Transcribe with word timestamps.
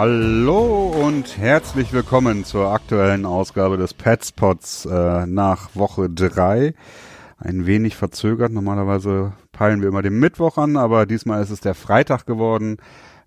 Hallo 0.00 0.94
und 1.04 1.38
herzlich 1.38 1.92
willkommen 1.92 2.44
zur 2.44 2.72
aktuellen 2.72 3.26
Ausgabe 3.26 3.76
des 3.76 3.94
Petspots 3.94 4.86
äh, 4.86 5.26
nach 5.26 5.74
Woche 5.74 6.08
3. 6.08 6.72
Ein 7.36 7.66
wenig 7.66 7.96
verzögert. 7.96 8.52
Normalerweise 8.52 9.32
peilen 9.50 9.80
wir 9.80 9.88
immer 9.88 10.02
den 10.02 10.20
Mittwoch 10.20 10.56
an, 10.56 10.76
aber 10.76 11.04
diesmal 11.04 11.42
ist 11.42 11.50
es 11.50 11.58
der 11.58 11.74
Freitag 11.74 12.26
geworden. 12.26 12.76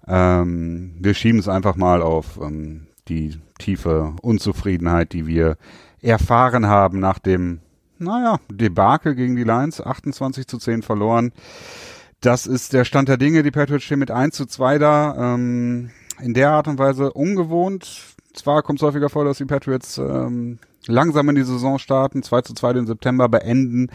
Ähm, 0.08 0.96
wir 0.98 1.14
schieben 1.14 1.42
es 1.42 1.50
einfach 1.50 1.76
mal 1.76 2.02
auf 2.02 2.40
ähm, 2.42 2.88
die 3.10 3.38
tiefe 3.60 4.14
Unzufriedenheit, 4.22 5.12
die 5.12 5.28
wir 5.28 5.58
erfahren 6.00 6.68
haben 6.68 7.02
nach 7.02 7.20
dem, 7.20 7.60
naja, 7.98 8.38
Debakel 8.50 9.16
gegen 9.16 9.36
die 9.36 9.44
Lions. 9.44 9.82
28 9.82 10.48
zu 10.48 10.58
10 10.58 10.84
verloren. 10.84 11.34
Das 12.22 12.48
ist 12.48 12.72
der 12.72 12.86
Stand 12.86 13.10
der 13.10 13.18
Dinge. 13.18 13.44
Die 13.44 13.52
Patriots 13.52 13.84
stehen 13.84 14.00
mit 14.00 14.10
1 14.10 14.38
zu 14.38 14.46
2 14.46 14.78
da. 14.78 15.34
Ähm, 15.34 15.90
in 16.22 16.34
der 16.34 16.52
Art 16.52 16.68
und 16.68 16.80
Weise 16.80 17.12
ungewohnt. 17.14 18.16
Zwar 18.34 18.64
kommt 18.64 18.80
es 18.80 18.84
häufiger 18.84 19.10
vor, 19.10 19.26
dass 19.26 19.38
die 19.38 19.46
Patriots 19.46 19.98
ähm, 19.98 20.60
langsam 20.88 21.30
in 21.30 21.36
die 21.36 21.44
Saison 21.44 21.80
starten, 21.80 22.24
2 22.24 22.42
zu 22.42 22.54
2 22.54 22.74
den 22.74 22.88
September 22.88 23.28
beenden, 23.30 23.90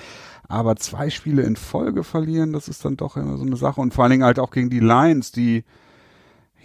aber 0.48 0.76
zwei 0.76 1.10
Spiele 1.10 1.42
in 1.42 1.56
Folge 1.56 2.04
verlieren, 2.04 2.52
das 2.52 2.68
ist 2.68 2.84
dann 2.84 2.96
doch 2.96 3.16
immer 3.16 3.36
so 3.36 3.44
eine 3.44 3.56
Sache. 3.56 3.80
Und 3.80 3.94
vor 3.94 4.04
allen 4.04 4.12
Dingen 4.12 4.24
halt 4.24 4.38
auch 4.38 4.50
gegen 4.50 4.70
die 4.70 4.80
Lions, 4.80 5.32
die 5.32 5.64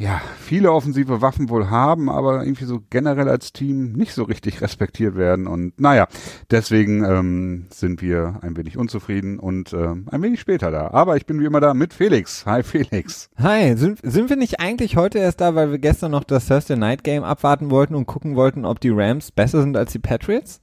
ja, 0.02 0.20
viele 0.40 0.72
offensive 0.72 1.22
Waffen 1.22 1.50
wohl 1.50 1.70
haben, 1.70 2.10
aber 2.10 2.44
irgendwie 2.44 2.66
so 2.66 2.82
generell 2.90 3.30
als 3.30 3.54
Team 3.54 3.94
nicht 3.94 4.14
so 4.14 4.24
richtig 4.24 4.62
respektiert 4.62 5.16
werden. 5.16 5.46
Und 5.46 5.80
naja, 5.80 6.08
deswegen 6.50 7.04
ähm, 7.04 7.68
sind 7.70 8.02
wir 8.02 8.40
ein 8.42 8.58
wenig 8.58 8.78
unzufrieden 8.78 9.38
und 9.38 9.74
ähm, 9.74 10.08
ein 10.12 10.24
wenig 10.24 10.40
später 10.40 10.72
da. 10.72 10.90
Aber 10.90 11.18
ich 11.18 11.28
bin 11.28 11.40
wie 11.40 11.46
immer 11.46 11.60
da 11.60 11.76
mit 11.76 11.94
Felix. 11.94 12.48
Hi 12.48 12.64
Felix. 12.64 13.30
Hi, 13.38 13.78
sind, 13.78 14.00
sind 14.02 14.32
wir 14.32 14.38
nicht 14.38 14.60
eigentlich 14.60 14.98
heute 14.98 15.20
erst 15.20 15.40
da, 15.40 15.54
weil 15.54 15.70
wir 15.70 15.78
gestern 15.78 16.12
noch 16.12 16.24
das 16.24 16.48
Thursday 16.48 16.78
Night 16.78 17.04
Game 17.04 17.24
abwarten 17.24 17.70
wollten 17.70 17.94
und 17.94 18.08
gucken 18.08 18.36
wollten, 18.36 18.66
ob 18.66 18.80
die 18.80 18.90
Rams 18.90 19.32
besser 19.32 19.62
sind 19.62 19.78
als 19.78 19.92
die 19.92 20.00
Patriots? 20.00 20.62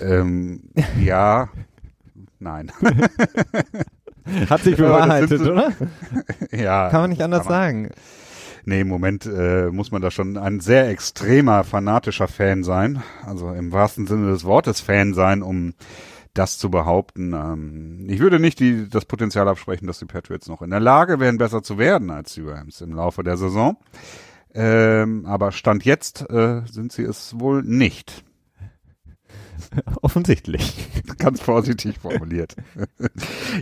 Ähm, 0.00 0.62
ja, 1.04 1.50
nein. 2.38 2.72
Hat 4.48 4.62
sich 4.62 4.76
bewahrheitet, 4.78 5.42
oder? 5.42 5.72
ja. 6.52 6.88
Kann 6.88 7.02
man 7.02 7.10
nicht 7.10 7.22
anders 7.22 7.44
sagen. 7.44 7.90
Nee, 8.68 8.80
im 8.80 8.88
Moment 8.88 9.26
äh, 9.26 9.70
muss 9.70 9.92
man 9.92 10.02
da 10.02 10.10
schon 10.10 10.36
ein 10.36 10.58
sehr 10.58 10.88
extremer, 10.88 11.62
fanatischer 11.62 12.26
Fan 12.26 12.64
sein. 12.64 13.00
Also 13.24 13.52
im 13.52 13.70
wahrsten 13.70 14.08
Sinne 14.08 14.32
des 14.32 14.42
Wortes 14.42 14.80
Fan 14.80 15.14
sein, 15.14 15.44
um 15.44 15.74
das 16.34 16.58
zu 16.58 16.68
behaupten. 16.68 17.32
Ähm, 17.32 18.06
ich 18.10 18.18
würde 18.18 18.40
nicht 18.40 18.58
die, 18.58 18.88
das 18.88 19.04
Potenzial 19.04 19.46
absprechen, 19.46 19.86
dass 19.86 20.00
die 20.00 20.04
Patriots 20.06 20.48
noch 20.48 20.62
in 20.62 20.70
der 20.70 20.80
Lage 20.80 21.20
wären, 21.20 21.38
besser 21.38 21.62
zu 21.62 21.78
werden 21.78 22.10
als 22.10 22.34
die 22.34 22.42
Rams 22.42 22.80
im 22.80 22.92
Laufe 22.92 23.22
der 23.22 23.36
Saison. 23.36 23.76
Ähm, 24.52 25.26
aber 25.26 25.52
Stand 25.52 25.84
jetzt 25.84 26.28
äh, 26.28 26.62
sind 26.66 26.90
sie 26.90 27.04
es 27.04 27.38
wohl 27.38 27.62
nicht. 27.62 28.24
Offensichtlich. 30.02 30.88
Ganz 31.18 31.40
vorsichtig 31.40 31.98
formuliert. 31.98 32.56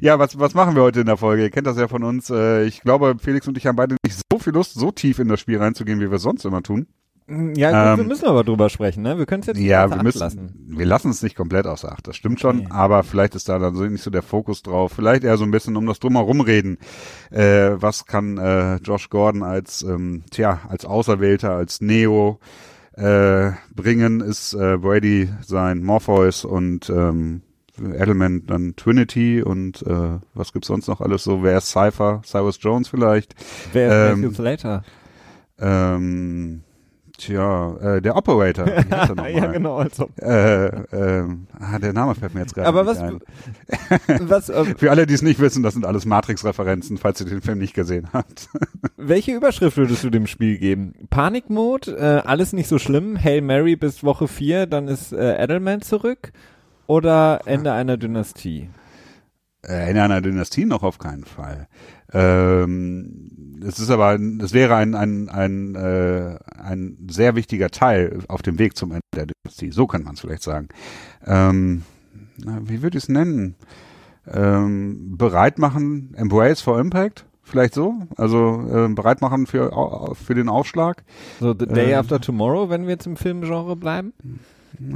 ja, 0.01 0.19
was, 0.19 0.39
was 0.39 0.55
machen 0.55 0.75
wir 0.75 0.83
heute 0.83 1.01
in 1.01 1.07
der 1.07 1.17
Folge? 1.17 1.43
Ihr 1.43 1.51
kennt 1.51 1.67
das 1.67 1.79
ja 1.79 1.89
von 1.89 2.03
uns. 2.03 2.31
Äh, 2.31 2.65
ich 2.65 2.81
glaube, 2.81 3.17
Felix 3.21 3.47
und 3.47 3.57
ich 3.57 3.67
haben 3.67 3.77
beide 3.77 3.97
nicht 4.05 4.21
so 4.31 4.39
viel 4.39 4.53
Lust, 4.53 4.75
so 4.75 4.91
tief 4.91 5.19
in 5.19 5.29
das 5.29 5.41
Spiel 5.41 5.59
reinzugehen, 5.59 6.01
wie 6.01 6.11
wir 6.11 6.17
es 6.17 6.23
sonst 6.23 6.45
immer 6.45 6.63
tun. 6.63 6.87
Ja, 7.27 7.93
ähm, 7.93 8.01
wir 8.01 8.05
müssen 8.05 8.27
aber 8.27 8.45
drüber 8.45 8.69
sprechen, 8.69 9.03
ne? 9.03 9.17
Wir 9.17 9.25
können 9.25 9.41
es 9.41 9.47
jetzt 9.47 9.57
nicht 9.57 9.67
ja, 9.67 9.89
wir 9.89 10.03
müssen, 10.03 10.19
lassen. 10.19 10.67
Wir 10.69 10.85
lassen 10.85 11.11
es 11.11 11.23
nicht 11.23 11.35
komplett 11.35 11.67
außer 11.67 11.91
Acht, 11.91 12.07
das 12.07 12.17
stimmt 12.17 12.39
schon, 12.39 12.61
okay. 12.61 12.69
aber 12.71 13.03
vielleicht 13.03 13.35
ist 13.35 13.49
da 13.49 13.59
dann 13.59 13.75
so 13.75 13.85
nicht 13.85 14.03
so 14.03 14.11
der 14.11 14.23
Fokus 14.23 14.63
drauf. 14.63 14.93
Vielleicht 14.95 15.25
eher 15.25 15.39
so 15.39 15.45
ein 15.45 15.51
bisschen 15.51 15.77
um 15.79 15.87
das 15.87 16.01
drumherum 16.01 16.43
reden. 16.43 16.77
Äh, 17.31 17.71
was 17.77 18.05
kann 18.05 18.37
äh, 18.37 18.77
Josh 18.77 19.09
Gordon 19.09 19.43
als, 19.43 19.83
ähm, 19.83 20.25
tja, 20.31 20.61
als 20.69 20.85
Auserwählter, 20.85 21.53
als 21.53 21.81
Neo 21.81 22.41
äh, 22.93 23.53
bringen, 23.75 24.21
ist 24.21 24.53
äh, 24.53 24.77
Brady 24.77 25.31
sein 25.41 25.83
Morpheus 25.83 26.45
und 26.45 26.91
ähm, 26.91 27.41
Element 27.79 28.51
dann 28.51 28.77
Trinity 28.77 29.43
und 29.43 29.83
äh, 29.83 30.19
was 30.35 30.53
gibt's 30.53 30.69
sonst 30.69 30.89
noch 30.89 31.01
alles 31.01 31.25
so? 31.25 31.43
Wer 31.43 31.59
ist 31.59 31.71
Cypher? 31.71 32.23
Cyrus 32.25 32.59
Jones 32.61 32.89
vielleicht? 32.89 33.35
Wer 33.73 33.89
ist 33.89 34.13
ähm, 34.13 34.21
Matthew 34.21 34.35
Slater? 34.35 34.85
Ähm, 35.59 36.63
Tja, 37.17 37.77
äh, 37.77 38.03
der 38.03 38.17
Operator. 38.17 38.67
ja, 39.29 39.47
genau. 39.47 39.77
Also. 39.77 40.11
Äh, 40.21 40.67
äh, 40.67 41.25
ah, 41.61 41.79
der 41.79 41.93
Name 41.93 42.17
fällt 42.17 42.35
mir 42.35 42.41
jetzt 42.41 42.55
gerade 42.55 42.67
Aber 42.67 42.87
was, 42.87 42.99
ein. 42.99 43.21
was 44.29 44.49
äh, 44.49 44.65
Für 44.77 44.91
alle, 44.91 45.07
die 45.07 45.15
es 45.15 45.23
nicht 45.23 45.39
wissen, 45.39 45.63
das 45.63 45.75
sind 45.75 45.87
alles 45.87 46.07
Matrix-Referenzen, 46.07 46.99
falls 46.99 47.21
ihr 47.21 47.27
den 47.27 47.41
Film 47.41 47.59
nicht 47.59 47.75
gesehen 47.75 48.09
habt. 48.13 48.49
Welche 48.97 49.33
Überschrift 49.33 49.77
würdest 49.77 50.03
du 50.03 50.11
dem 50.11 50.27
Spiel 50.27 50.59
geben? 50.59 50.95
Panikmode, 51.09 51.97
äh, 51.97 52.27
alles 52.29 52.53
nicht 52.53 52.69
so 52.69 52.79
schlimm, 52.79 53.17
Hail 53.17 53.43
Mary 53.43 53.77
bis 53.77 54.03
Woche 54.03 54.27
4, 54.27 54.67
dann 54.67 54.89
ist 54.89 55.13
äh, 55.13 55.41
Edelman 55.41 55.83
zurück 55.83 56.33
oder 56.87 57.41
Ende 57.47 57.73
einer 57.73 57.97
Dynastie? 57.97 58.69
Äh, 59.63 59.89
Ende 59.89 60.03
einer 60.03 60.21
Dynastie 60.21 60.65
noch 60.67 60.83
auf 60.83 60.99
keinen 60.99 61.25
Fall. 61.25 61.69
Ähm, 62.13 63.61
es 63.67 63.79
ist 63.79 63.91
aber, 63.91 64.19
es 64.43 64.53
wäre 64.53 64.77
ein, 64.77 64.95
ein, 64.95 65.29
ein, 65.29 65.75
äh, 65.75 66.39
ein 66.63 66.99
sehr 67.11 67.35
wichtiger 67.35 67.71
Teil 67.71 68.21
auf 68.29 68.43
dem 68.43 68.59
Weg 68.59 68.77
zum 68.77 68.93
Ende 68.93 69.03
der 69.15 69.27
Dynastie. 69.27 69.71
So 69.71 69.87
kann 69.87 70.03
man 70.03 70.15
es 70.15 70.21
vielleicht 70.21 70.43
sagen. 70.43 70.69
Ähm, 71.25 71.83
wie 72.37 72.83
würde 72.83 72.99
ich 72.99 73.05
es 73.05 73.09
nennen? 73.09 73.55
Ähm, 74.31 75.17
bereit 75.17 75.59
machen, 75.59 76.15
Embrace 76.17 76.61
for 76.61 76.79
Impact? 76.79 77.27
Vielleicht 77.43 77.75
so? 77.75 77.95
Also 78.17 78.67
äh, 78.71 78.89
bereit 78.89 79.21
machen 79.21 79.47
für, 79.47 80.15
für 80.15 80.35
den 80.35 80.49
Aufschlag? 80.49 81.05
So 81.41 81.55
The 81.59 81.67
Day 81.67 81.93
ähm, 81.93 81.99
After 81.99 82.21
Tomorrow, 82.21 82.71
wenn 82.71 82.83
wir 82.83 82.91
jetzt 82.91 83.07
im 83.07 83.17
Filmgenre 83.17 83.77
bleiben? 83.77 84.15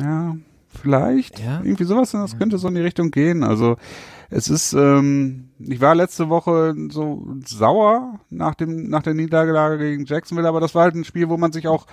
Ja, 0.01 0.37
vielleicht. 0.79 1.39
Ja? 1.41 1.61
Irgendwie 1.63 1.85
sowas, 1.85 2.13
das 2.13 2.39
könnte 2.39 2.59
so 2.59 2.69
in 2.69 2.75
die 2.75 2.81
Richtung 2.81 3.11
gehen. 3.11 3.43
Also 3.43 3.77
es 4.31 4.49
ist, 4.49 4.73
ähm, 4.73 5.51
ich 5.59 5.81
war 5.81 5.95
letzte 5.95 6.29
Woche 6.29 6.75
so 6.91 7.27
sauer 7.45 8.21
nach 8.31 8.55
dem, 8.55 8.89
nach 8.89 9.03
der 9.03 9.15
Niederlage 9.15 9.79
gegen 9.79 10.05
Jacksonville, 10.05 10.49
aber 10.49 10.61
das 10.61 10.75
war 10.75 10.83
halt 10.83 10.95
ein 10.95 11.05
Spiel, 11.05 11.29
wo 11.29 11.37
man 11.37 11.53
sich 11.53 11.69
auch 11.69 11.87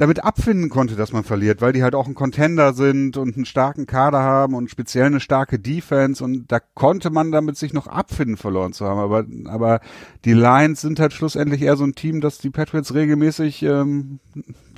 damit 0.00 0.24
abfinden 0.24 0.70
konnte, 0.70 0.96
dass 0.96 1.12
man 1.12 1.24
verliert, 1.24 1.60
weil 1.60 1.74
die 1.74 1.82
halt 1.82 1.94
auch 1.94 2.06
ein 2.06 2.14
Contender 2.14 2.72
sind 2.72 3.18
und 3.18 3.36
einen 3.36 3.44
starken 3.44 3.84
Kader 3.84 4.20
haben 4.22 4.54
und 4.54 4.70
speziell 4.70 5.04
eine 5.04 5.20
starke 5.20 5.58
Defense 5.58 6.24
und 6.24 6.50
da 6.50 6.58
konnte 6.58 7.10
man 7.10 7.30
damit 7.30 7.58
sich 7.58 7.74
noch 7.74 7.86
abfinden, 7.86 8.38
verloren 8.38 8.72
zu 8.72 8.86
haben. 8.86 8.98
Aber, 8.98 9.26
aber 9.52 9.80
die 10.24 10.32
Lions 10.32 10.80
sind 10.80 11.00
halt 11.00 11.12
schlussendlich 11.12 11.60
eher 11.60 11.76
so 11.76 11.84
ein 11.84 11.94
Team, 11.94 12.22
dass 12.22 12.38
die 12.38 12.48
Patriots 12.48 12.94
regelmäßig 12.94 13.62
ähm, 13.62 14.20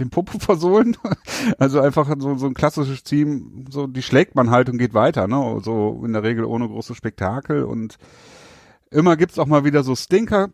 den 0.00 0.10
Popo 0.10 0.38
versohlen. 0.40 0.96
Also 1.56 1.80
einfach 1.80 2.12
so, 2.18 2.36
so 2.36 2.46
ein 2.46 2.54
klassisches 2.54 3.04
Team, 3.04 3.66
so 3.70 3.86
die 3.86 4.02
schlägt 4.02 4.34
man 4.34 4.50
halt 4.50 4.70
und 4.70 4.78
geht 4.78 4.92
weiter, 4.92 5.28
ne? 5.28 5.60
So 5.62 6.02
in 6.04 6.14
der 6.14 6.24
Regel 6.24 6.44
ohne 6.44 6.66
großes 6.66 6.96
Spektakel 6.96 7.62
und 7.62 7.96
immer 8.90 9.16
gibt's 9.16 9.38
auch 9.38 9.46
mal 9.46 9.64
wieder 9.64 9.84
so 9.84 9.94
Stinker 9.94 10.48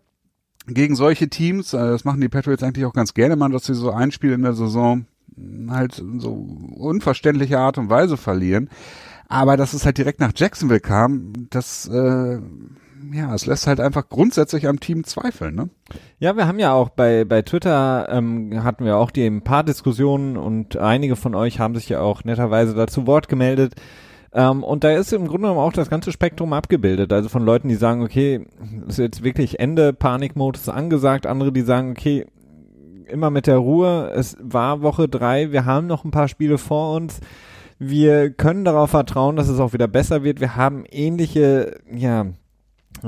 gegen 0.69 0.95
solche 0.95 1.29
Teams, 1.29 1.73
äh, 1.73 1.79
das 1.79 2.05
machen 2.05 2.21
die 2.21 2.29
Patriots 2.29 2.63
eigentlich 2.63 2.87
auch 2.87 2.93
ganz 2.93 3.15
gerne 3.15 3.37
mal, 3.37 3.51
dass 3.51 3.67
sie 3.67 3.75
so 3.75 3.91
ein 3.91 4.13
Spiel 4.13 4.33
in 4.33 4.43
der 4.43 4.55
Saison 4.55 5.07
halt 5.69 6.03
so 6.19 6.33
unverständliche 6.77 7.59
Art 7.59 7.79
und 7.79 7.91
Weise 7.91 8.17
verlieren. 8.17 8.69
Aber 9.29 9.57
dass 9.57 9.75
es 9.75 9.85
halt 9.85 9.99
direkt 9.99 10.21
nach 10.21 10.33
Jacksonville 10.35 10.81
kam, 10.81 11.33
das, 11.51 11.87
äh, 11.87 12.39
ja, 13.13 13.35
es 13.35 13.45
lässt 13.47 13.67
halt 13.67 13.79
einfach 13.79 14.09
grundsätzlich 14.09 14.67
am 14.67 14.81
Team 14.81 15.05
zweifeln, 15.05 15.55
ne? 15.55 15.69
Ja, 16.19 16.37
wir 16.37 16.47
haben 16.47 16.59
ja 16.59 16.73
auch 16.73 16.89
bei, 16.89 17.25
bei 17.25 17.43
Twitter 17.43 18.09
ähm, 18.11 18.65
hatten 18.65 18.85
wir 18.85 18.97
auch 18.97 19.11
die 19.11 19.27
ein 19.27 19.43
paar 19.43 19.65
Diskussionen 19.65 20.37
und 20.37 20.79
einige 20.79 21.15
von 21.15 21.35
euch 21.35 21.61
haben 21.61 21.75
sich 21.75 21.91
ja 21.91 22.01
auch 22.01 22.25
netterweise 22.25 22.75
dazu 22.75 23.07
Wort 23.07 23.29
gemeldet. 23.29 23.75
Ähm, 24.33 24.63
und 24.63 24.85
da 24.85 24.91
ist 24.93 25.13
im 25.13 25.27
Grunde 25.27 25.49
genommen 25.49 25.61
auch 25.61 25.73
das 25.73 25.91
ganze 25.91 26.13
Spektrum 26.13 26.53
abgebildet. 26.53 27.13
Also 27.13 27.29
von 27.29 27.45
Leuten, 27.45 27.69
die 27.69 27.77
sagen, 27.77 28.03
okay, 28.03 28.47
ist 28.87 28.99
jetzt 28.99 29.23
wirklich 29.23 29.59
Ende, 29.59 29.93
Panikmodus 29.93 30.69
angesagt. 30.69 31.27
Andere, 31.27 31.53
die 31.53 31.63
sagen, 31.63 31.93
okay, 31.93 32.27
immer 33.07 33.31
mit 33.31 33.47
der 33.47 33.57
Ruhe. 33.57 34.13
Es 34.15 34.37
war 34.41 34.83
Woche 34.83 35.09
drei, 35.09 35.53
wir 35.53 35.65
haben 35.65 35.87
noch 35.87 36.05
ein 36.05 36.11
paar 36.11 36.29
Spiele 36.29 36.59
vor 36.59 36.95
uns. 36.95 37.21
Wir 37.79 38.31
können 38.31 38.65
darauf 38.65 38.91
vertrauen, 38.91 39.37
dass 39.37 39.49
es 39.49 39.61
auch 39.61 39.73
wieder 39.73 39.89
besser 39.89 40.25
wird. 40.25 40.41
Wir 40.41 40.57
haben 40.57 40.85
ähnliche, 40.91 41.79
ja, 41.95 42.27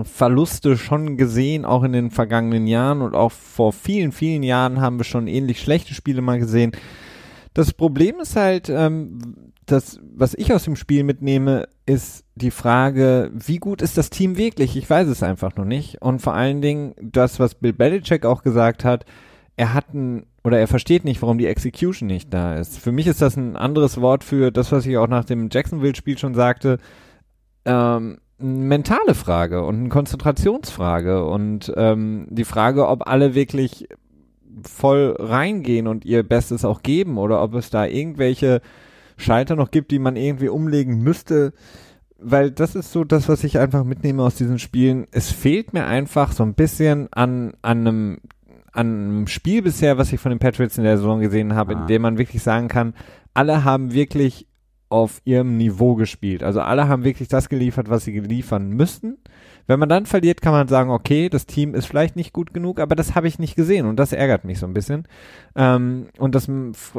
Verluste 0.05 0.77
schon 0.77 1.17
gesehen, 1.17 1.65
auch 1.65 1.83
in 1.83 1.93
den 1.93 2.11
vergangenen 2.13 2.69
Jahren 2.69 3.03
und 3.03 3.17
auch 3.17 3.33
vor 3.33 3.73
vielen, 3.73 4.13
vielen 4.13 4.45
Jahren 4.45 4.81
haben 4.81 4.99
wir 4.99 5.05
schon 5.05 5.27
ähnlich 5.27 5.61
schlechte 5.61 5.95
Spiele 5.95 6.23
mal 6.23 6.39
gesehen. 6.39 6.73
Das 7.55 7.73
Problem 7.73 8.21
ist 8.21 8.37
halt, 8.37 8.69
ähm, 8.69 9.50
das, 9.73 10.01
was 10.15 10.35
ich 10.35 10.53
aus 10.53 10.65
dem 10.65 10.77
Spiel 10.77 11.05
mitnehme, 11.05 11.69
ist 11.87 12.25
die 12.35 12.51
Frage, 12.51 13.31
wie 13.33 13.59
gut 13.59 13.83
ist 13.83 13.99
das 13.99 14.11
Team 14.11 14.37
wirklich? 14.37 14.77
Ich 14.77 14.89
weiß 14.89 15.09
es 15.09 15.23
einfach 15.23 15.57
noch 15.57 15.65
nicht. 15.65 16.03
Und 16.03 16.21
vor 16.21 16.35
allen 16.35 16.61
Dingen 16.61 16.95
das, 17.01 17.39
was 17.41 17.55
Bill 17.55 17.73
Belichick 17.73 18.25
auch 18.25 18.43
gesagt 18.43 18.85
hat, 18.85 19.05
er 19.57 19.75
hat 19.75 19.93
ein, 19.93 20.27
oder 20.43 20.59
er 20.59 20.69
versteht 20.69 21.05
nicht, 21.05 21.21
warum 21.23 21.39
die 21.39 21.47
Execution 21.47 22.07
nicht 22.07 22.33
da 22.33 22.57
ist. 22.57 22.79
Für 22.79 22.93
mich 22.93 23.07
ist 23.07 23.21
das 23.21 23.37
ein 23.37 23.57
anderes 23.57 24.01
Wort 24.01 24.25
für 24.25 24.51
das, 24.51 24.73
was 24.73 24.87
ich 24.87 24.97
auch 24.97 25.09
nach 25.09 25.25
dem 25.25 25.49
Jacksonville-Spiel 25.51 26.19
schon 26.19 26.35
sagte. 26.35 26.79
Ähm, 27.65 28.19
eine 28.41 28.49
mentale 28.49 29.15
Frage 29.15 29.65
und 29.65 29.77
eine 29.77 29.89
Konzentrationsfrage 29.91 31.25
und 31.27 31.73
ähm, 31.77 32.27
die 32.31 32.45
Frage, 32.45 32.89
ob 32.89 33.07
alle 33.07 33.35
wirklich 33.35 33.89
voll 34.67 35.15
reingehen 35.19 35.87
und 35.87 36.05
ihr 36.05 36.23
Bestes 36.23 36.65
auch 36.65 36.83
geben 36.83 37.19
oder 37.19 37.43
ob 37.43 37.55
es 37.55 37.71
da 37.71 37.85
irgendwelche 37.85 38.61
Schalter 39.21 39.57
noch 39.57 39.71
gibt, 39.71 39.91
die 39.91 39.99
man 39.99 40.17
irgendwie 40.17 40.49
umlegen 40.49 41.03
müsste. 41.03 41.53
Weil 42.19 42.51
das 42.51 42.75
ist 42.75 42.93
so 42.93 43.05
das, 43.05 43.29
was 43.29 43.45
ich 43.45 43.59
einfach 43.59 43.85
mitnehme 43.85 44.23
aus 44.23 44.35
diesen 44.35 44.59
Spielen. 44.59 45.07
Es 45.11 45.31
fehlt 45.31 45.73
mir 45.73 45.87
einfach 45.87 46.33
so 46.33 46.43
ein 46.43 46.55
bisschen 46.55 47.09
an, 47.13 47.55
an 47.63 47.79
einem 47.79 48.19
an 48.73 48.87
einem 48.87 49.27
Spiel 49.27 49.63
bisher, 49.63 49.99
was 49.99 50.13
ich 50.13 50.21
von 50.21 50.31
den 50.31 50.39
Patriots 50.39 50.79
in 50.79 50.85
der 50.85 50.97
Saison 50.97 51.21
gesehen 51.21 51.55
habe, 51.55 51.77
ah. 51.77 51.81
in 51.81 51.87
dem 51.89 52.03
man 52.03 52.19
wirklich 52.19 52.43
sagen 52.43 52.69
kann, 52.69 52.95
alle 53.35 53.65
haben 53.65 53.93
wirklich 53.93 54.47
auf 54.89 55.23
ihrem 55.25 55.57
Niveau 55.57 55.95
gespielt. 55.95 56.43
Also 56.43 56.61
alle 56.61 56.89
haben 56.89 57.05
wirklich 57.05 57.29
das 57.29 57.49
geliefert, 57.49 57.89
was 57.89 58.05
sie 58.05 58.19
liefern 58.19 58.71
müssten. 58.71 59.19
Wenn 59.67 59.79
man 59.79 59.89
dann 59.89 60.07
verliert, 60.07 60.43
kann 60.43 60.53
man 60.53 60.69
sagen, 60.69 60.91
okay, 60.91 61.29
das 61.29 61.47
Team 61.47 61.75
ist 61.75 61.87
vielleicht 61.87 62.17
nicht 62.17 62.33
gut 62.33 62.53
genug, 62.53 62.81
aber 62.81 62.95
das 62.95 63.15
habe 63.15 63.29
ich 63.29 63.39
nicht 63.39 63.57
gesehen 63.57 63.87
und 63.87 63.97
das 63.97 64.13
ärgert 64.13 64.45
mich 64.45 64.59
so 64.59 64.67
ein 64.67 64.75
bisschen. 64.75 65.07
Ähm, 65.57 66.09
und 66.19 66.35
das, 66.35 66.51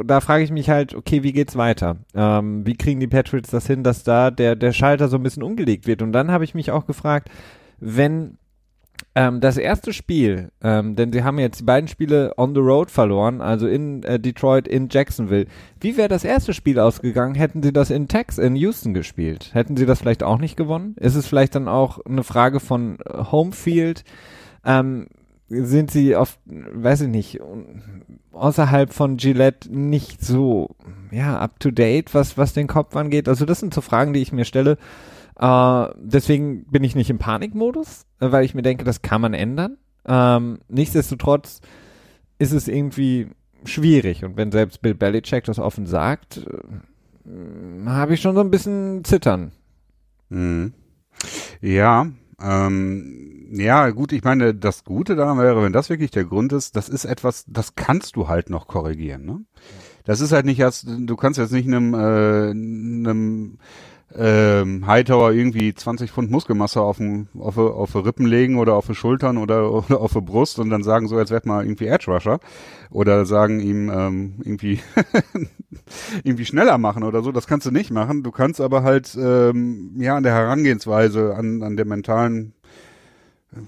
da 0.04 0.20
frage 0.20 0.44
ich 0.44 0.50
mich 0.50 0.70
halt, 0.70 0.94
okay, 0.94 1.22
wie 1.22 1.32
geht's 1.32 1.56
weiter? 1.56 1.96
Ähm, 2.14 2.66
wie 2.66 2.76
kriegen 2.76 3.00
die 3.00 3.08
Patriots 3.08 3.50
das 3.50 3.66
hin, 3.66 3.82
dass 3.82 4.04
da 4.04 4.30
der, 4.30 4.56
der 4.56 4.72
Schalter 4.72 5.08
so 5.08 5.16
ein 5.16 5.22
bisschen 5.22 5.42
umgelegt 5.42 5.86
wird? 5.86 6.02
Und 6.02 6.12
dann 6.12 6.30
habe 6.30 6.44
ich 6.44 6.54
mich 6.54 6.70
auch 6.70 6.86
gefragt, 6.86 7.30
wenn 7.78 8.38
ähm, 9.14 9.40
das 9.40 9.58
erste 9.58 9.92
Spiel, 9.92 10.50
ähm, 10.62 10.96
denn 10.96 11.12
sie 11.12 11.22
haben 11.22 11.38
jetzt 11.38 11.60
die 11.60 11.64
beiden 11.64 11.88
Spiele 11.88 12.32
on 12.38 12.54
the 12.54 12.60
road 12.60 12.90
verloren, 12.90 13.40
also 13.40 13.66
in 13.66 14.02
äh, 14.04 14.18
Detroit, 14.18 14.66
in 14.66 14.88
Jacksonville. 14.90 15.46
Wie 15.80 15.96
wäre 15.96 16.08
das 16.08 16.24
erste 16.24 16.54
Spiel 16.54 16.78
ausgegangen, 16.78 17.34
hätten 17.34 17.62
sie 17.62 17.72
das 17.72 17.90
in 17.90 18.08
Tex 18.08 18.38
in 18.38 18.56
Houston 18.56 18.94
gespielt? 18.94 19.50
Hätten 19.52 19.76
sie 19.76 19.84
das 19.84 19.98
vielleicht 19.98 20.22
auch 20.22 20.38
nicht 20.38 20.56
gewonnen? 20.56 20.96
Ist 20.98 21.14
es 21.14 21.26
vielleicht 21.26 21.54
dann 21.54 21.68
auch 21.68 21.98
eine 22.06 22.24
Frage 22.24 22.58
von 22.58 22.98
äh, 23.04 23.24
Homefield? 23.30 24.04
Ähm, 24.64 25.08
sind 25.48 25.90
sie 25.90 26.16
auf, 26.16 26.38
weiß 26.46 27.02
ich 27.02 27.08
nicht, 27.08 27.40
außerhalb 28.32 28.92
von 28.92 29.18
Gillette 29.18 29.70
nicht 29.70 30.24
so, 30.24 30.70
ja, 31.10 31.38
up 31.38 31.60
to 31.60 31.70
date, 31.70 32.14
was, 32.14 32.38
was 32.38 32.54
den 32.54 32.66
Kopf 32.66 32.96
angeht? 32.96 33.28
Also 33.28 33.44
das 33.44 33.60
sind 33.60 33.74
so 33.74 33.82
Fragen, 33.82 34.14
die 34.14 34.22
ich 34.22 34.32
mir 34.32 34.46
stelle. 34.46 34.78
Äh, 35.38 35.86
deswegen 35.96 36.64
bin 36.66 36.84
ich 36.84 36.94
nicht 36.94 37.10
im 37.10 37.18
Panikmodus, 37.18 38.06
äh, 38.20 38.30
weil 38.32 38.44
ich 38.44 38.54
mir 38.54 38.62
denke, 38.62 38.84
das 38.84 39.02
kann 39.02 39.20
man 39.20 39.34
ändern. 39.34 39.78
Ähm, 40.04 40.58
nichtsdestotrotz 40.68 41.60
ist 42.38 42.52
es 42.52 42.68
irgendwie 42.68 43.28
schwierig. 43.64 44.24
Und 44.24 44.36
wenn 44.36 44.52
selbst 44.52 44.82
Bill 44.82 44.94
Belichick 44.94 45.44
das 45.44 45.58
offen 45.58 45.86
sagt, 45.86 46.38
äh, 46.38 47.86
habe 47.86 48.14
ich 48.14 48.20
schon 48.20 48.34
so 48.34 48.40
ein 48.40 48.50
bisschen 48.50 49.04
Zittern. 49.04 49.52
Mhm. 50.28 50.74
Ja, 51.60 52.06
ähm, 52.42 53.48
ja, 53.52 53.90
gut, 53.90 54.12
ich 54.12 54.24
meine, 54.24 54.54
das 54.54 54.84
Gute 54.84 55.14
daran 55.14 55.38
wäre, 55.38 55.62
wenn 55.62 55.72
das 55.72 55.90
wirklich 55.90 56.10
der 56.10 56.24
Grund 56.24 56.52
ist, 56.52 56.74
das 56.74 56.88
ist 56.88 57.04
etwas, 57.04 57.44
das 57.46 57.74
kannst 57.76 58.16
du 58.16 58.28
halt 58.28 58.50
noch 58.50 58.66
korrigieren, 58.66 59.24
ne? 59.24 59.44
Das 60.04 60.20
ist 60.20 60.32
halt 60.32 60.46
nicht 60.46 60.58
erst, 60.58 60.88
du 60.88 61.14
kannst 61.16 61.38
jetzt 61.38 61.52
nicht 61.52 61.68
einem, 61.68 61.94
äh, 61.94 62.50
einem 62.50 63.58
ähm, 64.16 64.86
Hightower 64.86 65.32
irgendwie 65.32 65.74
20 65.74 66.10
Pfund 66.10 66.30
Muskelmasse 66.30 66.80
auf, 66.80 66.98
den, 66.98 67.28
auf, 67.38 67.56
auf 67.58 67.94
Rippen 67.94 68.26
legen 68.26 68.58
oder 68.58 68.74
auf 68.74 68.86
die 68.86 68.94
Schultern 68.94 69.38
oder, 69.38 69.72
oder 69.72 70.00
auf 70.00 70.12
die 70.12 70.20
Brust 70.20 70.58
und 70.58 70.70
dann 70.70 70.82
sagen 70.82 71.08
so, 71.08 71.18
jetzt 71.18 71.30
werd 71.30 71.46
mal 71.46 71.64
irgendwie 71.64 71.86
Edge 71.86 72.10
Rusher 72.10 72.40
oder 72.90 73.24
sagen 73.24 73.60
ihm 73.60 73.90
ähm, 73.90 74.34
irgendwie 74.44 74.80
irgendwie 76.24 76.44
schneller 76.44 76.78
machen 76.78 77.02
oder 77.02 77.22
so. 77.22 77.32
Das 77.32 77.46
kannst 77.46 77.66
du 77.66 77.70
nicht 77.70 77.90
machen. 77.90 78.22
Du 78.22 78.30
kannst 78.30 78.60
aber 78.60 78.82
halt 78.82 79.16
ähm, 79.18 79.92
ja 79.96 80.16
an 80.16 80.22
der 80.22 80.34
Herangehensweise, 80.34 81.34
an, 81.34 81.62
an 81.62 81.76
der 81.76 81.86
mentalen 81.86 82.54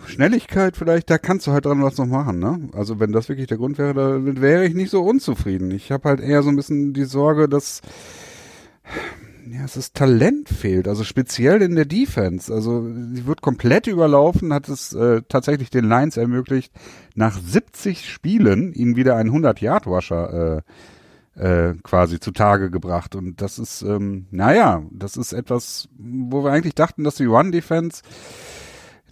Schnelligkeit 0.06 0.76
vielleicht, 0.76 1.11
da 1.11 1.19
kannst 1.19 1.46
du 1.46 1.52
halt 1.52 1.67
dran 1.67 1.82
was 1.82 1.99
noch 1.99 2.06
machen, 2.06 2.38
ne? 2.38 2.70
Also 2.73 3.00
wenn 3.00 3.12
das 3.12 3.29
wirklich 3.29 3.49
der 3.49 3.58
Grund 3.58 3.76
wäre, 3.76 3.93
da 3.93 4.41
wäre 4.41 4.64
ich 4.64 4.75
nicht 4.75 4.91
so 4.91 5.02
unzufrieden. 5.02 5.70
Ich 5.70 5.93
habe 5.93 6.08
halt 6.08 6.20
eher 6.20 6.43
so 6.43 6.49
ein 6.49 6.56
bisschen 6.56 6.94
die 6.94 7.05
Sorge, 7.05 7.49
dass 7.49 7.82
ja, 9.50 9.64
es 9.64 9.76
ist 9.76 9.94
Talent 9.94 10.49
fehlt, 10.49 10.88
also 10.88 11.05
speziell 11.05 11.62
in 11.62 11.75
der 11.75 11.85
Defense. 11.85 12.52
Also 12.52 12.87
sie 13.12 13.26
wird 13.26 13.43
komplett 13.43 13.87
überlaufen, 13.87 14.52
hat 14.52 14.69
es 14.69 14.93
äh, 14.93 15.23
tatsächlich 15.29 15.70
den 15.70 15.88
Lions 15.88 16.17
ermöglicht, 16.17 16.73
nach 17.14 17.38
70 17.38 18.08
Spielen 18.11 18.73
ihnen 18.73 18.96
wieder 18.96 19.17
einen 19.17 19.31
100-Yard-Washer 19.31 20.62
äh, 21.37 21.70
äh, 21.70 21.75
quasi 21.82 22.20
zutage 22.20 22.70
gebracht. 22.70 23.14
Und 23.14 23.41
das 23.41 23.58
ist, 23.58 23.82
ähm, 23.82 24.26
naja, 24.31 24.82
das 24.91 25.17
ist 25.17 25.32
etwas, 25.32 25.88
wo 25.99 26.44
wir 26.44 26.52
eigentlich 26.52 26.75
dachten, 26.75 27.05
dass 27.05 27.17
die 27.17 27.29
One-Defense 27.29 28.02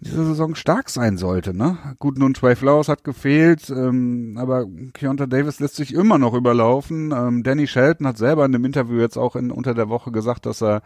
diese 0.04 0.24
Saison 0.24 0.54
stark 0.54 0.90
sein 0.90 1.16
sollte. 1.16 1.56
Ne? 1.56 1.78
Gut, 1.98 2.18
nun 2.18 2.34
Trey 2.34 2.56
Flowers 2.56 2.88
hat 2.88 3.04
gefehlt, 3.04 3.70
ähm, 3.70 4.36
aber 4.38 4.66
Keonta 4.92 5.26
Davis 5.26 5.60
lässt 5.60 5.76
sich 5.76 5.94
immer 5.94 6.18
noch 6.18 6.34
überlaufen. 6.34 7.12
Ähm, 7.16 7.42
Danny 7.44 7.66
Shelton 7.66 8.06
hat 8.06 8.18
selber 8.18 8.44
in 8.44 8.52
dem 8.52 8.64
Interview 8.64 8.98
jetzt 8.98 9.16
auch 9.16 9.36
in, 9.36 9.50
unter 9.50 9.74
der 9.74 9.88
Woche 9.88 10.10
gesagt, 10.10 10.46
dass 10.46 10.60
er 10.60 10.82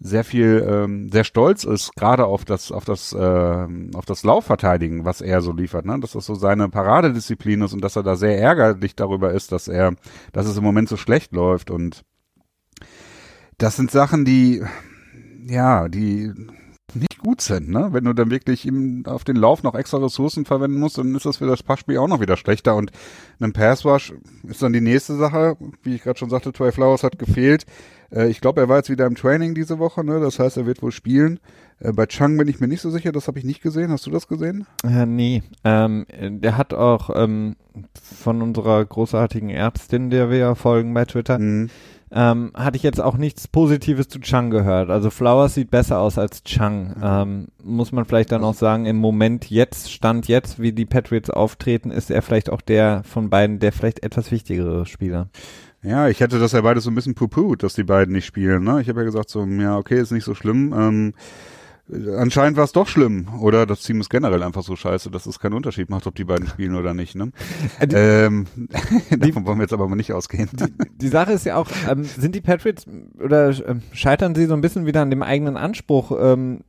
sehr 0.00 0.24
viel, 0.24 0.64
ähm, 0.66 1.10
sehr 1.10 1.24
stolz 1.24 1.64
ist, 1.64 1.94
gerade 1.96 2.24
auf 2.24 2.44
das, 2.44 2.72
auf 2.72 2.84
das, 2.84 3.12
äh, 3.12 3.66
auf 3.94 4.06
das 4.06 4.22
Laufverteidigen, 4.22 5.04
was 5.04 5.20
er 5.20 5.40
so 5.42 5.52
liefert, 5.52 5.84
ne? 5.84 5.98
Dass 6.00 6.12
das 6.12 6.24
so 6.24 6.34
seine 6.34 6.68
Paradedisziplin 6.68 7.62
ist 7.62 7.72
und 7.72 7.82
dass 7.82 7.96
er 7.96 8.04
da 8.04 8.14
sehr 8.14 8.38
ärgerlich 8.38 8.94
darüber 8.94 9.32
ist, 9.32 9.50
dass 9.50 9.66
er, 9.66 9.94
dass 10.32 10.46
es 10.46 10.56
im 10.56 10.64
Moment 10.64 10.88
so 10.88 10.96
schlecht 10.96 11.32
läuft 11.32 11.70
und 11.70 12.04
das 13.58 13.74
sind 13.74 13.90
Sachen, 13.90 14.24
die, 14.24 14.62
ja, 15.48 15.88
die 15.88 16.32
nicht 16.94 17.18
gut 17.18 17.40
sind, 17.40 17.68
ne? 17.68 17.88
Wenn 17.92 18.04
du 18.04 18.12
dann 18.12 18.30
wirklich 18.30 18.64
ihm 18.64 19.04
auf 19.06 19.24
den 19.24 19.36
Lauf 19.36 19.62
noch 19.62 19.74
extra 19.74 19.98
Ressourcen 19.98 20.44
verwenden 20.44 20.78
musst, 20.78 20.98
dann 20.98 21.14
ist 21.14 21.26
das 21.26 21.38
für 21.38 21.46
das 21.46 21.62
Passspiel 21.62 21.98
auch 21.98 22.08
noch 22.08 22.20
wieder 22.20 22.36
schlechter. 22.36 22.76
Und 22.76 22.90
ein 23.40 23.52
Passwash 23.52 24.14
ist 24.46 24.62
dann 24.62 24.72
die 24.72 24.80
nächste 24.80 25.16
Sache. 25.16 25.56
Wie 25.82 25.94
ich 25.94 26.02
gerade 26.02 26.18
schon 26.18 26.30
sagte, 26.30 26.52
Trey 26.52 26.72
Flowers 26.72 27.02
hat 27.02 27.18
gefehlt. 27.18 27.66
Äh, 28.10 28.28
ich 28.28 28.40
glaube, 28.40 28.60
er 28.60 28.68
war 28.68 28.78
jetzt 28.78 28.90
wieder 28.90 29.06
im 29.06 29.16
Training 29.16 29.54
diese 29.54 29.78
Woche, 29.78 30.04
ne? 30.04 30.20
Das 30.20 30.38
heißt, 30.38 30.56
er 30.56 30.66
wird 30.66 30.82
wohl 30.82 30.92
spielen. 30.92 31.40
Äh, 31.80 31.92
bei 31.92 32.06
Chang 32.06 32.36
bin 32.36 32.48
ich 32.48 32.60
mir 32.60 32.68
nicht 32.68 32.80
so 32.80 32.90
sicher, 32.90 33.12
das 33.12 33.28
habe 33.28 33.38
ich 33.38 33.44
nicht 33.44 33.62
gesehen. 33.62 33.90
Hast 33.90 34.06
du 34.06 34.10
das 34.10 34.28
gesehen? 34.28 34.66
Äh, 34.84 35.06
nee. 35.06 35.42
Ähm, 35.64 36.06
der 36.10 36.56
hat 36.56 36.72
auch 36.72 37.10
ähm, 37.14 37.56
von 37.92 38.40
unserer 38.40 38.84
großartigen 38.84 39.50
Ärztin, 39.50 40.10
der 40.10 40.30
wir 40.30 40.38
ja 40.38 40.54
folgen 40.54 40.94
bei 40.94 41.04
Twitter, 41.04 41.38
mhm 41.38 41.70
ähm, 42.10 42.52
hatte 42.54 42.76
ich 42.76 42.82
jetzt 42.82 43.00
auch 43.00 43.16
nichts 43.16 43.48
Positives 43.48 44.08
zu 44.08 44.18
Chang 44.20 44.50
gehört. 44.50 44.90
Also 44.90 45.10
Flowers 45.10 45.54
sieht 45.54 45.70
besser 45.70 45.98
aus 45.98 46.18
als 46.18 46.42
Chang. 46.44 46.94
Mhm. 46.96 47.02
Ähm, 47.02 47.46
muss 47.62 47.92
man 47.92 48.04
vielleicht 48.04 48.32
dann 48.32 48.44
auch 48.44 48.54
sagen, 48.54 48.86
im 48.86 48.96
Moment 48.96 49.50
jetzt, 49.50 49.92
Stand 49.92 50.28
jetzt, 50.28 50.60
wie 50.60 50.72
die 50.72 50.86
Patriots 50.86 51.30
auftreten, 51.30 51.90
ist 51.90 52.10
er 52.10 52.22
vielleicht 52.22 52.50
auch 52.50 52.60
der 52.60 53.02
von 53.04 53.30
beiden, 53.30 53.58
der 53.58 53.72
vielleicht 53.72 54.02
etwas 54.02 54.30
wichtigere 54.30 54.86
Spieler. 54.86 55.28
Ja, 55.82 56.08
ich 56.08 56.20
hätte 56.20 56.40
das 56.40 56.52
ja 56.52 56.60
beide 56.60 56.80
so 56.80 56.90
ein 56.90 56.94
bisschen 56.94 57.14
puput, 57.14 57.62
dass 57.62 57.74
die 57.74 57.84
beiden 57.84 58.12
nicht 58.12 58.26
spielen. 58.26 58.64
Ne? 58.64 58.80
Ich 58.80 58.88
habe 58.88 59.00
ja 59.00 59.04
gesagt 59.04 59.30
so, 59.30 59.44
ja, 59.44 59.76
okay, 59.76 60.00
ist 60.00 60.10
nicht 60.10 60.24
so 60.24 60.34
schlimm. 60.34 60.74
Ähm, 60.76 61.14
anscheinend 62.16 62.56
war 62.56 62.64
es 62.64 62.72
doch 62.72 62.86
schlimm. 62.86 63.28
Oder 63.40 63.66
das 63.66 63.82
Team 63.82 64.00
ist 64.00 64.10
generell 64.10 64.42
einfach 64.42 64.62
so 64.62 64.76
scheiße, 64.76 65.10
dass 65.10 65.26
es 65.26 65.38
keinen 65.38 65.54
Unterschied 65.54 65.90
macht, 65.90 66.06
ob 66.06 66.14
die 66.14 66.24
beiden 66.24 66.46
spielen 66.46 66.74
oder 66.74 66.94
nicht. 66.94 67.14
Ne? 67.14 67.32
Äh, 67.78 67.86
die, 67.86 67.96
ähm, 67.96 68.46
davon 69.10 69.46
wollen 69.46 69.58
wir 69.58 69.64
jetzt 69.64 69.72
aber 69.72 69.88
mal 69.88 69.96
nicht 69.96 70.12
ausgehen. 70.12 70.48
Die, 70.52 70.72
die 70.96 71.08
Sache 71.08 71.32
ist 71.32 71.46
ja 71.46 71.56
auch, 71.56 71.68
ähm, 71.88 72.04
sind 72.04 72.34
die 72.34 72.40
Patriots 72.40 72.86
oder 73.22 73.48
äh, 73.48 73.76
scheitern 73.92 74.34
sie 74.34 74.46
so 74.46 74.54
ein 74.54 74.60
bisschen 74.60 74.86
wieder 74.86 75.02
an 75.02 75.10
dem 75.10 75.22
eigenen 75.22 75.56
Anspruch? 75.56 76.12
Ähm, 76.20 76.60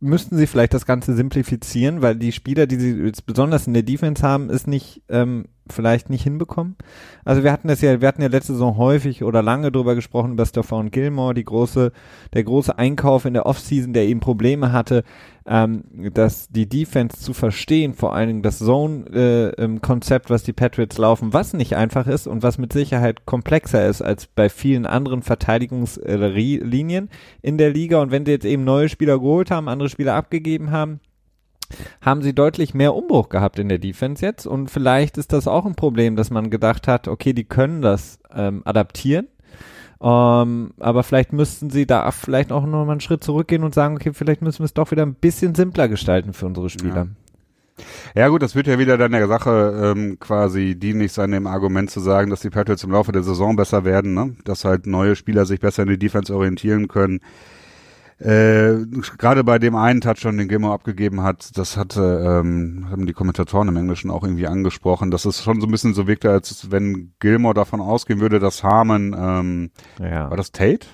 müssten 0.00 0.36
sie 0.36 0.46
vielleicht 0.46 0.74
das 0.74 0.86
Ganze 0.86 1.14
simplifizieren, 1.14 2.02
weil 2.02 2.16
die 2.16 2.32
Spieler, 2.32 2.66
die 2.66 2.76
sie 2.76 2.92
jetzt 3.02 3.26
besonders 3.26 3.66
in 3.66 3.74
der 3.74 3.82
Defense 3.82 4.22
haben, 4.22 4.50
ist 4.50 4.66
nicht 4.66 5.02
ähm, 5.08 5.46
vielleicht 5.72 6.10
nicht 6.10 6.22
hinbekommen. 6.22 6.76
Also 7.24 7.42
wir 7.42 7.52
hatten 7.52 7.68
das 7.68 7.80
ja, 7.80 8.00
wir 8.00 8.08
hatten 8.08 8.22
ja 8.22 8.28
letzte 8.28 8.52
Saison 8.52 8.76
häufig 8.76 9.24
oder 9.24 9.42
lange 9.42 9.72
drüber 9.72 9.94
gesprochen 9.94 10.32
über 10.32 10.46
Stefan 10.46 10.90
Gilmore, 10.90 11.34
die 11.34 11.44
große, 11.44 11.92
der 12.34 12.44
große 12.44 12.76
Einkauf 12.78 13.24
in 13.24 13.34
der 13.34 13.46
Offseason, 13.46 13.92
der 13.92 14.04
eben 14.04 14.20
Probleme 14.20 14.72
hatte, 14.72 15.04
ähm, 15.46 15.84
dass 16.12 16.48
die 16.48 16.68
Defense 16.68 17.18
zu 17.18 17.32
verstehen, 17.32 17.94
vor 17.94 18.14
allen 18.14 18.28
Dingen 18.28 18.42
das 18.42 18.58
Zone-Konzept, 18.58 20.26
äh, 20.26 20.30
was 20.30 20.42
die 20.42 20.52
Patriots 20.52 20.98
laufen, 20.98 21.32
was 21.32 21.52
nicht 21.52 21.76
einfach 21.76 22.06
ist 22.06 22.26
und 22.26 22.42
was 22.42 22.58
mit 22.58 22.72
Sicherheit 22.72 23.26
komplexer 23.26 23.86
ist 23.86 24.02
als 24.02 24.26
bei 24.26 24.48
vielen 24.48 24.86
anderen 24.86 25.22
Verteidigungslinien 25.22 27.10
in 27.42 27.58
der 27.58 27.70
Liga. 27.70 28.00
Und 28.00 28.10
wenn 28.10 28.26
sie 28.26 28.32
jetzt 28.32 28.46
eben 28.46 28.64
neue 28.64 28.88
Spieler 28.88 29.18
geholt 29.18 29.50
haben, 29.50 29.68
andere 29.68 29.88
Spieler 29.88 30.14
abgegeben 30.14 30.72
haben, 30.72 31.00
haben 32.00 32.22
sie 32.22 32.34
deutlich 32.34 32.74
mehr 32.74 32.94
Umbruch 32.94 33.28
gehabt 33.28 33.58
in 33.58 33.68
der 33.68 33.78
Defense 33.78 34.24
jetzt 34.24 34.46
und 34.46 34.70
vielleicht 34.70 35.18
ist 35.18 35.32
das 35.32 35.48
auch 35.48 35.66
ein 35.66 35.74
Problem, 35.74 36.16
dass 36.16 36.30
man 36.30 36.50
gedacht 36.50 36.88
hat, 36.88 37.08
okay, 37.08 37.32
die 37.32 37.44
können 37.44 37.82
das 37.82 38.18
ähm, 38.34 38.62
adaptieren, 38.64 39.28
ähm, 40.00 40.72
aber 40.78 41.02
vielleicht 41.02 41.32
müssten 41.32 41.70
sie 41.70 41.86
da 41.86 42.10
vielleicht 42.10 42.52
auch 42.52 42.66
noch 42.66 42.84
mal 42.84 42.92
einen 42.92 43.00
Schritt 43.00 43.24
zurückgehen 43.24 43.64
und 43.64 43.74
sagen, 43.74 43.96
okay, 43.96 44.12
vielleicht 44.12 44.42
müssen 44.42 44.60
wir 44.60 44.66
es 44.66 44.74
doch 44.74 44.90
wieder 44.90 45.04
ein 45.04 45.14
bisschen 45.14 45.54
simpler 45.54 45.88
gestalten 45.88 46.32
für 46.32 46.46
unsere 46.46 46.70
Spieler. 46.70 46.94
Ja. 46.94 47.06
Ja 48.14 48.28
gut, 48.28 48.42
das 48.42 48.54
wird 48.54 48.66
ja 48.66 48.78
wieder 48.78 48.96
dann 48.96 49.12
der 49.12 49.28
Sache 49.28 49.92
ähm, 49.94 50.18
quasi 50.18 50.76
dienlich 50.76 51.12
sein, 51.12 51.30
dem 51.30 51.46
Argument 51.46 51.90
zu 51.90 52.00
sagen, 52.00 52.30
dass 52.30 52.40
die 52.40 52.48
Patriots 52.48 52.84
im 52.84 52.90
Laufe 52.90 53.12
der 53.12 53.22
Saison 53.22 53.54
besser 53.54 53.84
werden, 53.84 54.14
ne? 54.14 54.34
dass 54.44 54.64
halt 54.64 54.86
neue 54.86 55.14
Spieler 55.14 55.44
sich 55.44 55.60
besser 55.60 55.82
in 55.82 55.90
die 55.90 55.98
Defense 55.98 56.34
orientieren 56.34 56.88
können 56.88 57.20
äh, 58.18 58.74
gerade 59.18 59.44
bei 59.44 59.58
dem 59.58 59.74
einen 59.76 60.00
Touchdown, 60.00 60.38
den 60.38 60.48
Gilmore 60.48 60.72
abgegeben 60.74 61.22
hat, 61.22 61.56
das 61.58 61.76
hatte, 61.76 62.40
ähm, 62.42 62.86
haben 62.90 63.06
die 63.06 63.12
Kommentatoren 63.12 63.68
im 63.68 63.76
Englischen 63.76 64.10
auch 64.10 64.24
irgendwie 64.24 64.46
angesprochen, 64.46 65.10
dass 65.10 65.24
es 65.24 65.42
schon 65.42 65.60
so 65.60 65.66
ein 65.66 65.70
bisschen 65.70 65.94
so 65.94 66.06
wirkte, 66.06 66.30
als 66.30 66.70
wenn 66.70 67.12
Gilmore 67.20 67.54
davon 67.54 67.80
ausgehen 67.80 68.20
würde, 68.20 68.38
dass 68.38 68.62
Harmon, 68.64 69.14
ähm, 69.18 69.70
Ja. 70.00 70.30
war 70.30 70.36
das 70.36 70.52
Tate? 70.52 70.86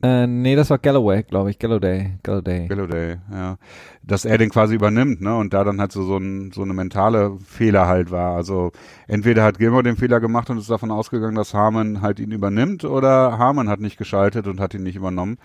Äh, 0.00 0.26
nee, 0.28 0.54
das 0.54 0.70
war 0.70 0.78
Galloway, 0.78 1.24
glaube 1.24 1.50
ich. 1.50 1.58
Galloway. 1.58 2.12
Galloway. 2.22 2.68
Gallaudet, 2.68 3.18
ja. 3.32 3.56
Dass 4.04 4.24
er 4.24 4.38
den 4.38 4.48
quasi 4.50 4.76
übernimmt, 4.76 5.20
ne? 5.20 5.36
Und 5.36 5.52
da 5.52 5.64
dann 5.64 5.80
halt 5.80 5.90
so, 5.90 6.04
so, 6.04 6.16
ein, 6.18 6.52
so 6.52 6.62
eine 6.62 6.72
mentale 6.72 7.36
Fehler 7.44 7.88
halt 7.88 8.10
war. 8.12 8.36
Also 8.36 8.70
entweder 9.08 9.42
hat 9.42 9.58
Gilmore 9.58 9.82
den 9.82 9.96
Fehler 9.96 10.20
gemacht 10.20 10.50
und 10.50 10.58
ist 10.58 10.70
davon 10.70 10.92
ausgegangen, 10.92 11.34
dass 11.34 11.52
Harmon 11.52 12.00
halt 12.00 12.20
ihn 12.20 12.30
übernimmt, 12.30 12.84
oder 12.84 13.38
Harmon 13.38 13.68
hat 13.68 13.80
nicht 13.80 13.98
geschaltet 13.98 14.46
und 14.46 14.60
hat 14.60 14.72
ihn 14.74 14.84
nicht 14.84 14.96
übernommen. 14.96 15.36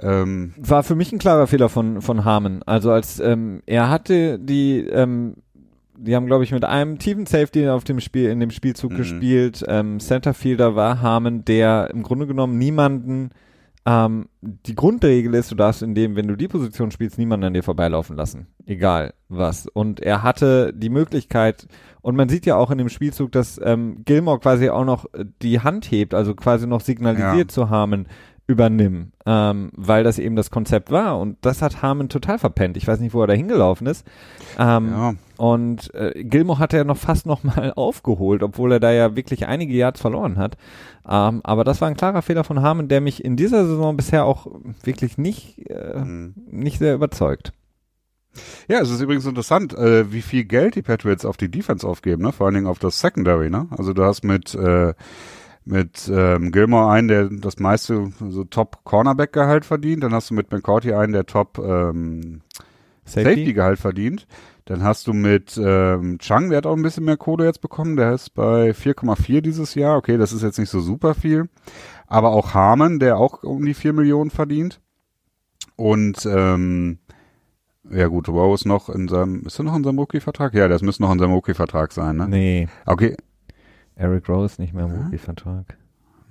Ähm, 0.00 0.52
War 0.58 0.82
für 0.82 0.96
mich 0.96 1.12
ein 1.12 1.18
klarer 1.18 1.46
Fehler 1.46 1.68
von, 1.68 2.02
von 2.02 2.24
Harmon. 2.24 2.62
Also 2.66 2.90
als 2.92 3.20
ähm, 3.20 3.62
er 3.64 3.88
hatte 3.88 4.38
die, 4.38 4.80
ähm, 4.80 5.36
die 5.96 6.14
haben, 6.14 6.26
glaube 6.26 6.44
ich, 6.44 6.52
mit 6.52 6.64
einem 6.64 6.98
tiefen 6.98 7.24
Safety 7.26 7.68
auf 7.68 7.84
dem 7.84 8.00
Spiel, 8.00 8.28
in 8.28 8.40
dem 8.40 8.50
Spielzug 8.50 8.92
Mhm. 8.92 8.96
gespielt. 8.96 9.64
Ähm, 9.66 9.98
Centerfielder 10.00 10.74
war 10.76 11.00
Harmon, 11.00 11.44
der 11.44 11.88
im 11.92 12.02
Grunde 12.02 12.26
genommen 12.26 12.58
niemanden 12.58 13.30
ähm, 13.86 14.28
die 14.40 14.74
Grundregel 14.74 15.34
ist, 15.34 15.50
du 15.50 15.54
darfst 15.54 15.82
in 15.82 15.94
dem, 15.94 16.16
wenn 16.16 16.26
du 16.26 16.36
die 16.36 16.48
Position 16.48 16.90
spielst, 16.90 17.18
niemanden 17.18 17.46
an 17.46 17.54
dir 17.54 17.62
vorbeilaufen 17.62 18.16
lassen. 18.16 18.46
Egal 18.64 19.12
was. 19.28 19.66
Und 19.66 20.00
er 20.00 20.22
hatte 20.22 20.72
die 20.74 20.88
Möglichkeit, 20.88 21.66
und 22.00 22.16
man 22.16 22.28
sieht 22.28 22.46
ja 22.46 22.56
auch 22.56 22.70
in 22.70 22.78
dem 22.78 22.88
Spielzug, 22.88 23.32
dass 23.32 23.60
ähm, 23.62 24.02
Gilmore 24.04 24.38
quasi 24.38 24.70
auch 24.70 24.84
noch 24.84 25.06
die 25.42 25.60
Hand 25.60 25.90
hebt, 25.90 26.14
also 26.14 26.34
quasi 26.34 26.66
noch 26.66 26.80
signalisiert 26.80 27.50
zu 27.50 27.68
Harmon, 27.68 28.06
übernimm, 28.46 29.12
ähm, 29.24 29.70
weil 29.74 30.04
das 30.04 30.18
eben 30.18 30.36
das 30.36 30.50
Konzept 30.50 30.90
war. 30.90 31.18
Und 31.18 31.38
das 31.40 31.62
hat 31.62 31.80
Harmon 31.82 32.08
total 32.10 32.38
verpennt. 32.38 32.76
Ich 32.76 32.86
weiß 32.86 33.00
nicht, 33.00 33.14
wo 33.14 33.22
er 33.22 33.26
da 33.26 33.32
hingelaufen 33.32 33.86
ist. 33.86 34.06
Ähm, 34.58 34.88
ja. 34.90 35.14
und 35.38 35.92
äh, 35.94 36.22
Gilmore 36.24 36.58
hat 36.58 36.74
er 36.74 36.84
noch 36.84 36.98
fast 36.98 37.24
noch 37.26 37.42
mal 37.42 37.72
aufgeholt, 37.76 38.42
obwohl 38.42 38.72
er 38.72 38.80
da 38.80 38.92
ja 38.92 39.16
wirklich 39.16 39.46
einige 39.46 39.72
Yards 39.74 40.00
verloren 40.00 40.36
hat. 40.36 40.56
Ähm, 41.08 41.40
aber 41.42 41.64
das 41.64 41.80
war 41.80 41.88
ein 41.88 41.96
klarer 41.96 42.20
Fehler 42.22 42.44
von 42.44 42.60
Harmon, 42.60 42.88
der 42.88 43.00
mich 43.00 43.24
in 43.24 43.36
dieser 43.36 43.66
Saison 43.66 43.96
bisher 43.96 44.24
auch 44.26 44.46
wirklich 44.82 45.16
nicht, 45.18 45.70
äh, 45.70 46.00
Mhm. 46.04 46.34
nicht 46.50 46.78
sehr 46.78 46.94
überzeugt. 46.94 47.52
Ja, 48.68 48.80
es 48.80 48.90
ist 48.90 49.00
übrigens 49.00 49.26
interessant, 49.26 49.74
äh, 49.74 50.12
wie 50.12 50.20
viel 50.22 50.44
Geld 50.44 50.74
die 50.74 50.82
Patriots 50.82 51.24
auf 51.24 51.36
die 51.36 51.50
Defense 51.50 51.86
aufgeben, 51.86 52.22
ne? 52.22 52.32
Vor 52.32 52.46
allen 52.46 52.56
Dingen 52.56 52.66
auf 52.66 52.80
das 52.80 52.98
Secondary, 52.98 53.48
ne? 53.48 53.68
Also 53.70 53.92
du 53.92 54.02
hast 54.04 54.24
mit 54.24 54.54
äh, 54.56 54.92
mit 55.64 56.10
ähm, 56.12 56.52
Gilmore 56.52 56.90
einen, 56.90 57.08
der 57.08 57.28
das 57.30 57.58
meiste 57.58 58.10
so 58.28 58.44
Top 58.44 58.84
Cornerback 58.84 59.32
Gehalt 59.32 59.64
verdient, 59.64 60.02
dann 60.02 60.12
hast 60.12 60.30
du 60.30 60.34
mit 60.34 60.50
McCourty 60.52 60.92
einen, 60.92 61.12
der 61.12 61.26
Top 61.26 61.58
ähm, 61.58 62.42
Safety 63.04 63.52
Gehalt 63.52 63.78
verdient. 63.78 64.26
Dann 64.66 64.82
hast 64.82 65.06
du 65.06 65.12
mit 65.12 65.60
ähm, 65.62 66.18
Chang, 66.18 66.48
der 66.48 66.58
hat 66.58 66.66
auch 66.66 66.76
ein 66.76 66.82
bisschen 66.82 67.04
mehr 67.04 67.18
Kohle 67.18 67.44
jetzt 67.44 67.60
bekommen, 67.60 67.96
der 67.96 68.12
ist 68.14 68.30
bei 68.30 68.70
4,4 68.70 69.42
dieses 69.42 69.74
Jahr. 69.74 69.98
Okay, 69.98 70.16
das 70.16 70.32
ist 70.32 70.42
jetzt 70.42 70.58
nicht 70.58 70.70
so 70.70 70.80
super 70.80 71.14
viel. 71.14 71.48
Aber 72.06 72.30
auch 72.30 72.54
Harmon, 72.54 72.98
der 72.98 73.18
auch 73.18 73.42
um 73.42 73.64
die 73.64 73.74
4 73.74 73.92
Millionen 73.92 74.30
verdient. 74.30 74.80
Und 75.76 76.24
ähm, 76.24 76.98
ja 77.90 78.06
gut, 78.06 78.28
Rowe 78.28 78.54
ist 78.54 78.64
noch 78.64 78.88
in 78.88 79.08
seinem, 79.08 79.44
ist 79.44 79.58
er 79.58 79.64
noch 79.64 79.76
in 79.76 79.84
seinem 79.84 79.98
Rookie-Vertrag? 79.98 80.54
Ja, 80.54 80.68
das 80.68 80.80
müsste 80.80 81.02
noch 81.02 81.12
in 81.12 81.18
seinem 81.18 81.32
Rookie-Vertrag 81.32 81.92
sein, 81.92 82.16
ne? 82.16 82.28
Nee, 82.28 82.68
Okay. 82.86 83.16
Eric 83.96 84.28
Rose 84.28 84.60
nicht 84.60 84.74
mehr 84.74 84.86
im. 84.86 84.92
Rookie-Vertrag. 84.92 85.76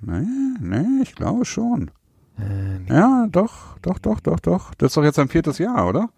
Nee, 0.00 0.26
nee, 0.60 1.02
ich 1.02 1.14
glaube 1.14 1.44
schon. 1.44 1.90
Äh, 2.38 2.78
nee. 2.80 2.88
Ja, 2.88 3.26
doch, 3.30 3.78
doch, 3.78 3.98
doch, 3.98 4.20
doch, 4.20 4.40
doch. 4.40 4.74
Das 4.74 4.90
ist 4.90 4.96
doch 4.96 5.04
jetzt 5.04 5.16
sein 5.16 5.28
viertes 5.28 5.58
Jahr, 5.58 5.88
oder? 5.88 6.10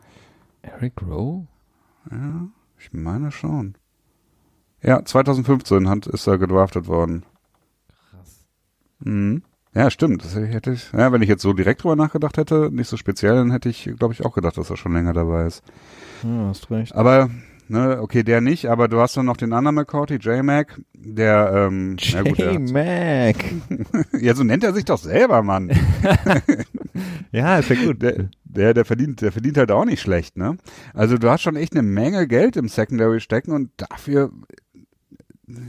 Eric 0.62 1.02
Rowe? 1.02 1.46
Ja, 2.10 2.48
ich 2.78 2.92
meine 2.92 3.30
schon. 3.30 3.76
Ja, 4.82 5.04
2015 5.04 5.88
hat, 5.88 6.06
ist 6.06 6.26
er 6.26 6.38
gedraftet 6.38 6.86
worden. 6.86 7.24
Krass. 8.10 8.46
Mhm. 9.00 9.42
Ja, 9.74 9.90
stimmt. 9.90 10.24
Das 10.24 10.34
hätte 10.34 10.72
ich, 10.72 10.90
ja, 10.92 11.12
wenn 11.12 11.20
ich 11.20 11.28
jetzt 11.28 11.42
so 11.42 11.52
direkt 11.52 11.82
drüber 11.82 11.96
nachgedacht 11.96 12.38
hätte, 12.38 12.70
nicht 12.72 12.88
so 12.88 12.96
speziell, 12.96 13.34
dann 13.34 13.50
hätte 13.50 13.68
ich, 13.68 13.90
glaube 13.98 14.14
ich, 14.14 14.24
auch 14.24 14.32
gedacht, 14.32 14.56
dass 14.56 14.70
er 14.70 14.76
schon 14.76 14.94
länger 14.94 15.12
dabei 15.12 15.44
ist. 15.46 15.62
Ja, 16.22 16.48
hast 16.48 16.70
recht. 16.70 16.94
Aber, 16.94 17.28
ne, 17.68 18.00
okay, 18.00 18.22
der 18.22 18.40
nicht, 18.40 18.66
aber 18.66 18.88
du 18.88 19.00
hast 19.00 19.16
dann 19.16 19.26
noch 19.26 19.36
den 19.36 19.52
anderen 19.52 19.74
McCourty, 19.74 20.16
J-Mac, 20.16 20.80
der, 20.94 21.68
ähm, 21.68 21.96
J-Mac. 21.98 23.36
ja, 24.20 24.34
so 24.34 24.44
nennt 24.44 24.64
er 24.64 24.74
sich 24.74 24.84
doch 24.84 24.98
selber, 24.98 25.42
Mann. 25.42 25.70
ja, 27.32 27.58
ist 27.58 27.70
ja 27.70 27.76
gut. 27.84 28.02
Der, 28.02 28.28
der, 28.44 28.74
der 28.74 28.84
verdient, 28.84 29.20
der 29.20 29.32
verdient 29.32 29.58
halt 29.58 29.70
auch 29.70 29.84
nicht 29.84 30.00
schlecht, 30.00 30.36
ne? 30.36 30.56
Also 30.94 31.18
du 31.18 31.28
hast 31.30 31.42
schon 31.42 31.56
echt 31.56 31.72
eine 31.72 31.82
Menge 31.82 32.26
Geld 32.26 32.56
im 32.56 32.68
Secondary 32.68 33.20
stecken 33.20 33.52
und 33.52 33.70
dafür, 33.76 34.30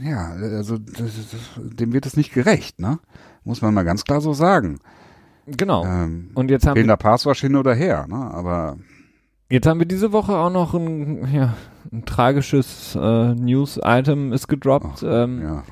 ja, 0.02 0.30
also 0.32 0.78
das, 0.78 0.96
das, 0.96 1.40
dem 1.56 1.92
wird 1.92 2.06
es 2.06 2.16
nicht 2.16 2.32
gerecht, 2.32 2.80
ne? 2.80 2.98
Muss 3.44 3.62
man 3.62 3.74
mal 3.74 3.84
ganz 3.84 4.04
klar 4.04 4.20
so 4.20 4.32
sagen. 4.32 4.80
Genau. 5.46 5.84
Ähm, 5.84 6.30
Und 6.34 6.50
jetzt 6.50 6.66
haben, 6.66 6.74
wir, 6.74 6.80
fehlender 6.80 6.96
Passwash 6.96 7.40
hin 7.40 7.56
oder 7.56 7.74
her, 7.74 8.06
ne? 8.08 8.16
Aber 8.16 8.76
jetzt 9.50 9.66
haben 9.66 9.78
wir 9.78 9.86
diese 9.86 10.12
Woche 10.12 10.36
auch 10.36 10.50
noch 10.50 10.74
ein, 10.74 11.32
ja, 11.34 11.54
ein 11.92 12.04
tragisches 12.04 12.96
äh, 13.00 13.34
News-Item 13.34 14.32
ist 14.32 14.48
gedroppt. 14.48 15.02
ähm, 15.02 15.42
ja, 15.42 15.62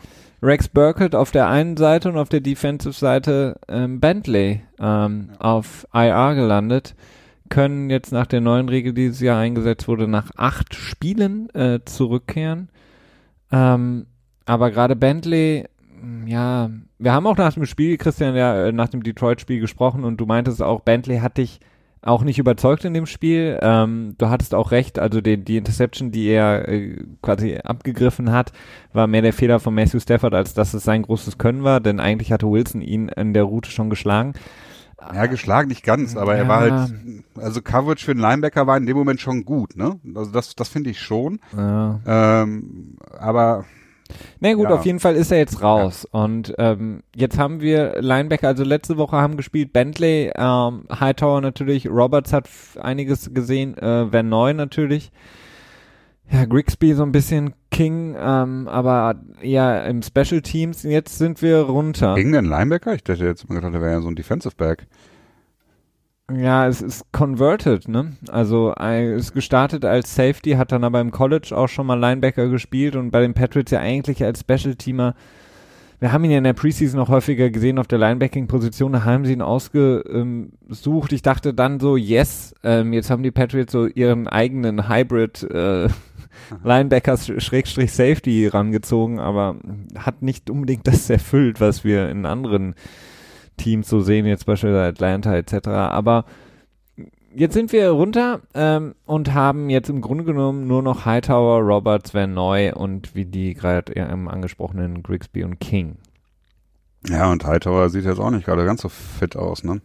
Rex 0.42 0.68
Burkett 0.68 1.14
auf 1.14 1.30
der 1.30 1.49
einen 1.49 1.76
Seite 1.76 2.09
und 2.09 2.18
auf 2.18 2.28
der 2.28 2.40
Defensive-Seite 2.40 3.59
ähm, 3.68 4.00
Bentley 4.00 4.62
ähm, 4.78 5.30
auf 5.38 5.87
IR 5.92 6.35
gelandet, 6.35 6.95
können 7.49 7.90
jetzt 7.90 8.12
nach 8.12 8.26
der 8.26 8.40
neuen 8.40 8.68
Regel, 8.68 8.92
die 8.92 9.06
dieses 9.06 9.21
Jahr 9.21 9.38
eingesetzt 9.38 9.88
wurde, 9.88 10.09
nach 10.09 10.30
acht 10.37 10.75
Spielen 10.75 11.49
äh, 11.54 11.80
zurückkehren. 11.85 12.68
Ähm, 13.50 14.06
aber 14.45 14.71
gerade 14.71 14.95
Bentley, 14.95 15.64
mh, 16.02 16.28
ja, 16.28 16.71
wir 16.99 17.12
haben 17.12 17.26
auch 17.26 17.37
nach 17.37 17.54
dem 17.54 17.66
Spiel, 17.66 17.97
Christian, 17.97 18.35
ja, 18.37 18.66
äh, 18.66 18.73
nach 18.73 18.88
dem 18.88 19.02
Detroit-Spiel 19.02 19.61
gesprochen 19.61 20.04
und 20.04 20.18
du 20.18 20.26
meintest 20.26 20.62
auch, 20.62 20.80
Bentley 20.80 21.18
hat 21.18 21.38
dich 21.38 21.61
auch 22.06 22.22
nicht 22.22 22.38
überzeugt 22.38 22.84
in 22.84 22.94
dem 22.94 23.06
Spiel. 23.06 23.58
Ähm, 23.62 24.14
du 24.18 24.28
hattest 24.28 24.54
auch 24.54 24.70
recht, 24.70 24.98
also 24.98 25.20
die, 25.20 25.36
die 25.36 25.56
Interception, 25.56 26.10
die 26.12 26.28
er 26.28 26.68
äh, 26.68 27.04
quasi 27.22 27.56
abgegriffen 27.62 28.30
hat, 28.32 28.52
war 28.92 29.06
mehr 29.06 29.22
der 29.22 29.32
Fehler 29.32 29.60
von 29.60 29.75
Matthew 29.75 30.00
Stafford, 30.00 30.34
als 30.34 30.54
dass 30.54 30.75
es 30.75 30.84
sein 30.84 31.02
großes 31.02 31.38
Können 31.38 31.64
war, 31.64 31.80
denn 31.80 32.00
eigentlich 32.00 32.32
hatte 32.32 32.48
Wilson 32.50 32.80
ihn 32.80 33.08
in 33.08 33.34
der 33.34 33.42
Route 33.44 33.70
schon 33.70 33.90
geschlagen. 33.90 34.32
ja, 35.14 35.26
geschlagen 35.26 35.68
nicht 35.68 35.84
ganz, 35.84 36.16
aber 36.16 36.34
er 36.36 36.48
war 36.48 36.66
Ja. 36.66 36.80
halt, 36.80 36.90
also 37.36 37.60
Coverage 37.62 38.04
für 38.04 38.12
einen 38.12 38.20
Linebacker 38.20 38.66
war 38.66 38.76
in 38.76 38.86
dem 38.86 38.96
Moment 38.96 39.20
schon 39.20 39.44
gut, 39.44 39.76
ne? 39.76 39.98
Also 40.14 40.30
das, 40.32 40.54
das 40.56 40.68
finde 40.68 40.90
ich 40.90 41.00
schon. 41.00 41.38
Ja. 41.56 42.00
Ähm, 42.06 42.96
aber 43.18 43.64
Na 44.40 44.52
gut, 44.54 44.64
Ja. 44.64 44.75
auf 44.76 44.84
jeden 44.86 45.00
Fall 45.00 45.16
ist 45.16 45.30
er 45.30 45.38
jetzt 45.38 45.62
raus. 45.62 46.06
Und 46.10 46.54
ähm, 46.58 47.02
jetzt 47.14 47.38
haben 47.38 47.60
wir 47.60 48.00
Linebacker, 48.00 48.48
also 48.48 48.64
letzte 48.64 48.96
Woche 48.96 49.16
haben 49.16 49.36
gespielt 49.36 49.72
Bentley, 49.72 50.30
ähm, 50.36 50.84
Hightower 50.98 51.40
natürlich, 51.40 51.88
Roberts 51.88 52.32
hat 52.32 52.48
einiges 52.80 53.32
gesehen, 53.32 53.76
äh, 53.78 54.12
Van 54.12 54.28
Noy 54.28 54.54
natürlich. 54.54 55.10
Ja, 56.30 56.44
Grigsby 56.44 56.92
so 56.94 57.04
ein 57.04 57.12
bisschen 57.12 57.54
King, 57.70 58.16
ähm, 58.18 58.66
aber 58.68 59.14
ja, 59.42 59.78
im 59.84 60.02
Special 60.02 60.42
Teams, 60.42 60.82
jetzt 60.82 61.18
sind 61.18 61.40
wir 61.40 61.60
runter. 61.60 62.16
gegen 62.16 62.32
den 62.32 62.46
Linebacker? 62.46 62.94
Ich 62.94 63.04
dachte 63.04 63.25
jetzt 63.25 63.48
mal 63.48 63.54
gedacht, 63.56 63.75
der 63.75 63.80
wäre 63.80 63.92
ja 63.92 64.00
so 64.00 64.08
ein 64.08 64.16
Defensive 64.16 64.56
Back. 64.56 64.86
Ja, 66.33 66.66
es 66.66 66.83
ist 66.83 67.12
converted, 67.12 67.87
ne? 67.87 68.16
Also 68.28 68.73
ist 68.75 69.33
gestartet 69.33 69.85
als 69.85 70.12
Safety, 70.12 70.52
hat 70.52 70.73
dann 70.73 70.83
aber 70.83 71.00
im 71.00 71.12
College 71.12 71.56
auch 71.56 71.68
schon 71.68 71.87
mal 71.87 71.95
Linebacker 71.95 72.49
gespielt 72.49 72.97
und 72.97 73.12
bei 73.12 73.21
den 73.21 73.33
Patriots 73.33 73.71
ja 73.71 73.78
eigentlich 73.78 74.25
als 74.25 74.40
Special-Teamer. 74.40 75.14
Wir 76.00 76.12
haben 76.12 76.25
ihn 76.25 76.33
ja 76.33 76.38
in 76.38 76.45
der 76.45 76.52
Preseason 76.52 76.99
noch 76.99 77.09
häufiger 77.11 77.49
gesehen 77.50 77.78
auf 77.78 77.87
der 77.87 78.00
Linebacking-Position, 78.00 78.92
da 78.92 79.04
haben 79.04 79.25
sie 79.25 79.35
ihn 79.35 79.40
ausgesucht. 79.40 81.12
Ich 81.12 81.23
dachte 81.23 81.54
dann 81.54 81.78
so, 81.78 81.97
yes, 81.97 82.54
ähm, 82.64 82.92
jetzt 82.92 83.09
haben 83.09 83.23
die 83.23 83.30
Patriots 83.30 83.73
so 83.73 83.87
ihren 83.87 84.26
eigenen 84.26 84.88
Hybrid 84.88 85.45
äh, 85.45 85.88
Linebackers 86.64 87.33
Schrägstrich 87.38 87.92
Safety 87.92 88.49
rangezogen, 88.49 89.21
aber 89.21 89.56
hat 89.97 90.23
nicht 90.23 90.50
unbedingt 90.50 90.88
das 90.88 91.09
erfüllt, 91.09 91.61
was 91.61 91.85
wir 91.85 92.09
in 92.11 92.26
anderen 92.26 92.75
Teams 93.56 93.88
so 93.88 94.00
sehen, 94.00 94.26
jetzt 94.26 94.46
beispielsweise 94.46 94.88
Atlanta 94.88 95.34
etc. 95.36 95.68
Aber 95.68 96.25
jetzt 97.34 97.54
sind 97.54 97.72
wir 97.72 97.90
runter 97.90 98.40
ähm, 98.54 98.94
und 99.04 99.34
haben 99.34 99.70
jetzt 99.70 99.90
im 99.90 100.00
Grunde 100.00 100.25
genommen 100.25 100.66
nur 100.66 100.82
noch 100.82 101.04
Hightower, 101.04 101.60
Roberts, 101.60 102.14
Van 102.14 102.34
Noy 102.34 102.72
und 102.72 103.14
wie 103.14 103.26
die 103.26 103.54
gerade 103.54 103.94
eben 103.96 104.28
angesprochenen 104.28 105.02
Grigsby 105.02 105.44
und 105.44 105.60
King. 105.60 105.96
Ja, 107.08 107.30
und 107.30 107.44
Hightower 107.44 107.88
sieht 107.88 108.04
jetzt 108.04 108.18
auch 108.18 108.30
nicht 108.30 108.46
gerade 108.46 108.64
ganz 108.64 108.82
so 108.82 108.88
fit 108.88 109.36
aus, 109.36 109.62
ne? 109.64 109.80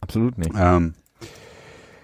Absolut 0.00 0.38
nicht. 0.38 0.52
Ähm, 0.56 0.94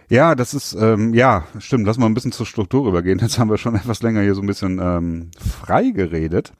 Ja, 0.09 0.35
das 0.37 0.55
ist, 0.55 0.75
ähm, 0.75 1.15
ja, 1.15 1.45
stimmt. 1.59 1.87
Lass 1.87 1.99
mal 1.99 2.07
ein 2.07 2.15
bisschen 2.15 2.31
zur 2.31 2.47
Struktur 2.47 2.87
übergehen. 2.87 3.19
Jetzt 3.19 3.39
haben 3.39 3.51
wir 3.51 3.57
schon 3.59 3.75
etwas 3.77 4.03
länger 4.03 4.21
hier 4.23 4.35
so 4.35 4.43
ein 4.43 4.47
bisschen 4.47 4.79
ähm, 4.81 5.31
frei 5.39 5.91
geredet. 5.91 6.53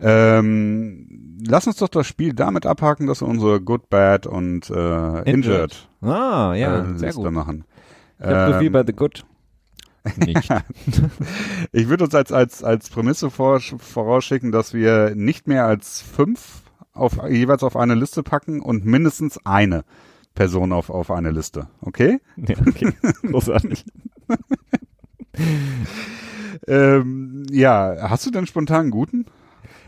Ähm, 0.00 1.27
lass 1.46 1.66
uns 1.66 1.76
doch 1.76 1.88
das 1.88 2.06
Spiel 2.06 2.32
damit 2.32 2.66
abhaken, 2.66 3.06
dass 3.06 3.20
wir 3.20 3.28
unsere 3.28 3.60
Good, 3.60 3.90
Bad 3.90 4.26
und 4.26 4.70
äh, 4.70 4.72
Injured, 4.72 5.26
Injured 5.26 5.88
ah, 6.02 6.54
ja, 6.54 6.80
äh, 6.80 6.98
sehr 6.98 7.12
gut. 7.12 7.30
machen. 7.30 7.64
Ich 8.18 8.26
habe 8.26 8.54
so 8.54 8.58
viel 8.58 8.70
bei 8.70 8.84
The 8.84 8.92
Good. 8.92 9.24
Nicht. 10.16 10.48
ich 11.72 11.88
würde 11.88 12.04
uns 12.04 12.14
als, 12.14 12.32
als, 12.32 12.64
als 12.64 12.88
Prämisse 12.88 13.30
vor, 13.30 13.60
vorausschicken, 13.60 14.52
dass 14.52 14.72
wir 14.72 15.14
nicht 15.14 15.48
mehr 15.48 15.66
als 15.66 16.00
fünf 16.00 16.62
auf, 16.92 17.18
jeweils 17.28 17.62
auf 17.62 17.76
eine 17.76 17.94
Liste 17.94 18.22
packen 18.22 18.60
und 18.60 18.84
mindestens 18.84 19.38
eine 19.44 19.84
Person 20.34 20.72
auf, 20.72 20.88
auf 20.88 21.10
eine 21.10 21.30
Liste. 21.30 21.68
Okay? 21.80 22.20
Ja, 22.36 22.56
okay. 22.66 22.92
Großartig. 23.22 23.84
ähm, 26.66 27.46
ja, 27.50 28.08
hast 28.08 28.24
du 28.24 28.30
denn 28.30 28.46
spontan 28.46 28.82
einen 28.82 28.90
guten? 28.90 29.26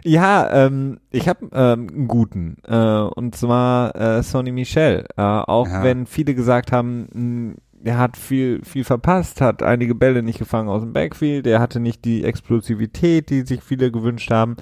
Ja, 0.04 0.66
ähm, 0.66 1.00
ich 1.11 1.28
habe 1.28 1.49
ähm, 1.52 1.88
einen 1.88 2.09
guten. 2.09 2.57
Äh, 2.66 2.76
und 2.76 3.35
zwar 3.35 3.95
äh, 3.95 4.23
Sony 4.23 4.52
Michel. 4.52 5.07
Äh, 5.16 5.23
auch 5.23 5.69
ja. 5.69 5.83
wenn 5.83 6.07
viele 6.07 6.35
gesagt 6.35 6.73
haben, 6.73 7.09
mh, 7.12 7.54
er 7.85 7.99
hat 7.99 8.16
viel, 8.16 8.62
viel 8.64 8.85
verpasst, 8.85 9.40
hat 9.40 9.62
einige 9.62 9.95
Bälle 9.95 10.23
nicht 10.23 10.38
gefangen 10.38 10.69
aus 10.69 10.83
dem 10.83 10.92
Backfield, 10.92 11.47
er 11.47 11.61
hatte 11.61 11.80
nicht 11.80 12.04
die 12.04 12.25
Explosivität, 12.25 13.30
die 13.30 13.42
sich 13.42 13.62
viele 13.62 13.90
gewünscht 13.90 14.30
haben. 14.30 14.57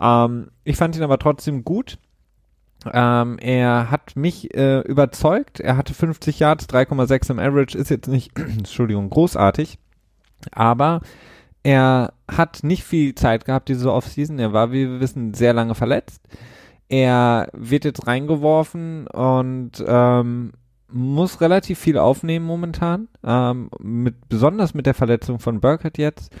Ähm, 0.00 0.48
ich 0.64 0.76
fand 0.76 0.96
ihn 0.96 1.02
aber 1.02 1.18
trotzdem 1.18 1.64
gut. 1.64 1.98
Ähm, 2.92 3.38
er 3.38 3.90
hat 3.90 4.16
mich 4.16 4.54
äh, 4.56 4.80
überzeugt. 4.80 5.60
Er 5.60 5.76
hatte 5.76 5.94
50 5.94 6.40
Yards, 6.40 6.68
3,6 6.68 7.30
im 7.30 7.38
Average, 7.38 7.78
ist 7.78 7.90
jetzt 7.90 8.08
nicht, 8.08 8.36
Entschuldigung, 8.58 9.10
großartig. 9.10 9.78
Aber 10.50 11.00
er 11.62 12.12
hat 12.28 12.60
nicht 12.62 12.84
viel 12.84 13.14
Zeit 13.14 13.44
gehabt 13.44 13.68
diese 13.68 13.92
Offseason. 13.92 14.38
Er 14.38 14.52
war, 14.52 14.72
wie 14.72 14.88
wir 14.88 15.00
wissen, 15.00 15.34
sehr 15.34 15.52
lange 15.52 15.74
verletzt. 15.74 16.22
Er 16.88 17.48
wird 17.52 17.84
jetzt 17.84 18.06
reingeworfen 18.06 19.06
und 19.06 19.82
ähm, 19.86 20.52
muss 20.88 21.40
relativ 21.40 21.78
viel 21.78 21.98
aufnehmen 21.98 22.44
momentan. 22.44 23.08
Ähm, 23.24 23.70
mit, 23.78 24.28
besonders 24.28 24.74
mit 24.74 24.86
der 24.86 24.94
Verletzung 24.94 25.38
von 25.38 25.60
Burkett 25.60 25.98
jetzt 25.98 26.34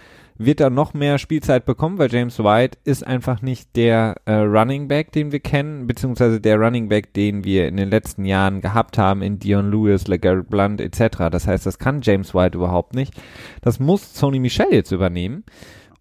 wird 0.44 0.60
er 0.60 0.70
noch 0.70 0.94
mehr 0.94 1.18
Spielzeit 1.18 1.64
bekommen, 1.64 1.98
weil 1.98 2.12
James 2.12 2.38
White 2.38 2.78
ist 2.84 3.06
einfach 3.06 3.42
nicht 3.42 3.76
der 3.76 4.16
äh, 4.24 4.34
Running 4.34 4.88
Back, 4.88 5.12
den 5.12 5.32
wir 5.32 5.40
kennen, 5.40 5.86
beziehungsweise 5.86 6.40
der 6.40 6.58
Running 6.58 6.88
Back, 6.88 7.12
den 7.14 7.44
wir 7.44 7.68
in 7.68 7.76
den 7.76 7.90
letzten 7.90 8.24
Jahren 8.24 8.60
gehabt 8.60 8.98
haben 8.98 9.22
in 9.22 9.38
Dion 9.38 9.70
Lewis, 9.70 10.06
LeGarrette 10.06 10.48
Blunt 10.48 10.80
etc. 10.80 11.30
Das 11.30 11.46
heißt, 11.46 11.66
das 11.66 11.78
kann 11.78 12.00
James 12.02 12.34
White 12.34 12.56
überhaupt 12.56 12.94
nicht. 12.94 13.14
Das 13.60 13.80
muss 13.80 14.14
Sony 14.14 14.38
Michel 14.38 14.68
jetzt 14.70 14.92
übernehmen. 14.92 15.44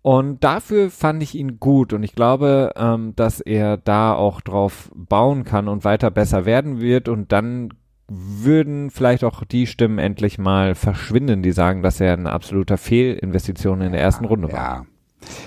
Und 0.03 0.43
dafür 0.43 0.89
fand 0.89 1.21
ich 1.21 1.35
ihn 1.35 1.59
gut 1.59 1.93
und 1.93 2.01
ich 2.01 2.15
glaube, 2.15 2.71
ähm, 2.75 3.13
dass 3.15 3.39
er 3.39 3.77
da 3.77 4.15
auch 4.15 4.41
drauf 4.41 4.91
bauen 4.95 5.43
kann 5.43 5.67
und 5.67 5.83
weiter 5.83 6.09
besser 6.09 6.45
werden 6.45 6.81
wird 6.81 7.07
und 7.07 7.31
dann 7.31 7.69
würden 8.13 8.91
vielleicht 8.91 9.23
auch 9.23 9.43
die 9.45 9.67
Stimmen 9.67 9.97
endlich 9.97 10.37
mal 10.37 10.75
verschwinden, 10.75 11.43
die 11.43 11.51
sagen, 11.51 11.81
dass 11.81 12.01
er 12.01 12.13
eine 12.13 12.31
absoluter 12.31 12.77
Fehlinvestition 12.77 13.81
in 13.81 13.93
der 13.93 14.01
ersten 14.01 14.25
Runde 14.25 14.51
war. 14.51 14.59
Ja. 14.59 14.85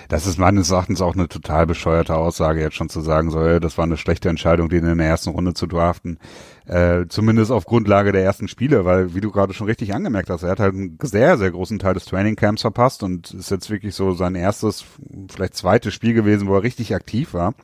Das 0.09 0.26
ist 0.26 0.38
meines 0.38 0.71
Erachtens 0.71 1.00
auch 1.00 1.14
eine 1.14 1.28
total 1.28 1.66
bescheuerte 1.66 2.14
Aussage, 2.14 2.61
jetzt 2.61 2.76
schon 2.76 2.88
zu 2.88 3.00
sagen, 3.00 3.30
so, 3.30 3.59
das 3.59 3.76
war 3.76 3.85
eine 3.85 3.97
schlechte 3.97 4.28
Entscheidung, 4.28 4.68
den 4.68 4.85
in 4.87 4.99
der 4.99 5.06
ersten 5.09 5.30
Runde 5.30 5.52
zu 5.52 5.66
draften. 5.66 6.18
Äh, 6.66 7.06
zumindest 7.09 7.50
auf 7.50 7.66
Grundlage 7.66 8.12
der 8.12 8.23
ersten 8.23 8.48
Spiele, 8.48 8.85
weil, 8.85 9.14
wie 9.14 9.20
du 9.20 9.31
gerade 9.31 9.53
schon 9.53 9.66
richtig 9.66 9.92
angemerkt 9.92 10.31
hast, 10.31 10.44
er 10.44 10.50
hat 10.50 10.61
halt 10.61 10.74
einen 10.74 10.98
sehr, 11.03 11.37
sehr 11.38 11.50
großen 11.50 11.79
Teil 11.79 11.94
des 11.94 12.05
Trainingcamps 12.05 12.62
verpasst 12.62 13.03
und 13.03 13.33
ist 13.33 13.50
jetzt 13.50 13.68
wirklich 13.68 13.94
so 13.94 14.12
sein 14.12 14.37
erstes, 14.37 14.85
vielleicht 15.29 15.57
zweites 15.57 15.92
Spiel 15.92 16.14
gewesen, 16.14 16.46
wo 16.46 16.55
er 16.55 16.62
richtig 16.62 16.94
aktiv 16.94 17.35
war. 17.35 17.55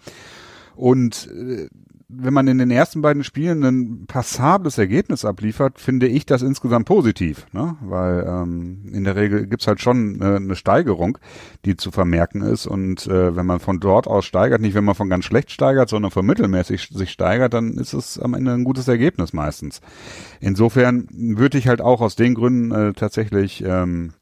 Und 0.75 1.29
äh, 1.29 1.69
wenn 2.12 2.35
man 2.35 2.49
in 2.49 2.59
den 2.59 2.70
ersten 2.70 3.03
beiden 3.03 3.25
Spielen 3.25 3.62
ein 3.64 4.07
passables 4.07 4.79
Ergebnis 4.79 5.25
abliefert, 5.25 5.79
finde 5.79 6.09
ich 6.09 6.27
das 6.27 6.42
insgesamt 6.42 6.87
positiv, 6.87 7.46
ne? 7.53 7.77
weil 7.81 8.27
ähm, 8.27 8.90
in 8.92 9.05
der 9.05 9.16
Regel 9.16 9.46
gibt's 9.46 9.66
halt 9.66 9.81
schon 9.81 10.20
äh, 10.20 10.37
eine 10.37 10.57
Steigerung, 10.57 11.18
die 11.64 11.77
zu 11.77 11.90
vermerken 11.90 12.42
ist 12.42 12.66
und 12.66 13.07
äh, 13.07 13.37
wenn 13.37 13.46
man 13.46 13.61
von 13.61 13.81
dort 13.81 14.07
aus 14.07 14.25
steigert, 14.25 14.61
nicht 14.61 14.75
wenn 14.75 14.85
man 14.85 14.94
von 14.94 15.09
ganz 15.09 15.25
schlecht 15.25 15.51
steigert, 15.51 15.88
sondern 15.88 16.11
von 16.11 16.27
mittelmäßig 16.27 16.88
sich 16.92 17.11
steigert, 17.11 17.55
dann 17.55 17.75
ist 17.75 17.92
es 17.92 18.18
am 18.18 18.35
Ende 18.35 18.53
ein 18.53 18.64
gutes 18.64 18.88
Ergebnis 18.88 19.33
meistens. 19.33 19.81
Insofern 20.40 21.07
würde 21.12 21.59
ich 21.59 21.68
halt 21.68 21.81
auch 21.81 22.01
aus 22.01 22.16
den 22.16 22.35
Gründen 22.35 22.73
äh, 22.73 22.92
tatsächlich 22.92 23.62
ähm, 23.64 24.12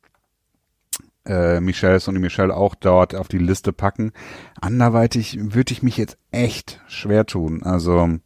äh, 1.28 1.60
Michels 1.60 2.08
und 2.08 2.18
Michelle 2.18 2.56
auch 2.56 2.74
dort 2.74 3.14
auf 3.14 3.28
die 3.28 3.38
Liste 3.38 3.72
packen. 3.72 4.12
Anderweitig 4.60 5.38
würde 5.40 5.72
ich 5.72 5.82
mich 5.82 5.96
jetzt 5.96 6.18
echt 6.30 6.80
schwer 6.88 7.26
tun. 7.26 7.62
Also, 7.62 8.18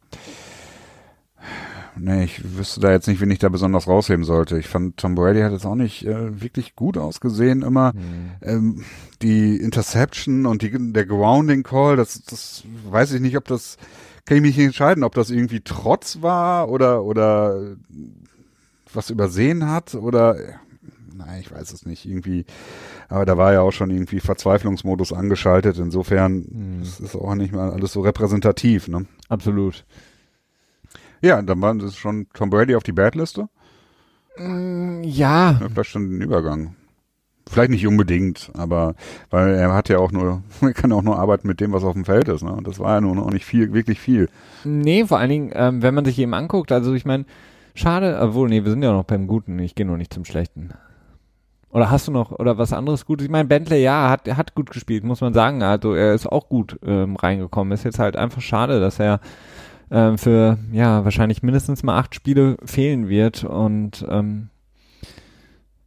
nee, 1.95 2.23
ich 2.23 2.57
wüsste 2.57 2.79
da 2.79 2.91
jetzt 2.91 3.07
nicht, 3.07 3.21
wen 3.21 3.31
ich 3.31 3.39
da 3.39 3.49
besonders 3.49 3.87
rausheben 3.87 4.23
sollte. 4.23 4.57
Ich 4.57 4.67
fand, 4.67 4.97
Tom 4.97 5.15
Brady 5.15 5.41
hat 5.41 5.51
jetzt 5.51 5.65
auch 5.65 5.75
nicht 5.75 6.05
äh, 6.05 6.41
wirklich 6.41 6.75
gut 6.75 6.97
ausgesehen 6.97 7.61
immer. 7.61 7.93
Mhm. 7.93 8.31
Ähm, 8.41 8.83
die 9.21 9.57
Interception 9.57 10.45
und 10.45 10.61
die, 10.61 10.71
der 10.93 11.05
Grounding 11.05 11.63
Call, 11.63 11.97
das, 11.97 12.23
das 12.23 12.63
weiß 12.89 13.13
ich 13.13 13.21
nicht, 13.21 13.37
ob 13.37 13.45
das, 13.45 13.77
kann 14.25 14.37
ich 14.37 14.43
mich 14.43 14.57
nicht 14.57 14.65
entscheiden, 14.65 15.03
ob 15.03 15.15
das 15.15 15.29
irgendwie 15.29 15.61
Trotz 15.61 16.21
war 16.21 16.69
oder, 16.69 17.03
oder 17.03 17.75
was 18.93 19.09
übersehen 19.09 19.69
hat 19.69 19.95
oder, 19.95 20.37
nein, 21.15 21.41
ich 21.41 21.51
weiß 21.51 21.71
es 21.71 21.85
nicht, 21.85 22.05
irgendwie 22.05 22.45
aber 23.13 23.25
da 23.25 23.37
war 23.37 23.53
ja 23.53 23.61
auch 23.61 23.71
schon 23.71 23.91
irgendwie 23.91 24.19
Verzweiflungsmodus 24.19 25.13
angeschaltet. 25.13 25.77
Insofern 25.77 26.45
mhm. 26.49 26.81
ist 26.81 26.99
es 26.99 27.15
auch 27.15 27.35
nicht 27.35 27.53
mal 27.53 27.71
alles 27.71 27.93
so 27.93 28.01
repräsentativ. 28.01 28.87
Ne? 28.87 29.05
Absolut. 29.29 29.85
Ja, 31.21 31.41
dann 31.41 31.61
war 31.61 31.75
das 31.75 31.95
schon 31.95 32.27
Tom 32.33 32.49
Brady 32.49 32.75
auf 32.75 32.83
die 32.83 32.91
Badliste. 32.91 33.49
Mm, 34.37 35.03
ja. 35.03 35.59
ja. 35.61 35.69
Vielleicht 35.71 35.91
schon 35.91 36.09
den 36.09 36.21
Übergang. 36.21 36.75
Vielleicht 37.47 37.69
nicht 37.69 37.85
unbedingt, 37.85 38.51
aber 38.55 38.95
weil 39.29 39.53
er 39.53 39.73
hat 39.73 39.89
ja 39.89 39.99
auch 39.99 40.11
nur, 40.11 40.41
er 40.61 40.73
kann 40.73 40.91
auch 40.91 41.03
nur 41.03 41.19
arbeiten 41.19 41.47
mit 41.47 41.59
dem, 41.59 41.71
was 41.71 41.83
auf 41.83 41.93
dem 41.93 42.05
Feld 42.05 42.29
ist, 42.29 42.41
ne? 42.41 42.51
Und 42.51 42.67
das 42.67 42.79
war 42.79 42.95
ja 42.95 43.01
nun 43.01 43.19
auch 43.19 43.31
nicht 43.31 43.45
viel, 43.45 43.73
wirklich 43.73 43.99
viel. 43.99 44.27
Nee, 44.63 45.05
vor 45.05 45.19
allen 45.19 45.29
Dingen, 45.29 45.51
ähm, 45.53 45.81
wenn 45.81 45.93
man 45.93 46.05
sich 46.05 46.17
eben 46.19 46.33
anguckt, 46.33 46.71
also 46.71 46.93
ich 46.93 47.05
meine, 47.05 47.25
schade, 47.75 48.17
obwohl, 48.19 48.49
nee, 48.49 48.63
wir 48.63 48.71
sind 48.71 48.81
ja 48.81 48.91
noch 48.91 49.03
beim 49.03 49.27
Guten, 49.27 49.59
ich 49.59 49.75
gehe 49.75 49.85
noch 49.85 49.97
nicht 49.97 50.13
zum 50.13 50.25
Schlechten. 50.25 50.71
Oder 51.73 51.89
hast 51.89 52.07
du 52.07 52.11
noch 52.11 52.31
oder 52.31 52.59
was 52.59 52.71
anderes 52.71 53.05
Gutes? 53.05 53.25
Ich 53.25 53.31
meine, 53.31 53.47
Bentley, 53.47 53.81
ja, 53.81 54.09
hat, 54.11 54.27
hat 54.37 54.53
gut 54.53 54.69
gespielt, 54.69 55.03
muss 55.03 55.21
man 55.21 55.33
sagen. 55.33 55.63
Also 55.63 55.95
er 55.95 56.13
ist 56.13 56.27
auch 56.27 56.47
gut 56.47 56.79
ähm, 56.85 57.15
reingekommen. 57.15 57.73
Ist 57.73 57.83
jetzt 57.83 57.97
halt 57.97 58.15
einfach 58.15 58.41
schade, 58.41 58.79
dass 58.79 58.99
er 58.99 59.19
ähm, 59.89 60.19
für 60.19 60.59
ja 60.71 61.03
wahrscheinlich 61.03 61.41
mindestens 61.41 61.81
mal 61.81 61.97
acht 61.97 62.13
Spiele 62.13 62.57
fehlen 62.63 63.09
wird. 63.09 63.43
Und 63.43 64.05
ähm, 64.07 64.49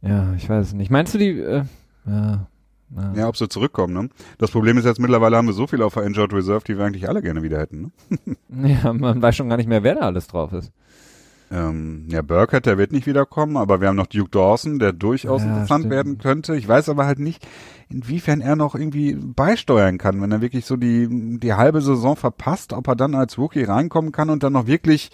ja, 0.01 0.33
ich 0.35 0.49
weiß 0.49 0.67
es 0.67 0.73
nicht. 0.73 0.91
Meinst 0.91 1.13
du 1.13 1.19
die? 1.19 1.39
Äh, 1.39 1.63
ja, 2.05 2.47
ja. 2.95 3.13
ja, 3.15 3.27
ob 3.29 3.37
sie 3.37 3.47
zurückkommen, 3.47 3.93
ne? 3.93 4.09
Das 4.39 4.51
Problem 4.51 4.77
ist 4.77 4.83
jetzt 4.83 4.99
mittlerweile 4.99 5.37
haben 5.37 5.47
wir 5.47 5.53
so 5.53 5.67
viel 5.67 5.81
auf 5.81 5.93
der 5.93 6.03
Injured 6.03 6.33
Reserve, 6.33 6.65
die 6.67 6.77
wir 6.77 6.83
eigentlich 6.83 7.07
alle 7.07 7.21
gerne 7.21 7.43
wieder 7.43 7.59
hätten, 7.59 7.93
ne? 8.49 8.69
ja, 8.83 8.91
man 8.91 9.21
weiß 9.21 9.37
schon 9.37 9.47
gar 9.47 9.57
nicht 9.57 9.69
mehr, 9.69 9.83
wer 9.83 9.95
da 9.95 10.01
alles 10.01 10.27
drauf 10.27 10.51
ist. 10.51 10.71
Ähm, 11.49 12.05
ja, 12.09 12.21
Burkett, 12.21 12.65
der 12.65 12.77
wird 12.77 12.91
nicht 12.91 13.07
wiederkommen, 13.07 13.55
aber 13.57 13.79
wir 13.79 13.87
haben 13.87 13.95
noch 13.95 14.07
Duke 14.07 14.29
Dawson, 14.31 14.79
der 14.79 14.91
durchaus 14.91 15.43
ja, 15.43 15.49
interessant 15.49 15.83
stimmt. 15.83 15.93
werden 15.93 16.17
könnte. 16.17 16.55
Ich 16.55 16.67
weiß 16.67 16.89
aber 16.89 17.05
halt 17.05 17.19
nicht, 17.19 17.47
inwiefern 17.89 18.41
er 18.41 18.55
noch 18.55 18.75
irgendwie 18.75 19.15
beisteuern 19.15 19.97
kann, 19.97 20.21
wenn 20.21 20.31
er 20.31 20.41
wirklich 20.41 20.65
so 20.65 20.75
die, 20.75 21.39
die 21.39 21.53
halbe 21.53 21.81
Saison 21.81 22.15
verpasst, 22.15 22.73
ob 22.73 22.87
er 22.87 22.95
dann 22.95 23.15
als 23.15 23.37
Rookie 23.37 23.63
reinkommen 23.63 24.11
kann 24.11 24.29
und 24.29 24.43
dann 24.43 24.53
noch 24.53 24.67
wirklich, 24.67 25.11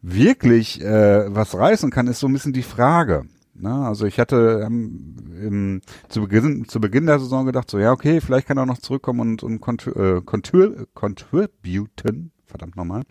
wirklich 0.00 0.80
äh, 0.80 1.34
was 1.34 1.56
reißen 1.58 1.90
kann, 1.90 2.06
ist 2.06 2.20
so 2.20 2.28
ein 2.28 2.32
bisschen 2.32 2.52
die 2.52 2.62
Frage. 2.62 3.26
Na, 3.56 3.86
also 3.88 4.04
ich 4.06 4.18
hatte 4.18 4.62
ähm, 4.66 5.14
im, 5.40 5.80
zu, 6.08 6.22
Beginn, 6.22 6.66
zu 6.66 6.80
Beginn 6.80 7.06
der 7.06 7.20
Saison 7.20 7.46
gedacht, 7.46 7.70
so 7.70 7.78
ja, 7.78 7.92
okay, 7.92 8.20
vielleicht 8.20 8.48
kann 8.48 8.58
er 8.58 8.66
noch 8.66 8.78
zurückkommen 8.78 9.20
und, 9.20 9.42
und 9.44 9.60
contributen, 9.60 10.18
äh, 10.22 10.86
contributen, 10.92 12.32
verdammt 12.46 12.76
nochmal. 12.76 13.02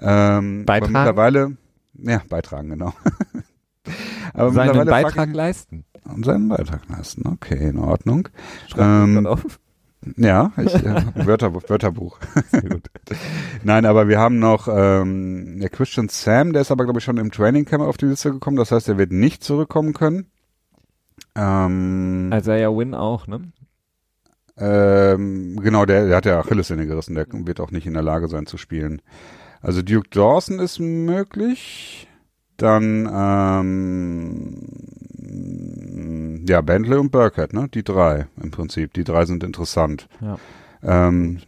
Ähm, 0.00 0.64
Beitragen? 0.64 0.94
Aber 0.94 1.04
mittlerweile, 1.04 1.56
ja, 2.02 2.22
beitragen, 2.28 2.70
genau. 2.70 2.92
Aber 4.34 4.52
seinen 4.52 4.86
Beitrag 4.86 5.28
ich, 5.28 5.34
leisten. 5.34 5.84
Und 6.04 6.24
seinen 6.24 6.48
Beitrag 6.48 6.88
leisten, 6.88 7.26
okay, 7.26 7.68
in 7.68 7.78
Ordnung. 7.78 8.28
Ähm, 8.76 9.26
auf. 9.26 9.58
Ja, 10.16 10.52
ich, 10.56 10.74
äh, 10.74 11.04
Wörter, 11.26 11.54
Wörterbuch. 11.54 12.18
Sehr 12.50 12.62
gut. 12.62 12.90
Nein, 13.62 13.86
aber 13.86 14.08
wir 14.08 14.18
haben 14.18 14.38
noch 14.38 14.68
ähm, 14.68 15.60
der 15.60 15.70
Christian 15.70 16.08
Sam, 16.08 16.52
der 16.52 16.62
ist 16.62 16.72
aber, 16.72 16.84
glaube 16.84 16.98
ich, 16.98 17.04
schon 17.04 17.18
im 17.18 17.30
Training 17.30 17.64
Camp 17.64 17.84
auf 17.84 17.96
die 17.96 18.06
Liste 18.06 18.32
gekommen. 18.32 18.56
Das 18.56 18.72
heißt, 18.72 18.88
er 18.88 18.98
wird 18.98 19.12
nicht 19.12 19.44
zurückkommen 19.44 19.92
können. 19.92 20.26
Ähm, 21.36 22.32
Isaiah 22.32 22.76
Win 22.76 22.94
auch, 22.94 23.26
ne? 23.26 23.52
Ähm, 24.58 25.58
genau, 25.60 25.86
der, 25.86 26.06
der 26.06 26.16
hat 26.16 26.26
ja 26.26 26.38
Achillessehne 26.38 26.86
gerissen, 26.86 27.14
der 27.14 27.26
wird 27.30 27.60
auch 27.60 27.70
nicht 27.70 27.86
in 27.86 27.94
der 27.94 28.02
Lage 28.02 28.28
sein 28.28 28.46
zu 28.46 28.58
spielen. 28.58 29.00
Also 29.62 29.80
Duke 29.82 30.08
Dawson 30.10 30.58
ist 30.58 30.78
möglich. 30.80 32.08
dann 32.56 33.08
ähm, 33.12 34.58
ja 36.46 36.60
Bentley 36.60 36.98
und 36.98 37.10
Burkett, 37.10 37.52
ne? 37.52 37.68
Die 37.68 37.82
drei 37.82 38.26
im 38.40 38.50
Prinzip. 38.50 38.92
Die 38.94 39.04
drei 39.04 39.24
sind 39.24 39.44
interessant. 39.44 40.08
Ja. 40.20 40.36
Ähm, 40.82 41.40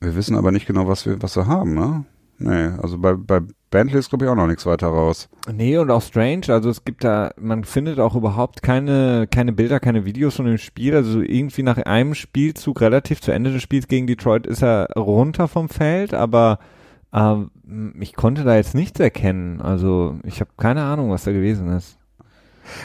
wir 0.00 0.14
wissen 0.14 0.36
aber 0.36 0.52
nicht 0.52 0.66
genau, 0.66 0.86
was 0.86 1.06
wir, 1.06 1.20
was 1.22 1.36
wir 1.36 1.46
haben, 1.46 1.74
ne? 1.74 2.04
Nee, 2.38 2.68
also 2.80 2.98
bei, 2.98 3.14
bei 3.14 3.40
Bentley 3.70 3.98
ist 3.98 4.08
glaube 4.08 4.24
ich 4.24 4.30
auch 4.30 4.34
noch 4.34 4.46
nichts 4.46 4.66
weiter 4.66 4.88
raus. 4.88 5.28
Nee, 5.52 5.76
und 5.78 5.90
auch 5.90 6.02
Strange, 6.02 6.46
also 6.48 6.70
es 6.70 6.84
gibt 6.84 7.04
da, 7.04 7.32
man 7.38 7.64
findet 7.64 8.00
auch 8.00 8.14
überhaupt 8.14 8.62
keine, 8.62 9.26
keine 9.30 9.52
Bilder, 9.52 9.80
keine 9.80 10.04
Videos 10.04 10.36
von 10.36 10.46
dem 10.46 10.58
Spiel, 10.58 10.94
also 10.94 11.20
irgendwie 11.20 11.62
nach 11.62 11.78
einem 11.78 12.14
Spielzug 12.14 12.80
relativ 12.80 13.20
zu 13.20 13.32
Ende 13.32 13.52
des 13.52 13.62
Spiels 13.62 13.88
gegen 13.88 14.06
Detroit 14.06 14.46
ist 14.46 14.62
er 14.62 14.88
runter 14.96 15.48
vom 15.48 15.68
Feld, 15.68 16.14
aber 16.14 16.58
ähm, 17.12 17.50
ich 18.00 18.14
konnte 18.14 18.44
da 18.44 18.56
jetzt 18.56 18.74
nichts 18.74 19.00
erkennen, 19.00 19.60
also 19.60 20.16
ich 20.24 20.40
habe 20.40 20.50
keine 20.56 20.84
Ahnung, 20.84 21.10
was 21.10 21.24
da 21.24 21.32
gewesen 21.32 21.68
ist. 21.68 21.98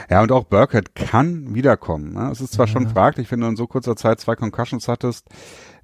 Ja, 0.10 0.22
und 0.22 0.32
auch 0.32 0.46
Burkett 0.46 0.96
kann 0.96 1.54
wiederkommen. 1.54 2.14
Ne? 2.14 2.30
Es 2.32 2.42
ist 2.42 2.54
zwar 2.54 2.68
ja. 2.68 2.72
schon 2.72 2.88
fraglich, 2.88 3.30
wenn 3.32 3.42
du 3.42 3.48
in 3.48 3.56
so 3.56 3.68
kurzer 3.68 3.96
Zeit 3.96 4.20
zwei 4.20 4.36
Concussions 4.36 4.88
hattest, 4.88 5.28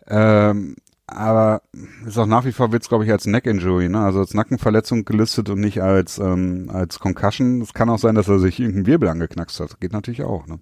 ähm, 0.07 0.75
aber 1.11 1.61
ist 2.05 2.17
auch 2.17 2.25
nach 2.25 2.45
wie 2.45 2.51
vor 2.51 2.71
wird's 2.71 2.89
glaube 2.89 3.05
ich 3.05 3.11
als 3.11 3.25
Neck 3.25 3.45
Injury, 3.45 3.89
ne? 3.89 3.99
Also 3.99 4.19
als 4.19 4.33
Nackenverletzung 4.33 5.05
gelistet 5.05 5.49
und 5.49 5.59
nicht 5.59 5.81
als 5.81 6.19
ähm, 6.19 6.69
als 6.71 6.99
Concussion. 6.99 7.61
Es 7.61 7.73
kann 7.73 7.89
auch 7.89 7.99
sein, 7.99 8.15
dass 8.15 8.27
er 8.27 8.39
sich 8.39 8.59
irgendeinen 8.59 8.87
Wirbel 8.87 9.09
angeknackst 9.09 9.59
hat. 9.59 9.79
Geht 9.79 9.93
natürlich 9.93 10.23
auch, 10.23 10.47
ne? 10.47 10.59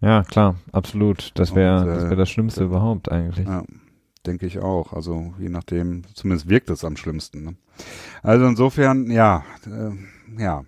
Ja, 0.00 0.22
klar, 0.22 0.56
absolut. 0.72 1.32
Das 1.34 1.54
wäre 1.54 1.82
äh, 1.82 1.86
das, 1.86 2.10
wär 2.10 2.16
das 2.16 2.30
Schlimmste 2.30 2.62
äh, 2.62 2.66
überhaupt 2.66 3.10
eigentlich. 3.10 3.46
Ja, 3.46 3.64
denke 4.26 4.46
ich 4.46 4.58
auch. 4.58 4.92
Also 4.92 5.34
je 5.38 5.48
nachdem, 5.48 6.02
zumindest 6.14 6.48
wirkt 6.48 6.70
es 6.70 6.84
am 6.84 6.96
schlimmsten. 6.96 7.42
Ne? 7.44 7.54
Also 8.22 8.44
insofern, 8.46 9.10
ja, 9.10 9.44
äh, 9.66 10.42
ja. 10.42 10.64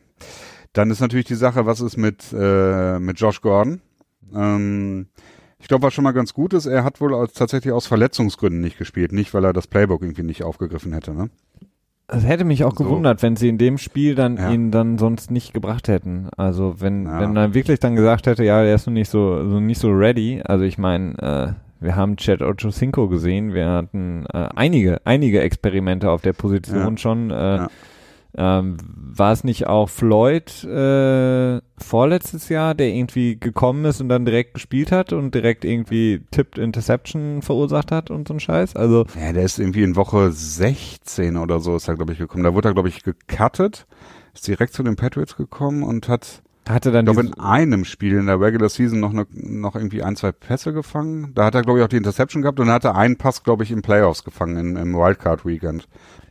Dann 0.72 0.90
ist 0.90 1.00
natürlich 1.00 1.26
die 1.26 1.34
Sache, 1.34 1.66
was 1.66 1.80
ist 1.80 1.96
mit 1.96 2.32
äh, 2.32 2.98
mit 2.98 3.18
Josh 3.18 3.40
Gordon? 3.40 3.80
Ähm, 4.34 5.08
ich 5.58 5.68
glaube, 5.68 5.82
was 5.84 5.94
schon 5.94 6.04
mal 6.04 6.12
ganz 6.12 6.34
gut 6.34 6.52
ist, 6.52 6.66
er 6.66 6.84
hat 6.84 7.00
wohl 7.00 7.14
als, 7.14 7.32
tatsächlich 7.32 7.72
aus 7.72 7.86
Verletzungsgründen 7.86 8.60
nicht 8.60 8.78
gespielt, 8.78 9.12
nicht 9.12 9.32
weil 9.34 9.44
er 9.44 9.52
das 9.52 9.66
Playbook 9.66 10.02
irgendwie 10.02 10.22
nicht 10.22 10.42
aufgegriffen 10.42 10.92
hätte, 10.92 11.14
ne? 11.14 11.30
Es 12.08 12.24
hätte 12.24 12.44
mich 12.44 12.62
auch 12.62 12.76
so. 12.76 12.84
gewundert, 12.84 13.20
wenn 13.22 13.34
sie 13.34 13.48
in 13.48 13.58
dem 13.58 13.78
Spiel 13.78 14.14
dann 14.14 14.36
ja. 14.36 14.52
ihn 14.52 14.70
dann 14.70 14.96
sonst 14.96 15.32
nicht 15.32 15.52
gebracht 15.52 15.88
hätten. 15.88 16.28
Also 16.36 16.76
wenn 16.78 17.04
ja. 17.04 17.20
wenn 17.20 17.32
man 17.32 17.52
wirklich 17.52 17.80
dann 17.80 17.96
gesagt 17.96 18.28
hätte, 18.28 18.44
ja, 18.44 18.62
er 18.62 18.76
ist 18.76 18.86
noch 18.86 18.92
nicht 18.92 19.10
so, 19.10 19.48
so 19.48 19.58
nicht 19.58 19.80
so 19.80 19.90
ready. 19.90 20.40
Also 20.44 20.64
ich 20.64 20.78
meine, 20.78 21.18
äh, 21.18 21.82
wir 21.84 21.96
haben 21.96 22.16
Chad 22.16 22.42
Ochocinco 22.42 23.08
gesehen, 23.08 23.54
wir 23.54 23.68
hatten 23.68 24.24
äh, 24.32 24.48
einige 24.54 25.00
einige 25.04 25.40
Experimente 25.40 26.08
auf 26.08 26.22
der 26.22 26.32
Position 26.32 26.92
ja. 26.92 26.96
schon. 26.96 27.30
Äh, 27.32 27.66
ähm, 28.36 28.76
war 29.18 29.32
es 29.32 29.44
nicht 29.44 29.66
auch 29.66 29.88
Floyd 29.88 30.62
äh, 30.64 31.60
vorletztes 31.78 32.48
Jahr, 32.48 32.74
der 32.74 32.88
irgendwie 32.88 33.40
gekommen 33.40 33.84
ist 33.86 34.00
und 34.00 34.08
dann 34.08 34.26
direkt 34.26 34.54
gespielt 34.54 34.92
hat 34.92 35.12
und 35.12 35.34
direkt 35.34 35.64
irgendwie 35.64 36.22
Tipped 36.30 36.58
Interception 36.58 37.40
verursacht 37.40 37.90
hat 37.90 38.10
und 38.10 38.28
so 38.28 38.34
ein 38.34 38.40
Scheiß? 38.40 38.76
Also 38.76 39.06
ja, 39.18 39.32
der 39.32 39.44
ist 39.44 39.58
irgendwie 39.58 39.84
in 39.84 39.96
Woche 39.96 40.32
16 40.32 41.36
oder 41.36 41.60
so 41.60 41.76
ist 41.76 41.88
er 41.88 41.96
glaube 41.96 42.12
ich 42.12 42.18
gekommen. 42.18 42.44
Da 42.44 42.52
wurde 42.52 42.68
er 42.68 42.74
glaube 42.74 42.90
ich 42.90 43.02
gecuttet, 43.02 43.86
ist 44.34 44.46
direkt 44.46 44.74
zu 44.74 44.82
den 44.82 44.96
Patriots 44.96 45.36
gekommen 45.36 45.82
und 45.82 46.08
hat 46.08 46.42
hatte 46.68 46.90
dann 46.90 47.06
ich 47.06 47.12
glaube, 47.12 47.28
in 47.28 47.34
einem 47.40 47.84
Spiel 47.84 48.14
in 48.14 48.26
der 48.26 48.40
Regular 48.40 48.68
Season 48.68 48.98
noch, 48.98 49.12
ne, 49.12 49.26
noch 49.30 49.76
irgendwie 49.76 50.02
ein, 50.02 50.16
zwei 50.16 50.32
Pässe 50.32 50.72
gefangen. 50.72 51.32
Da 51.34 51.46
hat 51.46 51.54
er, 51.54 51.62
glaube 51.62 51.78
ich, 51.78 51.84
auch 51.84 51.88
die 51.88 51.96
Interception 51.96 52.42
gehabt 52.42 52.58
und 52.58 52.70
hatte 52.70 52.94
einen 52.94 53.16
Pass, 53.16 53.44
glaube 53.44 53.62
ich, 53.62 53.70
im 53.70 53.82
Playoffs 53.82 54.24
gefangen, 54.24 54.56
in, 54.56 54.76
im 54.76 54.94
Wildcard-Weekend. 54.94 55.86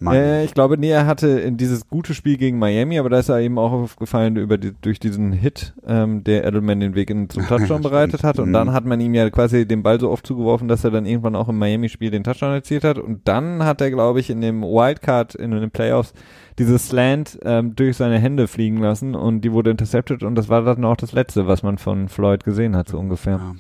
Äh, 0.05 0.43
ich 0.43 0.53
glaube, 0.53 0.77
nee, 0.77 0.89
er 0.89 1.05
hatte 1.05 1.27
in 1.27 1.57
dieses 1.57 1.87
gute 1.87 2.13
Spiel 2.13 2.37
gegen 2.37 2.59
Miami, 2.59 2.99
aber 2.99 3.09
da 3.09 3.19
ist 3.19 3.29
er 3.29 3.39
eben 3.39 3.57
auch 3.57 3.71
aufgefallen 3.71 4.35
über 4.35 4.57
die, 4.57 4.73
durch 4.81 4.99
diesen 4.99 5.31
Hit, 5.31 5.73
ähm, 5.87 6.23
der 6.23 6.45
Edelman 6.45 6.79
den 6.79 6.95
Weg 6.95 7.09
in, 7.09 7.29
zum 7.29 7.43
Touchdown 7.47 7.81
bereitet 7.81 8.23
hat. 8.23 8.39
Und 8.39 8.49
mhm. 8.49 8.53
dann 8.53 8.73
hat 8.73 8.85
man 8.85 8.99
ihm 8.99 9.13
ja 9.13 9.29
quasi 9.29 9.65
den 9.65 9.83
Ball 9.83 9.99
so 9.99 10.09
oft 10.09 10.27
zugeworfen, 10.27 10.67
dass 10.67 10.83
er 10.83 10.91
dann 10.91 11.05
irgendwann 11.05 11.35
auch 11.35 11.49
im 11.49 11.57
Miami-Spiel 11.57 12.11
den 12.11 12.23
Touchdown 12.23 12.51
erzielt 12.51 12.83
hat. 12.83 12.97
Und 12.97 13.27
dann 13.27 13.63
hat 13.63 13.81
er, 13.81 13.91
glaube 13.91 14.19
ich, 14.19 14.29
in 14.29 14.41
dem 14.41 14.63
Wildcard, 14.63 15.35
in 15.35 15.51
den 15.51 15.71
Playoffs, 15.71 16.13
dieses 16.57 16.87
Slant 16.87 17.39
ähm, 17.43 17.75
durch 17.75 17.97
seine 17.97 18.19
Hände 18.19 18.47
fliegen 18.47 18.77
lassen 18.77 19.15
und 19.15 19.41
die 19.41 19.51
wurde 19.51 19.71
intercepted 19.71 20.23
und 20.23 20.35
das 20.35 20.49
war 20.49 20.61
dann 20.63 20.85
auch 20.85 20.97
das 20.97 21.11
Letzte, 21.11 21.47
was 21.47 21.63
man 21.63 21.77
von 21.77 22.07
Floyd 22.07 22.43
gesehen 22.43 22.75
hat, 22.75 22.89
so 22.89 22.97
ungefähr. 22.97 23.37
Ja. 23.37 23.55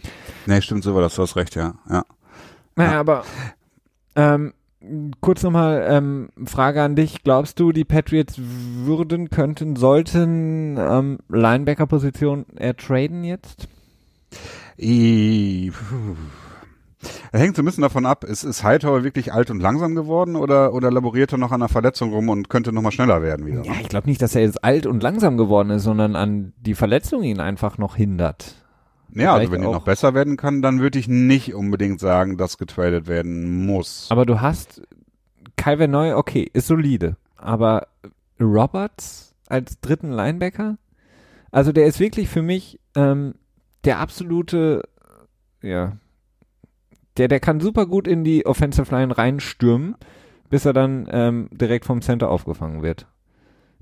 Nee, 0.45 0.61
stimmt 0.61 0.83
so 0.83 0.95
war 0.95 1.01
das, 1.01 1.15
du 1.15 1.21
hast 1.21 1.35
recht, 1.35 1.55
ja. 1.55 1.73
ja. 1.89 2.05
Naja, 2.75 2.91
ja. 2.93 2.99
aber 2.99 3.23
ähm, 4.15 4.53
kurz 5.21 5.43
nochmal 5.43 5.85
ähm, 5.89 6.29
Frage 6.45 6.81
an 6.81 6.95
dich. 6.95 7.23
Glaubst 7.23 7.59
du, 7.59 7.71
die 7.71 7.85
Patriots 7.85 8.35
würden, 8.37 9.29
könnten, 9.29 9.75
sollten 9.75 10.77
ähm, 10.77 11.19
Linebacker-Position 11.29 12.45
ertraden 12.55 13.23
jetzt? 13.23 13.67
I, 14.77 15.71
er 17.31 17.39
hängt 17.39 17.55
so 17.55 17.61
ein 17.61 17.65
bisschen 17.65 17.81
davon 17.81 18.05
ab, 18.05 18.23
ist, 18.23 18.43
ist 18.43 18.63
Hightower 18.63 19.03
wirklich 19.03 19.33
alt 19.33 19.49
und 19.49 19.59
langsam 19.59 19.95
geworden 19.95 20.35
oder, 20.35 20.73
oder 20.73 20.91
laboriert 20.91 21.31
er 21.31 21.37
noch 21.37 21.51
an 21.51 21.61
einer 21.61 21.69
Verletzung 21.69 22.13
rum 22.13 22.29
und 22.29 22.49
könnte 22.49 22.71
noch 22.71 22.81
mal 22.81 22.91
schneller 22.91 23.21
werden 23.21 23.45
wieder? 23.45 23.63
Ja, 23.63 23.73
ich 23.81 23.89
glaube 23.89 24.07
nicht, 24.07 24.21
dass 24.21 24.35
er 24.35 24.41
jetzt 24.41 24.63
alt 24.63 24.85
und 24.85 25.03
langsam 25.03 25.37
geworden 25.37 25.69
ist, 25.69 25.83
sondern 25.83 26.15
an 26.15 26.53
die 26.57 26.75
Verletzung 26.75 27.23
ihn 27.23 27.39
einfach 27.39 27.77
noch 27.77 27.95
hindert. 27.95 28.55
Ja, 29.13 29.33
also 29.33 29.51
wenn 29.51 29.63
er 29.63 29.71
noch 29.71 29.85
besser 29.85 30.13
werden 30.13 30.35
kann, 30.35 30.61
dann 30.61 30.81
würde 30.81 30.99
ich 30.99 31.07
nicht 31.07 31.53
unbedingt 31.53 31.99
sagen, 31.99 32.37
dass 32.37 32.57
getradet 32.57 33.07
werden 33.07 33.65
muss. 33.65 34.07
Aber 34.09 34.25
du 34.25 34.41
hast 34.41 34.81
Calvin 35.55 35.91
Neu, 35.91 36.15
okay, 36.15 36.49
ist 36.51 36.67
solide, 36.67 37.15
aber 37.37 37.87
Roberts 38.39 39.33
als 39.47 39.79
dritten 39.79 40.11
Linebacker, 40.11 40.77
also 41.51 41.71
der 41.71 41.85
ist 41.85 41.99
wirklich 41.99 42.27
für 42.27 42.41
mich 42.41 42.79
ähm, 42.95 43.35
der 43.85 43.99
absolute, 43.99 44.83
ja, 45.61 45.93
der, 47.17 47.27
der 47.27 47.39
kann 47.39 47.59
super 47.59 47.85
gut 47.85 48.07
in 48.07 48.23
die 48.23 48.45
Offensive 48.45 48.93
Line 48.93 49.17
reinstürmen, 49.17 49.95
bis 50.49 50.65
er 50.65 50.73
dann 50.73 51.07
ähm, 51.09 51.49
direkt 51.51 51.85
vom 51.85 52.01
Center 52.01 52.29
aufgefangen 52.29 52.81
wird. 52.81 53.07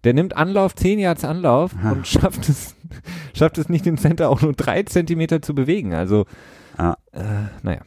Der 0.03 0.13
nimmt 0.13 0.35
Anlauf, 0.35 0.75
zehn 0.75 0.99
Yards 0.99 1.23
Anlauf 1.23 1.73
ha. 1.81 1.93
und 1.93 2.07
schafft 2.07 2.49
es, 2.49 2.75
schafft 3.33 3.57
es 3.57 3.69
nicht, 3.69 3.85
den 3.85 3.97
Center 3.97 4.29
auch 4.29 4.41
nur 4.41 4.53
drei 4.53 4.83
Zentimeter 4.83 5.41
zu 5.41 5.55
bewegen. 5.55 5.93
Also, 5.93 6.25
ah. 6.77 6.95
äh, 7.11 7.23
naja. 7.61 7.81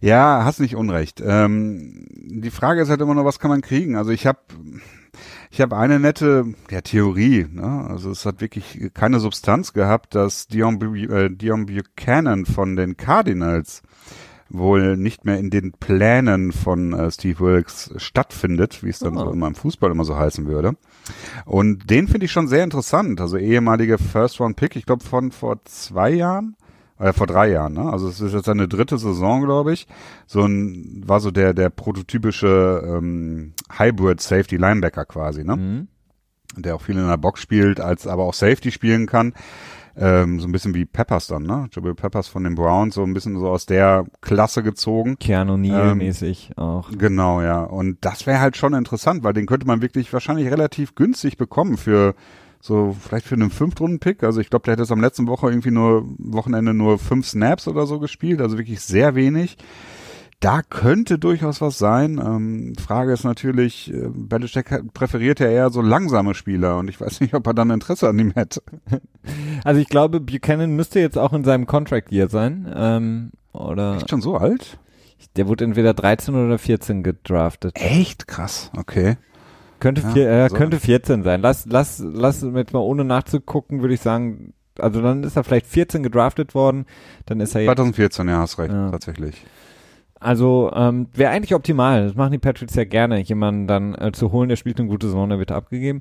Ja, 0.00 0.42
hast 0.44 0.60
nicht 0.60 0.76
unrecht. 0.76 1.22
Ähm, 1.24 2.06
die 2.10 2.50
Frage 2.50 2.82
ist 2.82 2.90
halt 2.90 3.00
immer 3.00 3.14
noch, 3.14 3.24
was 3.24 3.38
kann 3.38 3.50
man 3.50 3.60
kriegen? 3.60 3.96
Also 3.96 4.10
ich 4.10 4.26
habe 4.26 4.40
ich 5.50 5.60
habe 5.60 5.76
eine 5.76 5.98
nette 5.98 6.54
ja, 6.70 6.80
Theorie. 6.80 7.46
Ne? 7.50 7.86
Also 7.88 8.10
es 8.10 8.24
hat 8.24 8.40
wirklich 8.40 8.90
keine 8.94 9.18
Substanz 9.18 9.72
gehabt, 9.72 10.14
dass 10.14 10.46
Dion, 10.46 10.80
äh, 11.10 11.28
Dion 11.30 11.66
Buchanan 11.66 12.46
von 12.46 12.76
den 12.76 12.96
Cardinals 12.96 13.82
wohl 14.48 14.96
nicht 14.96 15.24
mehr 15.24 15.38
in 15.38 15.50
den 15.50 15.72
Plänen 15.72 16.52
von 16.52 16.92
äh, 16.92 17.10
Steve 17.10 17.40
Wilkes 17.40 17.92
stattfindet, 17.96 18.82
wie 18.82 18.90
es 18.90 18.98
dann 18.98 19.16
oh. 19.16 19.24
so 19.24 19.30
in 19.32 19.38
meinem 19.38 19.54
Fußball 19.54 19.90
immer 19.90 20.04
so 20.04 20.16
heißen 20.16 20.46
würde. 20.46 20.76
Und 21.44 21.90
den 21.90 22.08
finde 22.08 22.26
ich 22.26 22.32
schon 22.32 22.48
sehr 22.48 22.64
interessant. 22.64 23.20
Also 23.20 23.36
ehemalige 23.36 23.98
First-Round-Pick, 23.98 24.76
ich 24.76 24.86
glaube 24.86 25.04
von 25.04 25.32
vor 25.32 25.64
zwei 25.64 26.10
Jahren 26.10 26.56
äh, 27.00 27.12
vor 27.12 27.26
drei 27.26 27.50
Jahren, 27.50 27.72
ne? 27.72 27.90
Also 27.90 28.08
es 28.08 28.20
ist 28.20 28.34
jetzt 28.34 28.44
seine 28.44 28.68
dritte 28.68 28.98
Saison, 28.98 29.42
glaube 29.44 29.72
ich. 29.72 29.86
So 30.26 30.42
ein 30.42 31.02
war 31.06 31.20
so 31.20 31.30
der 31.30 31.54
der 31.54 31.70
prototypische 31.70 32.82
ähm, 32.86 33.54
Hybrid 33.76 34.20
Safety 34.20 34.56
Linebacker 34.56 35.06
quasi, 35.06 35.42
ne? 35.42 35.56
Mhm. 35.56 35.88
Der 36.56 36.74
auch 36.74 36.82
viel 36.82 36.96
in 36.96 37.06
der 37.06 37.16
Box 37.16 37.40
spielt, 37.40 37.80
als 37.80 38.06
aber 38.06 38.24
auch 38.24 38.34
Safety 38.34 38.70
spielen 38.70 39.06
kann. 39.06 39.32
Ähm, 39.96 40.40
so 40.40 40.46
ein 40.46 40.52
bisschen 40.52 40.74
wie 40.74 40.84
Peppers 40.84 41.26
dann, 41.26 41.42
ne? 41.42 41.68
Jabril 41.72 41.94
Peppers 41.94 42.28
von 42.28 42.44
den 42.44 42.54
Browns, 42.54 42.94
so 42.94 43.02
ein 43.02 43.12
bisschen 43.12 43.38
so 43.38 43.48
aus 43.48 43.66
der 43.66 44.04
Klasse 44.20 44.62
gezogen. 44.62 45.18
Keanu 45.18 45.56
Neal-mäßig 45.56 46.52
ähm, 46.56 46.62
auch. 46.62 46.90
Genau, 46.96 47.42
ja. 47.42 47.62
Und 47.62 47.98
das 48.02 48.26
wäre 48.26 48.40
halt 48.40 48.56
schon 48.56 48.74
interessant, 48.74 49.24
weil 49.24 49.32
den 49.32 49.46
könnte 49.46 49.66
man 49.66 49.82
wirklich 49.82 50.12
wahrscheinlich 50.12 50.50
relativ 50.50 50.94
günstig 50.94 51.36
bekommen 51.36 51.76
für 51.76 52.14
so 52.60 52.96
vielleicht 52.98 53.26
für 53.26 53.34
einen 53.34 53.50
Fünftrunden-Pick. 53.50 54.22
Also 54.22 54.40
ich 54.40 54.50
glaube, 54.50 54.64
der 54.64 54.72
hätte 54.72 54.82
es 54.82 54.92
am 54.92 55.00
letzten 55.00 55.26
Woche 55.26 55.48
irgendwie 55.48 55.70
nur 55.70 56.04
Wochenende 56.18 56.74
nur 56.74 56.98
fünf 56.98 57.26
Snaps 57.26 57.66
oder 57.68 57.86
so 57.86 57.98
gespielt, 57.98 58.40
also 58.40 58.58
wirklich 58.58 58.80
sehr 58.80 59.14
wenig 59.14 59.56
da 60.40 60.62
könnte 60.62 61.18
durchaus 61.18 61.60
was 61.60 61.78
sein. 61.78 62.18
Ähm, 62.18 62.72
Frage 62.76 63.12
ist 63.12 63.24
natürlich, 63.24 63.92
äh, 63.92 64.08
Belichick 64.08 64.92
präferiert 64.94 65.38
ja 65.38 65.48
eher 65.48 65.70
so 65.70 65.82
langsame 65.82 66.34
Spieler 66.34 66.78
und 66.78 66.88
ich 66.88 67.00
weiß 67.00 67.20
nicht, 67.20 67.34
ob 67.34 67.46
er 67.46 67.54
dann 67.54 67.70
Interesse 67.70 68.08
an 68.08 68.18
ihm 68.18 68.32
hätte. 68.32 68.62
Also 69.62 69.78
ich 69.78 69.88
glaube, 69.88 70.20
Buchanan 70.20 70.74
müsste 70.74 71.00
jetzt 71.00 71.18
auch 71.18 71.34
in 71.34 71.44
seinem 71.44 71.66
Contract 71.66 72.10
Year 72.10 72.30
sein. 72.30 72.66
Ähm, 72.74 73.32
oder 73.52 73.96
Echt 73.96 74.08
schon 74.08 74.22
so 74.22 74.38
alt? 74.38 74.78
Der 75.36 75.46
wurde 75.46 75.64
entweder 75.64 75.92
13 75.92 76.34
oder 76.34 76.58
14 76.58 77.02
gedraftet. 77.02 77.72
Echt 77.74 78.26
krass, 78.26 78.70
okay. 78.74 79.18
Könnte, 79.80 80.02
ja, 80.02 80.10
vier, 80.10 80.30
äh, 80.30 80.48
so. 80.48 80.54
könnte 80.54 80.78
14 80.78 81.22
sein. 81.22 81.40
Lass, 81.40 81.66
lass, 81.66 81.98
lass 81.98 82.42
mit 82.42 82.72
mal 82.72 82.80
ohne 82.80 83.04
nachzugucken, 83.04 83.80
würde 83.80 83.94
ich 83.94 84.00
sagen, 84.00 84.52
also 84.78 85.02
dann 85.02 85.24
ist 85.24 85.36
er 85.36 85.44
vielleicht 85.44 85.66
14 85.66 86.02
gedraftet 86.02 86.54
worden, 86.54 86.86
dann 87.26 87.40
ist 87.40 87.54
er 87.54 87.62
jetzt. 87.62 87.68
2014, 87.68 88.28
ja, 88.28 88.38
hast 88.38 88.58
recht, 88.58 88.72
ja. 88.72 88.90
tatsächlich. 88.90 89.44
Also 90.20 90.70
ähm, 90.74 91.08
wäre 91.14 91.30
eigentlich 91.30 91.54
optimal. 91.54 92.04
Das 92.04 92.14
machen 92.14 92.32
die 92.32 92.38
Patriots 92.38 92.74
ja 92.74 92.84
gerne, 92.84 93.20
jemanden 93.20 93.66
dann 93.66 93.94
äh, 93.94 94.12
zu 94.12 94.32
holen, 94.32 94.50
der 94.50 94.56
spielt 94.56 94.78
eine 94.78 94.88
gute 94.88 95.06
Saison, 95.06 95.30
der 95.30 95.38
wird 95.38 95.50
abgegeben. 95.50 96.00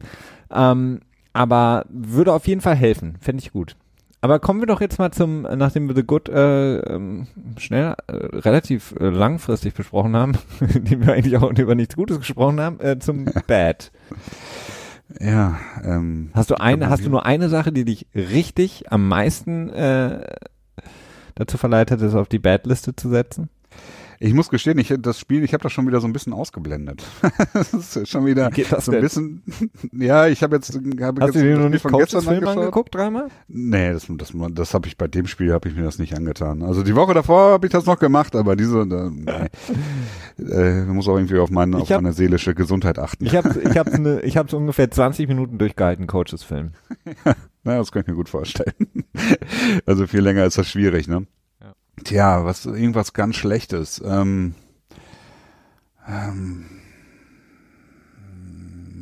Ähm, 0.52 1.00
aber 1.32 1.86
würde 1.90 2.34
auf 2.34 2.48
jeden 2.48 2.60
Fall 2.60 2.76
helfen. 2.76 3.18
Fände 3.22 3.42
ich 3.42 3.54
gut. 3.54 3.78
Aber 4.22 4.40
kommen 4.40 4.60
wir 4.60 4.68
doch 4.68 4.82
jetzt 4.82 5.00
mal 5.00 5.12
zum, 5.12 5.44
nachdem 5.44 5.88
wir 5.88 5.96
The 5.96 6.04
Good 6.04 6.28
äh, 6.30 6.80
ähm, 6.80 7.28
schnell, 7.58 7.96
äh, 8.08 8.14
relativ 8.14 8.94
äh, 9.00 9.10
langfristig 9.10 9.74
besprochen 9.74 10.16
haben, 10.16 10.34
indem 10.60 11.06
wir 11.06 11.14
eigentlich 11.14 11.38
auch 11.38 11.50
über 11.52 11.76
nichts 11.76 11.96
Gutes 11.96 12.20
gesprochen 12.20 12.60
haben, 12.60 12.80
äh, 12.82 13.00
zum 13.00 13.26
Bad. 13.48 13.92
Ja. 15.20 15.58
Ähm, 15.84 16.32
Hast 16.34 16.52
du 16.52 16.60
eine, 16.60 16.90
hast 16.90 17.06
du 17.06 17.10
nur 17.10 17.26
eine 17.26 17.50
Sache, 17.50 17.72
die 17.72 17.86
dich 17.86 18.08
richtig 18.14 18.92
am 18.92 19.08
meisten 19.08 19.70
äh, 19.70 20.36
dazu 21.36 21.58
verleitet, 21.58 22.02
es 22.02 22.14
auf 22.14 22.28
die 22.28 22.40
Bad-Liste 22.40 22.96
zu 22.96 23.10
setzen? 23.10 23.50
Ich 24.22 24.34
muss 24.34 24.50
gestehen, 24.50 24.78
ich 24.80 24.94
das 25.00 25.18
Spiel, 25.18 25.46
ich 25.46 25.54
habe 25.54 25.64
das 25.64 25.72
schon 25.72 25.88
wieder 25.88 26.02
so 26.02 26.08
ein 26.08 26.12
bisschen 26.12 26.34
ausgeblendet. 26.34 27.06
das 27.54 27.74
ist 27.74 28.10
schon 28.10 28.26
wieder 28.26 28.52
so 28.82 28.92
ein 28.92 29.00
bisschen. 29.02 29.44
Ja, 29.94 30.28
ich 30.28 30.44
habe 30.44 30.58
jetzt 30.58 30.76
habe 30.76 31.22
Hast 31.22 31.28
jetzt 31.28 31.36
du 31.36 31.42
dir 31.48 31.58
noch 31.58 31.70
nicht 31.70 31.82
von 31.82 31.92
Coaches 31.92 32.12
gestern 32.12 32.24
Film 32.24 32.36
angeschaut. 32.40 32.58
angeguckt 32.58 32.96
dreimal? 32.96 33.28
Nee, 33.48 33.94
das, 33.94 34.08
das, 34.10 34.34
das 34.52 34.74
habe 34.74 34.88
ich 34.90 34.98
bei 34.98 35.08
dem 35.08 35.26
Spiel 35.26 35.54
habe 35.54 35.70
ich 35.70 35.76
mir 35.76 35.84
das 35.84 36.00
nicht 36.00 36.18
angetan. 36.18 36.64
Also 36.64 36.84
die 36.84 36.96
Woche 36.96 37.14
davor 37.14 37.52
habe 37.52 37.68
ich 37.68 37.72
das 37.72 37.86
noch 37.86 37.98
gemacht, 37.98 38.36
aber 38.36 38.58
diese, 38.58 38.82
äh, 38.82 39.10
nee. 40.40 40.52
äh, 40.52 40.84
muss 40.84 41.08
auch 41.08 41.16
irgendwie 41.16 41.40
auf 41.40 41.50
meine, 41.50 41.78
auf 41.78 41.90
hab- 41.90 42.02
meine 42.02 42.14
seelische 42.14 42.54
Gesundheit 42.54 43.00
achten. 43.00 43.26
Ich 43.26 43.38
habe 43.38 43.58
ich 43.70 43.78
hab's 43.78 43.98
ne, 43.98 44.20
ich 44.22 44.36
hab's 44.36 44.54
ungefähr 44.54 44.92
20 44.92 45.30
Minuten 45.30 45.58
durchgehalten, 45.58 46.08
Coaches 46.08 46.44
Film. 46.44 46.72
Na, 47.64 47.78
das 47.78 47.94
kann 47.94 48.02
ich 48.02 48.08
mir 48.10 48.16
gut 48.16 48.28
vorstellen. 48.28 48.74
also 49.86 50.08
viel 50.08 50.22
länger 50.22 50.44
ist 50.44 50.58
das 50.58 50.68
schwierig, 50.68 51.08
ne? 51.08 51.26
Ja. 52.00 52.04
Tja, 52.04 52.46
was 52.46 52.66
irgendwas 52.66 53.14
ganz 53.14 53.36
Schlechtes. 53.36 54.02
Ähm, 54.06 54.56
ähm, 56.08 56.66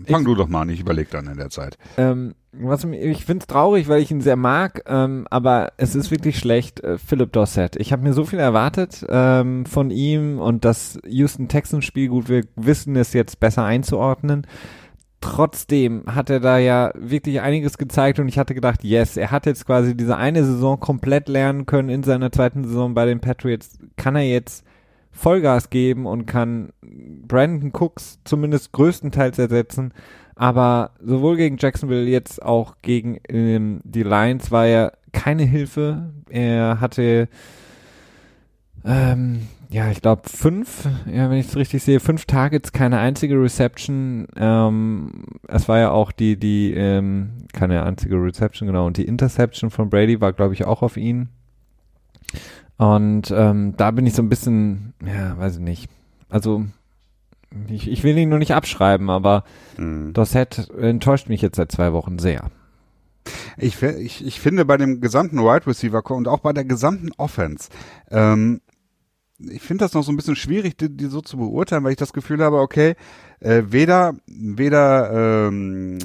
fang 0.07 0.21
Ich- 0.21 0.25
du 0.25 0.35
doch 0.35 0.47
mal 0.47 0.61
an, 0.61 0.69
ich 0.69 0.79
überleg 0.79 1.09
dann 1.09 1.27
in 1.27 1.37
der 1.37 1.49
Zeit. 1.49 1.77
Ähm, 1.97 2.33
was, 2.51 2.83
ich 2.85 3.25
finde 3.25 3.43
es 3.43 3.47
traurig, 3.47 3.87
weil 3.87 4.01
ich 4.01 4.09
ihn 4.09 4.21
sehr 4.21 4.35
mag, 4.35 4.81
ähm, 4.87 5.27
aber 5.29 5.73
es 5.77 5.95
ist 5.95 6.09
wirklich 6.11 6.39
schlecht, 6.39 6.79
äh, 6.79 6.97
Philip 6.97 7.31
Dorsett. 7.31 7.75
Ich 7.75 7.91
habe 7.91 8.01
mir 8.03 8.13
so 8.13 8.25
viel 8.25 8.39
erwartet 8.39 9.05
ähm, 9.09 9.65
von 9.65 9.91
ihm 9.91 10.39
und 10.39 10.65
das 10.65 10.99
Houston 11.05 11.47
Texans 11.49 11.85
Spiel, 11.85 12.07
gut, 12.09 12.29
wir 12.29 12.45
wissen 12.55 12.95
es 12.95 13.13
jetzt 13.13 13.39
besser 13.39 13.63
einzuordnen. 13.63 14.47
Trotzdem 15.19 16.03
hat 16.07 16.29
er 16.29 16.39
da 16.39 16.59
ja 16.59 16.91
wirklich 16.95 17.41
einiges 17.41 17.77
gezeigt 17.77 18.19
und 18.19 18.27
ich 18.27 18.37
hatte 18.37 18.53
gedacht, 18.53 18.83
yes, 18.83 19.17
er 19.17 19.31
hat 19.31 19.47
jetzt 19.47 19.65
quasi 19.65 19.97
diese 19.97 20.15
eine 20.15 20.43
Saison 20.43 20.79
komplett 20.79 21.27
lernen 21.27 21.65
können 21.65 21.89
in 21.89 22.03
seiner 22.03 22.31
zweiten 22.31 22.63
Saison 22.63 22.93
bei 22.93 23.05
den 23.05 23.19
Patriots. 23.19 23.79
Kann 23.95 24.15
er 24.15 24.27
jetzt 24.27 24.63
Vollgas 25.11 25.71
geben 25.71 26.05
und 26.05 26.27
kann 26.27 26.69
Brandon 26.81 27.71
Cooks 27.73 28.19
zumindest 28.23 28.71
größtenteils 28.73 29.39
ersetzen. 29.39 29.91
Aber 30.35 30.91
sowohl 31.01 31.35
gegen 31.35 31.57
Jacksonville 31.57 32.05
jetzt 32.05 32.43
auch 32.43 32.75
gegen 32.83 33.19
ähm, 33.27 33.81
die 33.83 34.03
Lions 34.03 34.51
war 34.51 34.67
er 34.67 34.93
keine 35.11 35.43
Hilfe. 35.43 36.13
Er 36.29 36.79
hatte, 36.79 37.27
ähm, 38.85 39.47
ja, 39.69 39.89
ich 39.91 40.01
glaube 40.01 40.23
fünf, 40.29 40.87
ja, 41.05 41.29
wenn 41.29 41.37
ich 41.37 41.47
es 41.47 41.55
richtig 41.55 41.83
sehe, 41.83 41.99
fünf 41.99 42.25
Targets, 42.25 42.71
keine 42.71 42.99
einzige 42.99 43.41
Reception. 43.41 44.27
Ähm, 44.35 45.25
es 45.47 45.67
war 45.67 45.79
ja 45.79 45.91
auch 45.91 46.11
die, 46.11 46.37
die, 46.37 46.73
ähm, 46.73 47.45
keine 47.53 47.83
einzige 47.83 48.15
Reception, 48.15 48.67
genau. 48.67 48.85
Und 48.85 48.97
die 48.97 49.05
Interception 49.05 49.69
von 49.69 49.89
Brady 49.89 50.21
war, 50.21 50.33
glaube 50.33 50.53
ich, 50.53 50.65
auch 50.65 50.81
auf 50.81 50.97
ihn. 50.97 51.29
Und 52.77 53.31
ähm, 53.31 53.73
da 53.77 53.91
bin 53.91 54.05
ich 54.05 54.13
so 54.13 54.21
ein 54.21 54.29
bisschen, 54.29 54.93
ja, 55.05 55.37
weiß 55.37 55.55
ich 55.55 55.61
nicht. 55.61 55.89
Also 56.29 56.65
ich, 57.69 57.89
ich 57.89 58.03
will 58.03 58.17
ihn 58.17 58.29
nur 58.29 58.39
nicht 58.39 58.53
abschreiben, 58.53 59.09
aber 59.09 59.43
Mhm. 59.77 60.13
Dossett 60.13 60.69
enttäuscht 60.77 61.29
mich 61.29 61.41
jetzt 61.41 61.55
seit 61.57 61.71
zwei 61.71 61.93
Wochen 61.93 62.19
sehr. 62.19 62.49
Ich, 63.57 63.81
ich, 63.81 64.25
ich 64.25 64.39
finde 64.39 64.65
bei 64.65 64.77
dem 64.77 65.01
gesamten 65.01 65.39
Wide 65.39 65.67
Receiver 65.67 66.01
und 66.11 66.27
auch 66.27 66.39
bei 66.39 66.53
der 66.53 66.63
gesamten 66.65 67.09
Offense, 67.17 67.69
ähm, 68.09 68.61
ich 69.39 69.61
finde 69.61 69.85
das 69.85 69.93
noch 69.93 70.03
so 70.03 70.11
ein 70.11 70.15
bisschen 70.15 70.35
schwierig, 70.35 70.77
die, 70.77 70.89
die 70.89 71.05
so 71.05 71.21
zu 71.21 71.37
beurteilen, 71.37 71.83
weil 71.83 71.91
ich 71.91 71.97
das 71.97 72.13
Gefühl 72.13 72.43
habe, 72.43 72.59
okay, 72.59 72.95
äh, 73.39 73.63
weder 73.67 74.15
weder 74.25 75.47
ähm, 75.47 75.99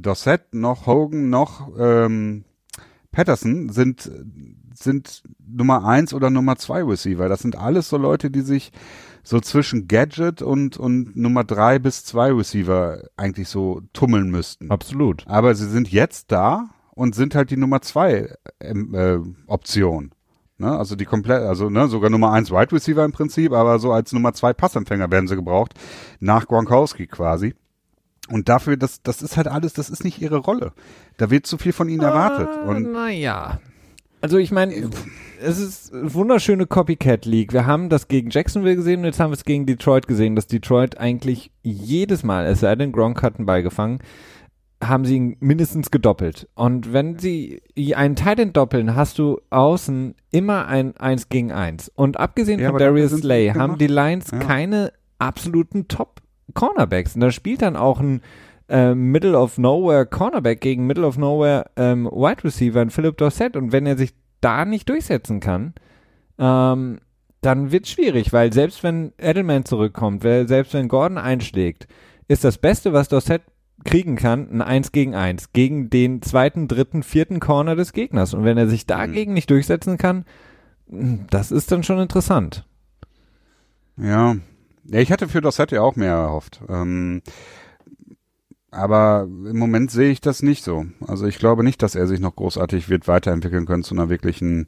Dossett 0.00 0.54
noch 0.54 0.86
Hogan 0.86 1.30
noch 1.30 1.70
ähm, 1.78 2.44
Patterson 3.10 3.70
sind 3.70 4.10
sind 4.74 5.22
Nummer 5.38 5.84
eins 5.86 6.12
oder 6.12 6.30
Nummer 6.30 6.56
zwei 6.56 6.82
Receiver. 6.82 7.28
Das 7.28 7.40
sind 7.40 7.56
alles 7.56 7.88
so 7.88 7.96
Leute, 7.96 8.30
die 8.30 8.42
sich 8.42 8.72
so 9.22 9.40
zwischen 9.40 9.88
Gadget 9.88 10.42
und 10.42 10.76
und 10.76 11.16
Nummer 11.16 11.42
drei 11.42 11.78
bis 11.78 12.04
zwei 12.04 12.30
Receiver 12.30 13.02
eigentlich 13.16 13.48
so 13.48 13.82
tummeln 13.92 14.30
müssten. 14.30 14.70
Absolut. 14.70 15.24
Aber 15.26 15.54
sie 15.54 15.68
sind 15.68 15.90
jetzt 15.90 16.30
da 16.30 16.68
und 16.94 17.14
sind 17.14 17.34
halt 17.34 17.50
die 17.50 17.56
Nummer 17.56 17.80
zwei 17.80 18.32
ähm, 18.60 18.94
äh, 18.94 19.18
Option. 19.46 20.12
Ne? 20.58 20.76
Also 20.76 20.96
die 20.96 21.04
komplett, 21.04 21.42
also 21.42 21.68
ne, 21.68 21.88
sogar 21.88 22.10
Nummer 22.10 22.32
eins 22.32 22.50
Wide 22.50 22.72
Receiver 22.72 23.04
im 23.04 23.12
Prinzip, 23.12 23.52
aber 23.52 23.78
so 23.78 23.92
als 23.92 24.12
Nummer 24.12 24.32
zwei 24.32 24.52
Passempfänger 24.52 25.10
werden 25.10 25.28
sie 25.28 25.36
gebraucht, 25.36 25.74
nach 26.20 26.46
Gronkowski 26.46 27.06
quasi. 27.06 27.54
Und 28.28 28.48
dafür, 28.48 28.76
das, 28.76 29.02
das 29.02 29.22
ist 29.22 29.36
halt 29.36 29.48
alles, 29.48 29.72
das 29.74 29.88
ist 29.90 30.02
nicht 30.02 30.20
ihre 30.20 30.38
Rolle. 30.38 30.72
Da 31.16 31.30
wird 31.30 31.46
zu 31.46 31.58
viel 31.58 31.72
von 31.72 31.88
ihnen 31.88 32.02
erwartet. 32.02 32.48
Und 32.66 32.92
naja. 32.92 33.60
Also 34.20 34.38
ich 34.38 34.50
meine, 34.50 34.90
es 35.40 35.58
ist 35.58 35.94
eine 35.94 36.12
wunderschöne 36.12 36.66
Copycat 36.66 37.26
League. 37.26 37.52
Wir 37.52 37.66
haben 37.66 37.88
das 37.88 38.08
gegen 38.08 38.30
Jacksonville 38.30 38.74
gesehen 38.76 39.00
und 39.00 39.04
jetzt 39.04 39.20
haben 39.20 39.30
wir 39.30 39.36
es 39.36 39.44
gegen 39.44 39.66
Detroit 39.66 40.08
gesehen, 40.08 40.34
dass 40.34 40.46
Detroit 40.46 40.98
eigentlich 40.98 41.52
jedes 41.62 42.24
Mal, 42.24 42.46
es 42.46 42.60
sei 42.60 42.74
denn 42.74 42.92
Gronk 42.92 43.22
hat 43.22 43.36
einen 43.36 43.46
Ball 43.46 43.62
gefangen, 43.62 44.00
haben 44.82 45.04
sie 45.04 45.16
ihn 45.16 45.36
mindestens 45.40 45.90
gedoppelt. 45.90 46.48
Und 46.54 46.92
wenn 46.92 47.18
sie 47.18 47.62
einen 47.94 48.14
Titan 48.16 48.52
doppeln, 48.52 48.94
hast 48.94 49.18
du 49.18 49.40
außen 49.50 50.14
immer 50.30 50.66
ein 50.66 50.96
1 50.96 51.28
gegen 51.30 51.50
1. 51.50 51.90
Und 51.94 52.18
abgesehen 52.18 52.60
Ja, 52.60 52.70
von 52.70 52.78
Darius 52.78 53.12
Slay 53.12 53.50
haben 53.50 53.78
die 53.78 53.86
Lions 53.86 54.30
Ja. 54.30 54.38
keine 54.38 54.92
absoluten 55.18 55.88
Top 55.88 56.20
Cornerbacks. 56.54 57.14
Und 57.14 57.22
da 57.22 57.30
spielt 57.30 57.62
dann 57.62 57.76
auch 57.76 58.00
ein 58.00 58.20
äh, 58.68 58.94
Middle 58.94 59.38
of 59.38 59.56
Nowhere 59.58 60.04
Cornerback 60.06 60.60
gegen 60.60 60.86
Middle 60.86 61.06
of 61.06 61.16
Nowhere 61.16 61.66
ähm, 61.76 62.04
Wide 62.06 62.44
Receiver, 62.44 62.80
ein 62.80 62.90
Philip 62.90 63.16
Dorsett. 63.16 63.56
Und 63.56 63.72
wenn 63.72 63.86
er 63.86 63.96
sich 63.96 64.12
da 64.42 64.64
nicht 64.66 64.88
durchsetzen 64.88 65.40
kann, 65.40 65.72
ähm, 66.38 66.98
dann 67.40 67.70
wird 67.72 67.86
schwierig, 67.86 68.32
weil 68.32 68.52
selbst 68.52 68.82
wenn 68.82 69.12
Edelman 69.18 69.64
zurückkommt, 69.64 70.24
weil 70.24 70.48
selbst 70.48 70.74
wenn 70.74 70.88
Gordon 70.88 71.16
einschlägt, 71.18 71.86
ist 72.28 72.44
das 72.44 72.58
Beste, 72.58 72.92
was 72.92 73.08
Dorsett 73.08 73.42
kriegen 73.84 74.16
kann, 74.16 74.48
ein 74.50 74.62
1 74.62 74.92
gegen 74.92 75.14
1 75.14 75.52
gegen 75.52 75.90
den 75.90 76.22
zweiten, 76.22 76.68
dritten, 76.68 77.02
vierten 77.02 77.40
Corner 77.40 77.76
des 77.76 77.92
Gegners. 77.92 78.34
Und 78.34 78.44
wenn 78.44 78.58
er 78.58 78.68
sich 78.68 78.86
dagegen 78.86 79.32
nicht 79.32 79.50
durchsetzen 79.50 79.98
kann, 79.98 80.24
das 80.88 81.50
ist 81.50 81.72
dann 81.72 81.82
schon 81.82 81.98
interessant. 81.98 82.66
ja. 83.96 84.36
ja, 84.84 85.00
ich 85.00 85.12
hatte 85.12 85.28
für 85.28 85.40
Dossett 85.40 85.72
ja 85.72 85.82
auch 85.82 85.96
mehr 85.96 86.12
erhofft. 86.12 86.60
Ähm, 86.68 87.22
aber 88.70 89.22
im 89.24 89.58
Moment 89.58 89.90
sehe 89.90 90.10
ich 90.10 90.20
das 90.20 90.42
nicht 90.42 90.62
so. 90.62 90.86
Also 91.06 91.26
ich 91.26 91.38
glaube 91.38 91.64
nicht, 91.64 91.82
dass 91.82 91.94
er 91.94 92.06
sich 92.06 92.20
noch 92.20 92.36
großartig 92.36 92.88
wird 92.88 93.08
weiterentwickeln 93.08 93.66
können 93.66 93.82
zu 93.82 93.94
einer 93.94 94.08
wirklichen 94.08 94.66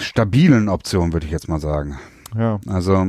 stabilen 0.00 0.68
Option, 0.68 1.12
würde 1.12 1.26
ich 1.26 1.32
jetzt 1.32 1.48
mal 1.48 1.60
sagen. 1.60 1.98
Ja. 2.36 2.60
Also 2.66 3.06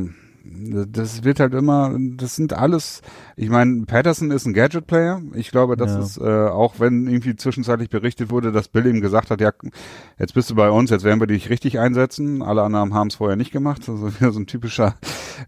das 0.89 1.23
wird 1.23 1.39
halt 1.39 1.53
immer, 1.53 1.95
das 2.15 2.35
sind 2.35 2.53
alles, 2.53 3.01
ich 3.35 3.49
meine, 3.49 3.85
Patterson 3.85 4.31
ist 4.31 4.45
ein 4.45 4.53
Gadget-Player. 4.53 5.21
Ich 5.33 5.51
glaube, 5.51 5.77
das 5.77 5.91
Ja. 5.91 5.99
ist, 5.99 6.17
äh, 6.17 6.47
auch 6.49 6.79
wenn 6.79 7.07
irgendwie 7.07 7.35
zwischenzeitlich 7.35 7.89
berichtet 7.89 8.29
wurde, 8.29 8.51
dass 8.51 8.67
Bill 8.67 8.87
ihm 8.87 9.01
gesagt 9.01 9.31
hat, 9.31 9.41
ja, 9.41 9.51
jetzt 10.17 10.33
bist 10.33 10.49
du 10.49 10.55
bei 10.55 10.69
uns, 10.69 10.89
jetzt 10.89 11.03
werden 11.03 11.19
wir 11.19 11.27
dich 11.27 11.49
richtig 11.49 11.79
einsetzen. 11.79 12.41
Alle 12.41 12.63
anderen 12.63 12.93
haben 12.93 13.07
es 13.07 13.15
vorher 13.15 13.35
nicht 13.37 13.51
gemacht. 13.51 13.87
Also 13.87 14.13
wieder 14.19 14.31
so 14.31 14.39
ein 14.39 14.47
typischer 14.47 14.95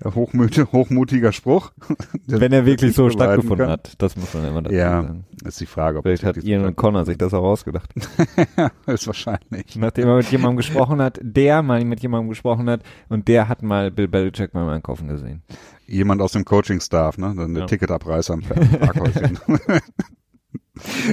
äh, 0.03 0.11
hochmüt 0.11 0.57
hochmutiger 0.71 1.31
Spruch. 1.31 1.71
Wenn 2.27 2.51
er 2.53 2.65
wirklich 2.65 2.95
so 2.95 3.09
stattgefunden 3.09 3.57
kann. 3.59 3.69
hat, 3.69 3.93
das 3.97 4.15
muss 4.15 4.33
man 4.33 4.45
immer 4.45 4.61
dazu 4.61 4.75
Ja, 4.75 5.01
sagen. 5.01 5.25
ist 5.45 5.59
die 5.59 5.65
Frage. 5.65 5.97
Ob 5.99 6.03
Vielleicht 6.03 6.23
hat 6.23 6.37
Ian 6.37 6.65
und 6.65 6.75
Connor 6.75 7.05
sich 7.05 7.17
das 7.17 7.33
auch 7.33 7.43
ausgedacht. 7.43 7.93
ist 8.87 9.07
wahrscheinlich. 9.07 9.75
Nachdem 9.75 10.07
er 10.07 10.15
mit 10.17 10.31
jemandem 10.31 10.57
gesprochen 10.57 11.01
hat, 11.01 11.19
der 11.21 11.61
mal 11.61 11.83
mit 11.85 11.99
jemandem 12.01 12.29
gesprochen 12.29 12.69
hat 12.69 12.81
und 13.09 13.27
der 13.27 13.47
hat 13.49 13.61
mal 13.63 13.91
Bill 13.91 14.07
Belichick 14.07 14.51
beim 14.53 14.67
Einkaufen 14.69 15.07
gesehen. 15.07 15.41
Jemand 15.87 16.21
aus 16.21 16.31
dem 16.31 16.45
Coaching-Staff, 16.45 17.17
ne? 17.17 17.33
Dann 17.35 17.53
der 17.53 17.61
Ja. 17.63 17.67
Ticketabreißer 17.67 18.33
am 18.35 18.41
Parkhäuschen. 18.79 19.37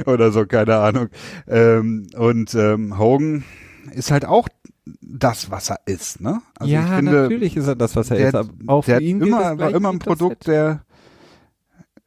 Oder 0.06 0.30
so, 0.32 0.46
keine 0.46 0.76
Ahnung. 0.76 1.08
Ähm, 1.46 2.06
und 2.16 2.54
ähm, 2.54 2.98
Hogan 2.98 3.44
ist 3.92 4.10
halt 4.10 4.24
auch 4.24 4.48
das, 5.00 5.50
was 5.50 5.70
er 5.70 5.80
ist, 5.86 6.20
ne? 6.20 6.40
Also 6.58 6.72
ja, 6.72 6.84
ich 6.84 6.90
finde, 6.94 7.12
natürlich 7.12 7.56
ist 7.56 7.66
er 7.66 7.76
das, 7.76 7.96
was 7.96 8.10
er 8.10 8.16
der, 8.16 8.28
ist. 8.28 8.34
Aber 8.34 8.50
auch 8.66 8.84
der 8.84 8.98
für 8.98 9.02
ihn 9.04 9.20
immer, 9.20 9.58
war 9.58 9.70
immer 9.70 9.90
ein. 9.90 9.98
Produkt, 9.98 10.46
der, 10.46 10.82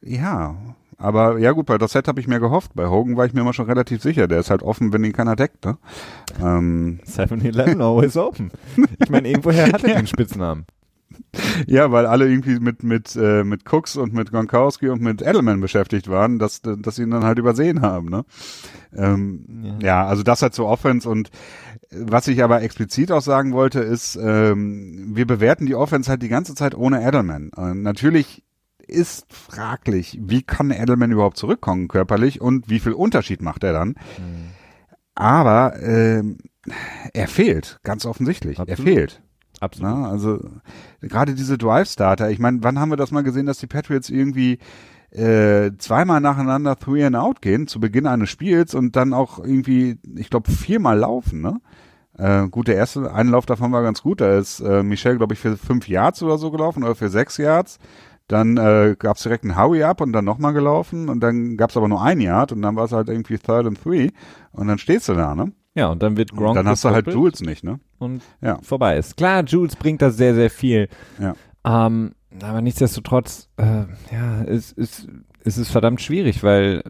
ja, 0.00 0.56
Aber 0.98 1.38
ja 1.38 1.52
gut, 1.52 1.66
bei 1.66 1.78
Dossett 1.78 2.06
habe 2.08 2.20
ich 2.20 2.28
mir 2.28 2.40
gehofft. 2.40 2.72
Bei 2.74 2.88
Hogan 2.88 3.16
war 3.16 3.26
ich 3.26 3.34
mir 3.34 3.40
immer 3.40 3.52
schon 3.52 3.66
relativ 3.66 4.02
sicher. 4.02 4.28
Der 4.28 4.40
ist 4.40 4.50
halt 4.50 4.62
offen, 4.62 4.92
wenn 4.92 5.04
ihn 5.04 5.12
keiner 5.12 5.36
deckt. 5.36 5.64
Ne? 5.64 5.78
Ähm, 6.40 7.00
7-Eleven 7.06 7.80
always 7.80 8.16
open. 8.16 8.50
Ich 9.02 9.10
meine, 9.10 9.28
irgendwoher 9.28 9.72
hat 9.72 9.84
er 9.84 9.96
den 9.96 10.06
Spitznamen. 10.06 10.64
Ja, 11.66 11.92
weil 11.92 12.06
alle 12.06 12.28
irgendwie 12.28 12.58
mit 12.58 12.82
mit 12.82 13.16
äh, 13.16 13.44
mit 13.44 13.70
Cooks 13.70 13.96
und 13.96 14.12
mit 14.14 14.30
Gronkowski 14.30 14.88
und 14.88 15.02
mit 15.02 15.22
Edelman 15.22 15.60
beschäftigt 15.60 16.08
waren, 16.08 16.38
dass 16.38 16.62
dass 16.62 16.96
sie 16.96 17.02
ihn 17.02 17.10
dann 17.10 17.24
halt 17.24 17.38
übersehen 17.38 17.82
haben, 17.82 18.08
ne? 18.08 18.24
Ähm, 18.94 19.46
ja. 19.62 19.86
ja, 19.86 20.06
also 20.06 20.22
das 20.22 20.42
halt 20.42 20.54
so 20.54 20.66
Offense 20.66 21.08
und 21.08 21.30
was 21.94 22.28
ich 22.28 22.42
aber 22.42 22.62
explizit 22.62 23.12
auch 23.12 23.22
sagen 23.22 23.52
wollte, 23.52 23.80
ist, 23.80 24.16
ähm, 24.16 25.10
wir 25.14 25.26
bewerten 25.26 25.66
die 25.66 25.74
Offense 25.74 26.10
halt 26.10 26.22
die 26.22 26.28
ganze 26.28 26.54
Zeit 26.54 26.74
ohne 26.74 27.06
Edelman. 27.06 27.50
Äh, 27.56 27.74
natürlich 27.74 28.44
ist 28.86 29.26
fraglich, 29.32 30.18
wie 30.20 30.42
kann 30.42 30.70
Edelman 30.70 31.12
überhaupt 31.12 31.36
zurückkommen 31.36 31.88
körperlich 31.88 32.40
und 32.40 32.68
wie 32.68 32.80
viel 32.80 32.92
Unterschied 32.92 33.42
macht 33.42 33.64
er 33.64 33.72
dann? 33.72 33.88
Mhm. 33.88 34.50
Aber 35.14 35.80
ähm, 35.80 36.38
er 37.12 37.28
fehlt, 37.28 37.80
ganz 37.82 38.06
offensichtlich. 38.06 38.58
Absolut. 38.58 38.78
Er 38.78 38.82
fehlt. 38.84 39.22
Absolut. 39.60 39.92
Na, 39.92 40.08
also 40.08 40.40
gerade 41.00 41.34
diese 41.34 41.58
Drive-Starter, 41.58 42.30
ich 42.30 42.38
meine, 42.38 42.62
wann 42.62 42.78
haben 42.78 42.90
wir 42.90 42.96
das 42.96 43.12
mal 43.12 43.22
gesehen, 43.22 43.46
dass 43.46 43.58
die 43.58 43.66
Patriots 43.66 44.10
irgendwie 44.10 44.58
äh, 45.10 45.72
zweimal 45.78 46.20
nacheinander 46.20 46.78
Three 46.78 47.04
and 47.04 47.16
Out 47.16 47.42
gehen 47.42 47.66
zu 47.66 47.78
Beginn 47.78 48.06
eines 48.06 48.30
Spiels 48.30 48.74
und 48.74 48.96
dann 48.96 49.12
auch 49.12 49.38
irgendwie, 49.38 49.98
ich 50.16 50.30
glaube, 50.30 50.50
viermal 50.50 50.98
laufen, 50.98 51.40
ne? 51.42 51.60
Äh, 52.18 52.48
gut, 52.48 52.68
der 52.68 52.76
erste 52.76 53.12
Einlauf 53.12 53.46
davon 53.46 53.72
war 53.72 53.82
ganz 53.82 54.02
gut. 54.02 54.20
Da 54.20 54.36
ist 54.36 54.60
äh, 54.60 54.82
Michel, 54.82 55.16
glaube 55.16 55.34
ich, 55.34 55.40
für 55.40 55.56
fünf 55.56 55.88
Yards 55.88 56.22
oder 56.22 56.38
so 56.38 56.50
gelaufen 56.50 56.84
oder 56.84 56.94
für 56.94 57.08
sechs 57.08 57.36
Yards. 57.38 57.78
Dann 58.28 58.56
äh, 58.56 58.96
gab 58.98 59.16
es 59.16 59.22
direkt 59.22 59.44
einen 59.44 59.56
Howie 59.56 59.82
up 59.82 60.00
und 60.00 60.12
dann 60.12 60.24
nochmal 60.24 60.52
gelaufen 60.52 61.08
und 61.08 61.20
dann 61.20 61.56
gab 61.56 61.70
es 61.70 61.76
aber 61.76 61.88
nur 61.88 62.02
ein 62.02 62.20
Yard 62.20 62.52
und 62.52 62.62
dann 62.62 62.76
war 62.76 62.84
es 62.84 62.92
halt 62.92 63.08
irgendwie 63.08 63.36
Third 63.36 63.66
and 63.66 63.82
Three 63.82 64.10
und 64.52 64.68
dann 64.68 64.78
stehst 64.78 65.08
du 65.08 65.14
da, 65.14 65.34
ne? 65.34 65.52
Ja, 65.74 65.88
und 65.88 66.02
dann 66.02 66.16
wird 66.16 66.32
Gronk 66.32 66.54
Dann 66.56 66.68
hast 66.68 66.84
du 66.84 66.90
halt 66.90 67.06
Jules 67.06 67.40
nicht, 67.40 67.64
ne? 67.64 67.80
Und 67.98 68.22
ja. 68.40 68.58
vorbei 68.62 68.96
ist. 68.96 69.16
Klar, 69.16 69.42
Jules 69.44 69.74
bringt 69.76 70.02
das 70.02 70.16
sehr, 70.16 70.34
sehr 70.34 70.50
viel. 70.50 70.88
Ja. 71.18 71.34
Ähm, 71.64 72.12
aber 72.42 72.60
nichtsdestotrotz, 72.60 73.48
äh, 73.56 73.84
ja, 74.12 74.42
es, 74.46 74.72
es, 74.76 75.06
es 75.44 75.58
ist 75.58 75.70
verdammt 75.70 76.00
schwierig, 76.00 76.42
weil 76.42 76.82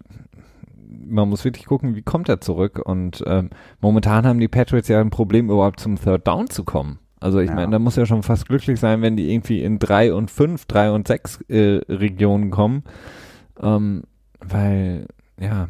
man 1.06 1.28
muss 1.28 1.44
wirklich 1.44 1.66
gucken, 1.66 1.94
wie 1.94 2.02
kommt 2.02 2.28
er 2.28 2.40
zurück. 2.40 2.80
Und 2.84 3.22
ähm, 3.26 3.50
momentan 3.80 4.26
haben 4.26 4.40
die 4.40 4.48
Patriots 4.48 4.88
ja 4.88 5.00
ein 5.00 5.10
Problem, 5.10 5.50
überhaupt 5.50 5.80
zum 5.80 5.96
Third 5.96 6.26
Down 6.26 6.50
zu 6.50 6.64
kommen. 6.64 6.98
Also 7.20 7.38
ich 7.38 7.50
ja. 7.50 7.54
meine, 7.54 7.70
da 7.70 7.78
muss 7.78 7.96
ja 7.96 8.04
schon 8.04 8.22
fast 8.22 8.48
glücklich 8.48 8.80
sein, 8.80 9.00
wenn 9.00 9.16
die 9.16 9.32
irgendwie 9.32 9.62
in 9.62 9.78
drei 9.78 10.12
und 10.12 10.30
fünf, 10.30 10.66
drei 10.66 10.90
und 10.90 11.06
sechs 11.06 11.40
äh, 11.48 11.80
Regionen 11.88 12.50
kommen. 12.50 12.82
Ähm, 13.60 14.02
weil, 14.40 15.06
ja, 15.38 15.68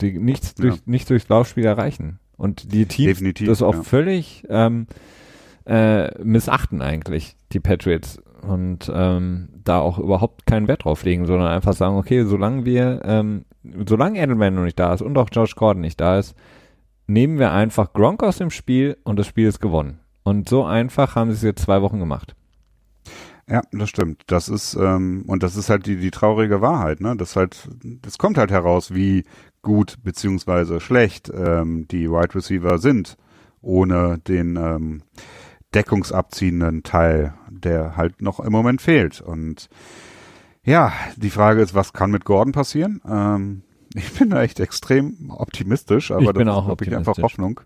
die 0.00 0.18
nichts 0.18 0.54
durch, 0.54 0.76
ja. 0.86 0.98
durchs 1.08 1.28
Laufspiel 1.28 1.64
erreichen. 1.64 2.20
Und 2.36 2.72
die 2.72 2.86
Teams 2.86 3.18
Definitiv, 3.18 3.48
das 3.48 3.62
auch 3.62 3.74
ja. 3.74 3.82
völlig 3.82 4.44
ähm, 4.48 4.86
äh, 5.66 6.22
missachten 6.22 6.80
eigentlich, 6.80 7.36
die 7.52 7.60
Patriots. 7.60 8.22
Und 8.42 8.90
ähm, 8.94 9.48
da 9.64 9.80
auch 9.80 9.98
überhaupt 9.98 10.46
keinen 10.46 10.68
Wert 10.68 10.84
drauf 10.84 11.02
legen, 11.02 11.26
sondern 11.26 11.48
einfach 11.48 11.72
sagen, 11.72 11.96
okay, 11.96 12.24
solange 12.24 12.64
wir, 12.64 13.02
ähm, 13.04 13.44
solange 13.86 14.20
Edelman 14.20 14.54
noch 14.54 14.64
nicht 14.64 14.78
da 14.78 14.92
ist 14.92 15.02
und 15.02 15.16
auch 15.18 15.28
Josh 15.32 15.54
Gordon 15.54 15.82
nicht 15.82 16.00
da 16.00 16.18
ist, 16.18 16.34
nehmen 17.06 17.38
wir 17.38 17.52
einfach 17.52 17.92
Gronk 17.92 18.22
aus 18.22 18.38
dem 18.38 18.50
Spiel 18.50 18.96
und 19.04 19.18
das 19.18 19.26
Spiel 19.26 19.48
ist 19.48 19.60
gewonnen. 19.60 20.00
Und 20.22 20.48
so 20.48 20.64
einfach 20.64 21.16
haben 21.16 21.30
sie 21.30 21.36
es 21.36 21.42
jetzt 21.42 21.62
zwei 21.62 21.80
Wochen 21.82 21.98
gemacht. 21.98 22.34
Ja, 23.48 23.62
das 23.72 23.88
stimmt. 23.88 24.24
Das 24.26 24.48
ist 24.50 24.74
ähm, 24.74 25.24
und 25.26 25.42
das 25.42 25.56
ist 25.56 25.70
halt 25.70 25.86
die 25.86 25.96
die 25.96 26.10
traurige 26.10 26.60
Wahrheit, 26.60 27.00
ne? 27.00 27.16
Das 27.16 27.34
halt, 27.34 27.68
das 28.02 28.18
kommt 28.18 28.36
halt 28.36 28.50
heraus, 28.50 28.94
wie 28.94 29.24
gut 29.62 29.96
beziehungsweise 30.04 30.80
schlecht 30.80 31.32
ähm, 31.34 31.88
die 31.88 32.10
Wide 32.10 32.34
Receiver 32.34 32.78
sind, 32.78 33.16
ohne 33.62 34.18
den 34.18 34.56
ähm, 34.56 35.02
deckungsabziehenden 35.74 36.82
Teil, 36.82 37.34
der 37.50 37.96
halt 37.96 38.20
noch 38.20 38.38
im 38.40 38.52
Moment 38.52 38.82
fehlt. 38.82 39.22
Und 39.22 39.70
ja, 40.68 40.92
die 41.16 41.30
Frage 41.30 41.62
ist, 41.62 41.74
was 41.74 41.92
kann 41.92 42.10
mit 42.10 42.24
Gordon 42.24 42.52
passieren? 42.52 43.00
Ähm, 43.08 43.62
ich 43.94 44.12
bin 44.18 44.30
da 44.30 44.42
echt 44.42 44.60
extrem 44.60 45.30
optimistisch, 45.30 46.10
aber 46.10 46.22
ich 46.22 46.32
bin 46.32 46.46
das 46.46 46.56
auch 46.56 46.68
ist, 46.68 46.86
ich, 46.86 46.94
einfach 46.94 47.16
Hoffnung. 47.18 47.60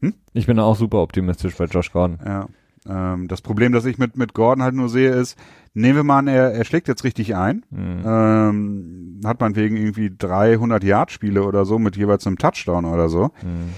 Hm? 0.00 0.14
Ich 0.32 0.46
bin 0.46 0.58
auch 0.60 0.76
super 0.76 0.98
optimistisch 0.98 1.56
bei 1.56 1.64
Josh 1.64 1.92
Gordon. 1.92 2.20
Ja. 2.24 2.48
Ähm, 2.86 3.26
das 3.26 3.42
Problem, 3.42 3.72
das 3.72 3.84
ich 3.84 3.98
mit, 3.98 4.16
mit 4.16 4.34
Gordon 4.34 4.62
halt 4.62 4.74
nur 4.74 4.88
sehe, 4.88 5.10
ist, 5.10 5.36
nehmen 5.74 5.96
wir 5.96 6.04
mal 6.04 6.20
an, 6.20 6.28
er, 6.28 6.52
er 6.52 6.64
schlägt 6.64 6.86
jetzt 6.86 7.02
richtig 7.02 7.34
ein, 7.34 7.64
mhm. 7.70 8.02
ähm, 8.06 9.20
hat 9.24 9.40
man 9.40 9.56
wegen 9.56 9.76
irgendwie 9.76 10.14
300 10.16 10.84
Yard-Spiele 10.84 11.42
oder 11.42 11.64
so 11.64 11.78
mit 11.78 11.96
jeweils 11.96 12.26
einem 12.26 12.38
Touchdown 12.38 12.84
oder 12.84 13.08
so. 13.08 13.32
Mhm. 13.42 13.74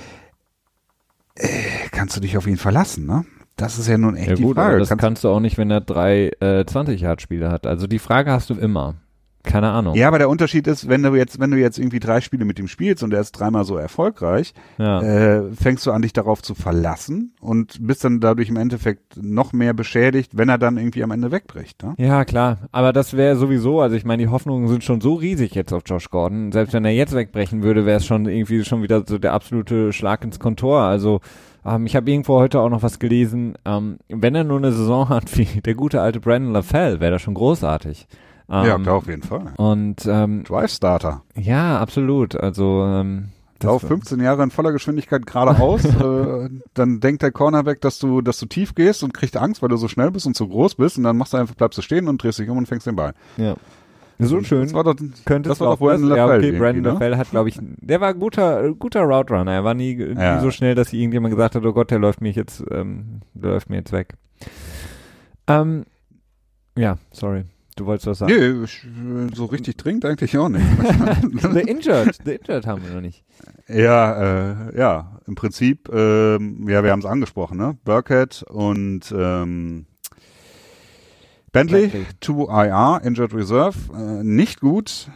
Äh, 1.35 1.89
kannst 1.91 2.17
du 2.17 2.21
dich 2.21 2.37
auf 2.37 2.47
ihn 2.47 2.59
verlassen, 2.59 3.07
ne? 3.07 3.25
Das 3.61 3.79
ist 3.79 3.89
ja 3.89 3.99
nun 3.99 4.17
echt 4.17 4.31
ja, 4.31 4.35
die 4.35 4.43
gut, 4.43 4.57
Frage. 4.57 4.79
das 4.79 4.89
kannst, 4.89 5.03
kannst, 5.03 5.25
du 5.25 5.29
auch 5.29 5.41
nicht, 5.41 5.59
wenn 5.59 5.71
er 5.71 5.81
drei 5.81 6.31
äh, 6.41 6.65
20 6.65 7.01
Yard-Spiele 7.01 7.51
hat. 7.51 7.67
Also 7.67 7.87
die 7.87 7.99
Frage 7.99 8.33
hast 8.33 8.49
du 8.49 8.55
immer. 8.55 8.95
Keine 9.43 9.71
Ahnung. 9.71 9.95
Ja, 9.95 10.09
aber 10.09 10.19
der 10.19 10.29
Unterschied 10.29 10.67
ist, 10.67 10.89
wenn 10.89 11.03
du 11.03 11.15
jetzt, 11.15 11.41
wenn 11.41 11.51
du 11.51 11.57
jetzt 11.57 11.79
irgendwie 11.79 11.99
drei 11.99 12.21
Spiele 12.21 12.45
mit 12.45 12.59
ihm 12.59 12.69
spielst 12.69 13.03
und 13.03 13.15
er 13.15 13.21
ist 13.21 13.33
dreimal 13.33 13.65
so 13.65 13.77
erfolgreich, 13.77 14.53
ja. 14.79 15.01
äh, 15.01 15.53
fängst 15.53 15.87
du 15.87 15.93
an, 15.93 16.03
dich 16.03 16.13
darauf 16.13 16.43
zu 16.43 16.55
verlassen 16.55 17.33
und 17.41 17.79
bist 17.81 18.05
dann 18.05 18.21
dadurch 18.21 18.51
im 18.51 18.57
Endeffekt 18.57 19.17
noch 19.17 19.55
mehr 19.55 19.73
beschädigt, 19.73 20.33
wenn 20.37 20.51
er 20.51 20.59
dann 20.59 20.77
irgendwie 20.77 21.03
am 21.03 21.11
Ende 21.11 21.31
wegbricht. 21.31 21.83
Ne? 21.83 21.95
Ja, 21.97 22.25
klar. 22.27 22.69
Aber 22.71 22.93
das 22.93 23.17
wäre 23.17 23.37
sowieso, 23.37 23.81
also 23.81 23.97
ich 23.97 24.05
meine, 24.05 24.23
die 24.23 24.29
Hoffnungen 24.29 24.69
sind 24.69 24.85
schon 24.85 25.01
so 25.01 25.15
riesig 25.15 25.55
jetzt 25.55 25.73
auf 25.73 25.83
Josh 25.87 26.11
Gordon. 26.11 26.53
Selbst 26.53 26.75
wenn 26.75 26.85
er 26.85 26.93
jetzt 26.93 27.15
wegbrechen 27.15 27.63
würde, 27.63 27.87
wäre 27.87 27.97
es 27.97 28.07
schon 28.07 28.27
irgendwie 28.27 28.65
schon 28.65 28.83
wieder 28.83 29.05
so 29.07 29.19
der 29.19 29.33
absolute 29.33 29.95
Schlag 29.95 30.23
ins 30.23 30.39
Kontor. 30.39 30.83
Also 30.83 31.21
ähm, 31.65 31.87
ich 31.87 31.97
habe 31.97 32.11
irgendwo 32.11 32.39
heute 32.39 32.61
auch 32.61 32.69
noch 32.69 32.83
was 32.83 32.99
gelesen. 32.99 33.55
Ähm, 33.65 33.99
wenn 34.09 34.35
er 34.35 34.45
nur 34.45 34.59
eine 34.59 34.73
Saison 34.73 35.09
hat 35.09 35.37
wie 35.39 35.61
der 35.63 35.75
gute 35.75 36.03
alte 36.03 36.21
Brandon 36.21 36.53
LaFell, 36.53 37.01
wäre 37.01 37.13
das 37.13 37.23
schon 37.23 37.35
großartig. 37.35 38.07
Ähm, 38.51 38.67
ja, 38.67 38.79
klar, 38.79 38.97
auf 38.97 39.07
jeden 39.07 39.23
Fall. 39.23 39.53
Und 39.57 40.07
ähm, 40.07 40.45
Drive 40.45 40.73
Starter. 40.73 41.23
Ja, 41.37 41.79
absolut. 41.79 42.35
Also 42.35 42.85
ähm, 42.85 43.29
Lauf 43.63 43.83
15 43.83 44.21
Jahre 44.21 44.43
in 44.43 44.51
voller 44.51 44.73
Geschwindigkeit 44.73 45.27
geradeaus, 45.27 45.85
äh, 45.85 46.49
dann 46.75 47.01
denkt 47.01 47.23
der 47.23 47.31
Cornerback, 47.31 47.81
dass 47.81 47.99
du, 47.99 48.23
dass 48.23 48.39
du 48.39 48.47
tief 48.47 48.75
gehst 48.75 49.03
und 49.03 49.13
kriegt 49.13 49.37
Angst, 49.37 49.61
weil 49.61 49.69
du 49.69 49.77
so 49.77 49.87
schnell 49.87 50.11
bist 50.11 50.27
und 50.27 50.37
so 50.37 50.49
groß 50.49 50.77
bist 50.77 50.97
und 50.97 51.05
dann 51.05 51.17
machst 51.17 51.35
du 51.35 51.37
einfach, 51.37 51.55
bleibst 51.55 51.79
du 51.79 51.83
stehen 51.83 52.09
und 52.09 52.23
drehst 52.23 52.39
dich 52.39 52.49
um 52.49 52.57
und 52.57 52.67
fängst 52.67 52.87
den 52.87 52.97
Ball. 52.97 53.13
Ja. 53.37 53.57
So 54.19 54.43
schön. 54.43 54.63
Das 54.65 54.75
war 54.75 54.85
doch, 54.85 54.97
könnte 55.25 55.49
das 55.49 55.61
war 55.61 55.73
doch 55.73 55.79
Brandon 55.79 56.11
LaFell. 56.11 56.45
Ja, 56.45 56.49
okay, 56.49 56.59
Brandon 56.59 56.83
ne? 56.83 56.91
LaFell 56.91 57.17
hat, 57.17 57.31
glaube 57.31 57.49
ich, 57.49 57.59
der 57.61 58.01
war 58.01 58.13
guter, 58.13 58.73
guter 58.75 59.03
Route 59.03 59.33
Runner. 59.33 59.53
Er 59.53 59.65
war 59.65 59.75
nie, 59.75 59.97
ja. 59.97 60.37
nie 60.37 60.43
so 60.43 60.51
schnell, 60.51 60.75
dass 60.75 60.93
irgendjemand 60.93 61.33
gesagt 61.33 61.55
hat, 61.55 61.65
oh 61.65 61.73
Gott, 61.73 61.91
der 61.91 61.99
läuft 61.99 62.21
mich 62.21 62.37
jetzt, 62.37 62.63
ähm, 62.71 63.21
der 63.33 63.53
läuft 63.53 63.71
mir 63.71 63.77
jetzt 63.77 63.93
weg. 63.93 64.15
Ähm, 65.47 65.85
ja, 66.77 66.99
sorry. 67.13 67.45
Du 67.77 67.87
wolltest 67.87 68.07
was 68.07 68.19
sagen? 68.19 68.33
Nee, 68.33 69.33
so 69.35 69.47
richtig 69.47 69.77
dringend 69.77 70.05
eigentlich 70.05 70.37
auch 70.37 70.49
nicht. 70.49 70.65
the 71.53 71.61
Injured, 71.61 72.19
The 72.25 72.33
Injured 72.33 72.67
haben 72.67 72.83
wir 72.83 72.95
noch 72.95 73.01
nicht. 73.01 73.25
Ja, 73.69 74.71
äh, 74.71 74.79
ja, 74.79 75.21
im 75.27 75.35
Prinzip, 75.35 75.89
ähm, 75.93 76.69
ja, 76.69 76.83
wir 76.83 76.91
haben 76.91 77.01
es 77.01 77.07
angesprochen, 77.07 77.57
ne? 77.57 77.79
Burkhead 77.85 78.43
und 78.49 79.13
ähm, 79.17 79.87
Bentley, 81.53 81.89
Bentley, 81.89 82.07
to 82.21 82.49
IR, 82.51 83.01
Injured 83.05 83.35
Reserve, 83.35 83.77
äh, 83.95 84.23
nicht 84.25 84.61
gut 84.61 85.09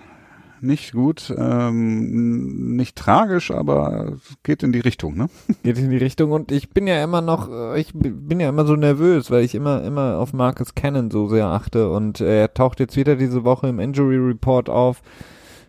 nicht 0.64 0.92
gut, 0.92 1.32
ähm, 1.36 2.76
nicht 2.76 2.96
tragisch, 2.96 3.50
aber 3.50 4.14
geht 4.42 4.62
in 4.62 4.72
die 4.72 4.80
Richtung, 4.80 5.16
ne? 5.16 5.28
Geht 5.62 5.78
in 5.78 5.90
die 5.90 5.96
Richtung 5.96 6.32
und 6.32 6.50
ich 6.50 6.70
bin 6.70 6.86
ja 6.86 7.02
immer 7.02 7.20
noch, 7.20 7.50
äh, 7.50 7.80
ich 7.80 7.92
bin 7.94 8.40
ja 8.40 8.48
immer 8.48 8.66
so 8.66 8.76
nervös, 8.76 9.30
weil 9.30 9.44
ich 9.44 9.54
immer, 9.54 9.82
immer 9.82 10.18
auf 10.18 10.32
Marcus 10.32 10.74
Cannon 10.74 11.10
so 11.10 11.28
sehr 11.28 11.46
achte 11.46 11.90
und 11.90 12.20
er 12.20 12.52
taucht 12.54 12.80
jetzt 12.80 12.96
wieder 12.96 13.16
diese 13.16 13.44
Woche 13.44 13.68
im 13.68 13.78
Injury 13.78 14.16
Report 14.16 14.68
auf 14.68 15.02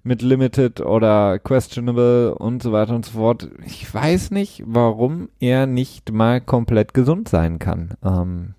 mit 0.03 0.21
Limited 0.21 0.81
oder 0.81 1.39
Questionable 1.39 2.35
und 2.35 2.61
so 2.61 2.71
weiter 2.71 2.95
und 2.95 3.05
so 3.05 3.13
fort. 3.13 3.49
Ich 3.65 3.91
weiß 3.91 4.31
nicht, 4.31 4.63
warum 4.65 5.29
er 5.39 5.65
nicht 5.65 6.11
mal 6.11 6.41
komplett 6.41 6.93
gesund 6.93 7.27
sein 7.27 7.57
kann. 7.57 7.95
Ähm, 8.03 8.53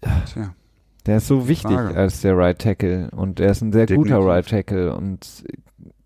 Tja. 0.00 0.54
Der 1.06 1.16
ist 1.18 1.26
so 1.26 1.48
wichtig 1.48 1.72
Frage. 1.72 1.96
als 1.96 2.20
der 2.20 2.36
Right 2.36 2.58
Tackle 2.58 3.10
und 3.16 3.40
er 3.40 3.50
ist 3.50 3.62
ein 3.62 3.72
sehr 3.72 3.86
Definitiv. 3.86 4.14
guter 4.14 4.26
Right 4.26 4.46
Tackle 4.46 4.94
und 4.94 5.44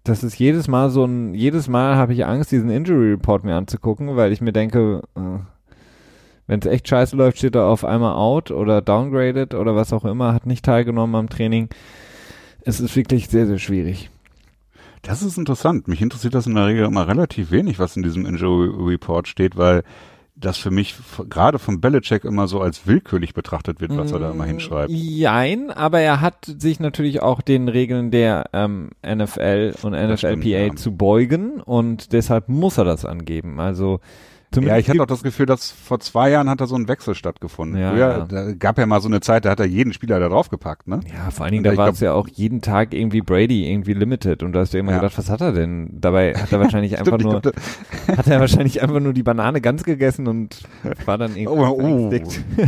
das 0.05 0.23
ist 0.23 0.39
jedes 0.39 0.69
Mal 0.69 0.91
so 0.91 1.05
ein, 1.05 1.35
jedes 1.35 1.67
Mal 1.69 1.97
habe 1.97 2.13
ich 2.13 2.27
Angst, 2.27 2.53
diesen 2.53 2.71
Injury 2.71 3.13
Report 3.13 3.43
mir 3.43 3.57
anzugucken, 3.57 4.17
weil 4.17 4.33
ich 4.33 4.41
mir 4.41 4.53
denke, 4.53 5.03
äh, 5.17 5.39
wenn 6.47 6.61
es 6.61 6.67
echt 6.67 6.89
scheiße 6.89 7.17
läuft, 7.17 7.39
steht 7.39 7.55
er 7.55 7.65
auf 7.65 7.85
einmal 7.85 8.15
out 8.15 8.51
oder 8.51 8.83
downgraded 8.83 9.55
oder 9.55 9.75
was 9.75 9.93
auch 9.93 10.05
immer, 10.05 10.35
hat 10.35 10.47
nicht 10.47 10.65
teilgenommen 10.65 11.15
am 11.15 11.31
Training. 11.31 11.69
Es 12.61 12.81
ist 12.81 12.95
wirklich 12.97 13.29
sehr, 13.29 13.47
sehr 13.47 13.59
schwierig. 13.59 14.11
Das 15.01 15.23
ist 15.23 15.37
interessant. 15.39 15.89
Mich 15.89 16.01
interessiert 16.01 16.35
das 16.35 16.47
in 16.47 16.55
der 16.55 16.67
Regel 16.67 16.87
immer 16.87 17.09
relativ 17.09 17.51
wenig, 17.51 17.79
was 17.79 17.97
in 17.97 18.03
diesem 18.03 18.25
Injury 18.27 18.71
Report 18.91 19.29
steht, 19.29 19.57
weil 19.57 19.83
das 20.37 20.59
für 20.59 20.71
mich 20.71 20.97
gerade 21.29 21.59
von 21.59 21.81
Belichick 21.81 22.25
immer 22.25 22.49
so 22.49 22.61
als 22.61 22.87
willkürlich 22.87 23.35
betrachtet 23.35 23.81
wird, 23.81 23.97
was 23.97 24.11
er 24.11 24.19
da 24.19 24.31
immer 24.33 24.45
Mm, 24.45 24.49
hinschreibt. 24.49 24.91
Jein, 24.91 25.71
aber 25.71 26.01
er 26.01 26.21
hat 26.21 26.45
sich 26.59 26.81
natürlich 26.81 27.23
auch 27.23 27.41
den 27.41 27.69
Regeln 27.69 28.11
der 28.11 28.47
ähm, 28.53 28.91
NFL 29.07 29.75
und 29.83 29.93
NFLPA 29.93 30.17
stimmt, 30.17 30.45
ja. 30.45 30.75
zu 30.75 30.97
beugen 30.97 31.61
und 31.61 32.13
deshalb 32.13 32.49
muss 32.49 32.79
er 32.79 32.85
das 32.85 33.05
angeben. 33.05 33.61
Also 33.61 34.01
Ja, 34.55 34.63
zumindest 34.63 34.81
ich 34.81 34.89
hatte 34.91 35.03
auch 35.03 35.07
das 35.07 35.23
Gefühl, 35.23 35.47
dass 35.47 35.71
vor 35.71 36.01
zwei 36.01 36.31
Jahren 36.31 36.49
hat 36.49 36.61
da 36.61 36.67
so 36.67 36.77
ein 36.77 36.89
Wechsel 36.89 37.15
stattgefunden. 37.15 37.81
Ja, 37.81 37.91
Früher, 37.91 37.99
ja. 37.99 38.25
da 38.25 38.53
gab 38.53 38.79
ja 38.79 38.87
mal 38.87 39.01
so 39.01 39.09
eine 39.09 39.21
Zeit, 39.21 39.45
da 39.45 39.51
hat 39.51 39.61
er 39.61 39.67
jeden 39.67 39.93
Spieler 39.93 40.21
da 40.21 40.29
draufgepackt, 40.29 40.89
ne? 40.89 41.01
ja, 41.13 41.31
vor 41.31 41.45
allen 41.45 41.53
Dingen, 41.53 41.67
Und 41.67 41.73
da 41.73 41.77
war 41.77 41.91
es 41.91 42.01
ja 42.01 42.13
auch 42.13 42.29
jeden 42.29 42.61
Tag 42.61 42.95
irgendwie 42.95 43.21
Brady 43.21 43.71
irgendwie 43.71 43.95
limited 43.95 44.43
und 44.43 44.53
du 44.53 44.61
hast 44.61 44.73
dir 44.75 44.79
immer 44.79 44.93
Ja. 44.93 44.99
gedacht, 44.99 45.19
was 45.19 45.31
hat 45.31 45.41
er 45.41 45.53
denn? 45.53 45.89
Dabei 46.01 46.35
hat 46.35 46.53
er 46.53 46.61
wahrscheinlich 46.61 46.99
einfach 46.99 47.19
Stimmt, 47.19 47.23
nur, 47.33 47.41
glaub, 47.41 47.55
hat 48.17 48.27
er 48.27 48.41
wahrscheinlich 48.41 48.83
einfach 48.83 49.01
nur 49.01 49.13
die 49.13 49.23
Banane 49.23 49.61
ganz 49.61 49.83
gegessen 49.85 50.27
und 50.29 50.63
war 51.05 51.19
dann 51.19 51.37
irgendwie 51.37 51.45
Oh, 51.65 51.81
oh, 51.81 52.13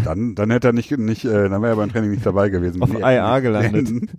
dann, 0.04 0.34
dann 0.34 0.50
hätte 0.50 0.68
er 0.68 0.72
nicht, 0.72 0.90
nicht 0.98 1.24
äh, 1.24 1.48
dann 1.48 1.62
wäre 1.62 1.72
er 1.72 1.76
beim 1.76 1.90
Training 1.90 2.10
nicht 2.10 2.26
dabei 2.26 2.48
gewesen. 2.48 2.82
Auf 2.82 2.92
IA 2.98 3.40
gelandet. 3.40 3.88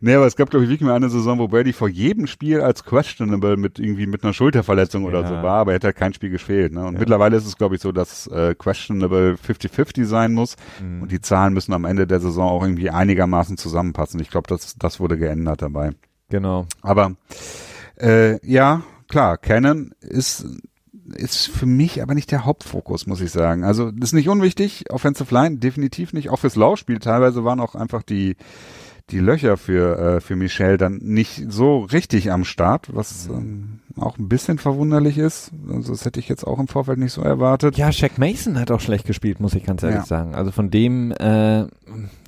nee, 0.00 0.14
aber 0.14 0.26
es 0.26 0.36
gab, 0.36 0.50
glaube 0.50 0.64
ich, 0.64 0.70
wirklich 0.70 0.86
mal 0.86 0.94
eine 0.94 1.10
Saison, 1.10 1.38
wo 1.38 1.48
Brady 1.48 1.72
vor 1.72 1.88
jedem 1.88 2.26
Spiel 2.26 2.60
als 2.60 2.84
questionable 2.84 3.56
mit 3.56 3.78
irgendwie 3.78 4.06
mit 4.06 4.22
einer 4.24 4.32
Schulterverletzung 4.32 5.04
oder 5.04 5.22
Ja. 5.22 5.28
so 5.28 5.34
war, 5.34 5.60
aber 5.60 5.72
er 5.72 5.76
hätte 5.76 5.86
halt 5.88 5.96
kein 5.96 6.12
Spiel 6.14 6.30
gefehlt. 6.30 6.72
Ne? 6.72 6.84
Und 6.84 6.94
Ja. 6.94 6.98
mittlerweile 7.00 7.36
ist 7.36 7.46
es, 7.46 7.56
glaube 7.56 7.74
ich, 7.76 7.80
so, 7.80 7.92
dass 7.92 8.26
äh, 8.28 8.54
questionable 8.54 9.36
50-50 9.36 10.04
sein 10.04 10.32
muss 10.32 10.56
Mhm. 10.80 11.02
und 11.02 11.12
die 11.12 11.20
Zahlen 11.20 11.54
müssen 11.54 11.72
am 11.72 11.84
Ende 11.84 12.06
der 12.06 12.20
Saison 12.20 12.48
auch 12.50 12.62
irgendwie 12.62 12.90
einigermaßen 12.90 13.56
zusammenpassen. 13.56 14.20
Ich 14.20 14.30
glaube, 14.30 14.48
das, 14.48 14.76
das 14.78 15.00
wurde 15.00 15.16
geändert 15.18 15.62
dabei. 15.62 15.90
Genau. 16.28 16.66
Aber 16.82 17.12
äh, 18.00 18.38
ja, 18.46 18.82
klar, 19.08 19.38
Canon 19.38 19.92
ist 20.00 20.46
ist 21.14 21.48
für 21.48 21.66
mich 21.66 22.00
aber 22.00 22.14
nicht 22.14 22.30
der 22.30 22.44
Hauptfokus, 22.46 23.06
muss 23.06 23.20
ich 23.20 23.30
sagen. 23.32 23.64
Also 23.64 23.90
das 23.90 24.10
ist 24.10 24.12
nicht 24.14 24.28
unwichtig, 24.28 24.84
Offensive 24.90 25.34
Line 25.34 25.58
definitiv 25.58 26.12
nicht. 26.14 26.30
Auch 26.30 26.38
fürs 26.38 26.54
Laufspiel 26.56 27.00
teilweise 27.00 27.44
waren 27.44 27.60
auch 27.60 27.74
einfach 27.74 28.02
die 28.02 28.36
die 29.10 29.18
Löcher 29.18 29.56
für 29.56 29.98
äh, 29.98 30.20
für 30.20 30.36
Michel 30.36 30.76
dann 30.78 30.98
nicht 31.02 31.44
so 31.50 31.80
richtig 31.80 32.30
am 32.32 32.44
Start, 32.44 32.94
was 32.94 33.28
ähm, 33.28 33.80
auch 33.96 34.16
ein 34.18 34.28
bisschen 34.28 34.58
verwunderlich 34.58 35.18
ist. 35.18 35.50
Also 35.70 35.92
das 35.92 36.04
hätte 36.04 36.20
ich 36.20 36.28
jetzt 36.28 36.44
auch 36.46 36.58
im 36.58 36.68
Vorfeld 36.68 36.98
nicht 36.98 37.12
so 37.12 37.20
erwartet. 37.22 37.76
Ja, 37.76 37.92
Shaq 37.92 38.16
Mason 38.18 38.58
hat 38.58 38.70
auch 38.70 38.80
schlecht 38.80 39.06
gespielt, 39.06 39.40
muss 39.40 39.54
ich 39.54 39.64
ganz 39.64 39.82
ehrlich 39.82 39.98
Ja. 40.00 40.04
sagen. 40.06 40.34
Also 40.34 40.50
von 40.50 40.70
dem, 40.70 41.12
äh, 41.12 41.66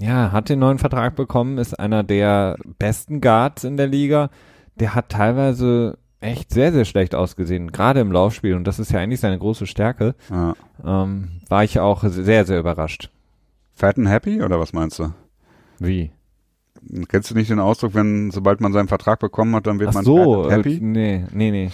ja, 0.00 0.32
hat 0.32 0.48
den 0.48 0.58
neuen 0.58 0.78
Vertrag 0.78 1.16
bekommen, 1.16 1.58
ist 1.58 1.78
einer 1.78 2.02
der 2.02 2.56
besten 2.78 3.20
Guards 3.20 3.64
in 3.64 3.76
der 3.76 3.86
Liga. 3.86 4.30
Der 4.76 4.94
hat 4.94 5.08
teilweise 5.10 5.96
echt 6.20 6.50
sehr, 6.52 6.72
sehr 6.72 6.84
schlecht 6.84 7.14
ausgesehen, 7.14 7.70
gerade 7.70 8.00
im 8.00 8.10
Laufspiel. 8.10 8.54
Und 8.56 8.64
das 8.64 8.78
ist 8.78 8.90
ja 8.92 8.98
eigentlich 9.00 9.20
seine 9.20 9.38
große 9.38 9.66
Stärke. 9.66 10.14
Ja. 10.30 10.54
Ähm, 10.84 11.40
war 11.48 11.64
ich 11.64 11.78
auch 11.78 12.02
sehr, 12.04 12.44
sehr 12.44 12.58
überrascht. 12.58 13.10
Fat 13.74 13.98
and 13.98 14.08
happy 14.08 14.42
oder 14.42 14.58
was 14.58 14.72
meinst 14.72 14.98
du? 14.98 15.12
Wie? 15.78 16.10
Kennst 17.08 17.30
du 17.30 17.34
nicht 17.34 17.50
den 17.50 17.60
Ausdruck, 17.60 17.94
wenn 17.94 18.30
sobald 18.30 18.60
man 18.60 18.72
seinen 18.72 18.88
Vertrag 18.88 19.20
bekommen 19.20 19.54
hat, 19.56 19.66
dann 19.66 19.78
wird 19.78 19.90
Ach 19.90 19.94
man 19.94 20.04
so, 20.04 20.50
happy? 20.50 20.76
äh, 20.76 20.80
nee, 20.80 21.24
nee, 21.32 21.50
nee. 21.50 21.70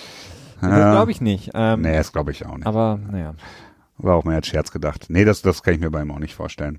Das 0.60 0.70
Ja. 0.70 0.92
glaube 0.92 1.10
ich 1.10 1.20
nicht. 1.20 1.50
Ähm, 1.54 1.80
Nee, 1.80 1.96
das 1.96 2.12
glaube 2.12 2.30
ich 2.32 2.44
auch 2.46 2.56
nicht. 2.56 2.66
Aber, 2.66 2.98
naja. 3.10 3.34
War 3.98 4.14
auch 4.16 4.24
mehr 4.24 4.36
als 4.36 4.46
Scherz 4.46 4.70
gedacht. 4.70 5.06
Nee, 5.08 5.24
das, 5.24 5.42
das 5.42 5.62
kann 5.62 5.74
ich 5.74 5.80
mir 5.80 5.90
bei 5.90 6.02
ihm 6.02 6.10
auch 6.10 6.18
nicht 6.18 6.34
vorstellen. 6.34 6.78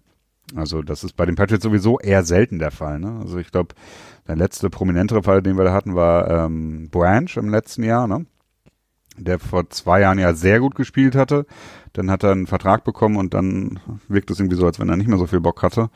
Also 0.56 0.82
das 0.82 1.04
ist 1.04 1.16
bei 1.16 1.26
den 1.26 1.36
Patriots 1.36 1.64
sowieso 1.64 2.00
eher 2.00 2.24
selten 2.24 2.60
der 2.60 2.72
Fall. 2.72 3.00
Ne? 3.00 3.20
Also 3.22 3.38
ich 3.38 3.52
glaube, 3.52 3.76
der 4.28 4.36
letzte 4.36 4.70
prominentere 4.70 5.24
Fall, 5.24 5.42
den 5.42 5.58
wir 5.58 5.64
da 5.64 5.74
hatten, 5.74 5.96
war 5.96 6.30
ähm, 6.30 6.90
Branch 6.90 7.30
im 7.38 7.50
letzten 7.50 7.84
Jahr, 7.84 8.08
ne? 8.08 8.26
der 9.18 9.40
vor 9.40 9.70
zwei 9.70 10.02
Jahren 10.02 10.20
ja 10.20 10.34
sehr 10.34 10.60
gut 10.60 10.76
gespielt 10.76 11.16
hatte. 11.16 11.46
Dann 11.94 12.10
hat 12.10 12.24
er 12.24 12.32
einen 12.32 12.48
Vertrag 12.48 12.84
bekommen 12.84 13.18
und 13.18 13.34
dann 13.34 13.80
wirkt 14.08 14.32
es 14.32 14.40
irgendwie 14.40 14.56
so, 14.56 14.66
als 14.66 14.80
wenn 14.80 14.90
er 14.90 14.98
nicht 14.98 15.08
mehr 15.08 15.18
so 15.18 15.28
viel 15.28 15.42
Bock 15.42 15.62
hatte. 15.62 15.90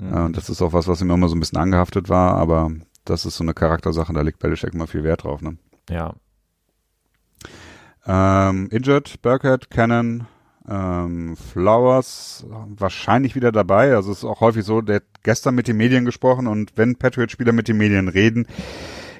Ja. 0.00 0.26
Äh, 0.26 0.32
das 0.32 0.50
ist 0.50 0.62
auch 0.62 0.72
was, 0.72 0.88
was 0.88 1.00
ihm 1.00 1.10
immer 1.10 1.28
so 1.28 1.36
ein 1.36 1.40
bisschen 1.40 1.58
angehaftet 1.58 2.08
war, 2.08 2.34
aber 2.34 2.70
das 3.04 3.24
ist 3.24 3.36
so 3.36 3.44
eine 3.44 3.54
Charaktersache, 3.54 4.12
da 4.12 4.22
legt 4.22 4.40
Belichick 4.40 4.74
immer 4.74 4.86
viel 4.86 5.04
Wert 5.04 5.24
drauf. 5.24 5.40
Ne? 5.42 5.56
ja. 5.90 6.14
Ähm, 8.08 8.68
Injured, 8.70 9.20
Burkhead, 9.22 9.68
Cannon, 9.68 10.26
ähm, 10.68 11.36
Flowers 11.36 12.46
wahrscheinlich 12.48 13.34
wieder 13.34 13.52
dabei. 13.52 13.94
Also 13.94 14.12
es 14.12 14.18
ist 14.18 14.24
auch 14.24 14.40
häufig 14.40 14.64
so, 14.64 14.80
der 14.80 14.96
hat 14.96 15.22
gestern 15.22 15.54
mit 15.54 15.68
den 15.68 15.76
Medien 15.76 16.04
gesprochen 16.04 16.46
und 16.46 16.72
wenn 16.76 16.96
Patriot-Spieler 16.96 17.52
mit 17.52 17.68
den 17.68 17.76
Medien 17.78 18.08
reden, 18.08 18.46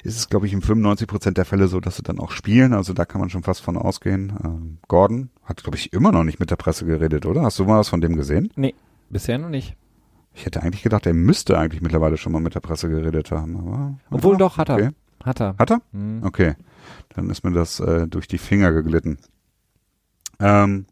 ist 0.07 0.17
es, 0.17 0.29
glaube 0.29 0.47
ich, 0.47 0.53
in 0.53 0.63
95 0.63 1.07
Prozent 1.07 1.37
der 1.37 1.45
Fälle 1.45 1.69
so, 1.69 1.81
dass 1.81 1.97
sie 1.97 2.03
dann 2.03 2.19
auch 2.19 2.31
spielen. 2.31 2.73
Also 2.73 2.93
da 2.93 3.05
kann 3.05 3.21
man 3.21 3.31
schon 3.31 3.43
fast 3.43 3.61
von 3.61 3.77
ausgehen. 3.77 4.33
Ähm, 4.45 4.79
Gordon 4.89 5.31
hat, 5.45 5.63
glaube 5.63 5.77
ich, 5.77 5.93
immer 5.93 6.13
noch 6.13 6.25
nicht 6.25 6.41
mit 6.41 6.51
der 6.51 6.57
Presse 6.57 6.87
geredet, 6.87 7.27
oder? 7.27 7.43
Hast 7.43 7.59
du 7.59 7.65
mal 7.65 7.79
was 7.79 7.89
von 7.89 8.01
dem 8.01 8.17
gesehen? 8.17 8.53
Nee, 8.57 8.75
bisher 9.11 9.39
noch 9.39 9.49
nicht. 9.49 9.77
Ich 10.33 10.45
hätte 10.45 10.63
eigentlich 10.63 10.83
gedacht, 10.83 11.07
er 11.07 11.15
müsste 11.15 11.59
eigentlich 11.59 11.81
mittlerweile 11.83 12.17
schon 12.17 12.33
mal 12.33 12.41
mit 12.41 12.55
der 12.55 12.61
Presse 12.61 12.89
geredet 12.89 13.31
haben. 13.31 13.57
Aber, 13.57 13.99
Obwohl 14.11 14.35
ja, 14.35 14.39
doch, 14.39 14.59
hat 14.59 14.69
er. 14.69 14.75
okay. 14.77 14.91
Hat 15.25 15.41
er. 15.41 15.57
Hat 15.59 15.71
er? 15.71 15.81
Hm. 15.93 16.21
Okay, 16.23 16.55
dann 17.11 17.31
ist 17.31 17.43
mir 17.43 17.53
das 17.53 17.81
äh, 17.81 18.07
durch 18.07 18.29
die 18.29 18.39
Finger 18.39 18.73
geglitten. 18.73 19.19
Ähm, 20.39 20.87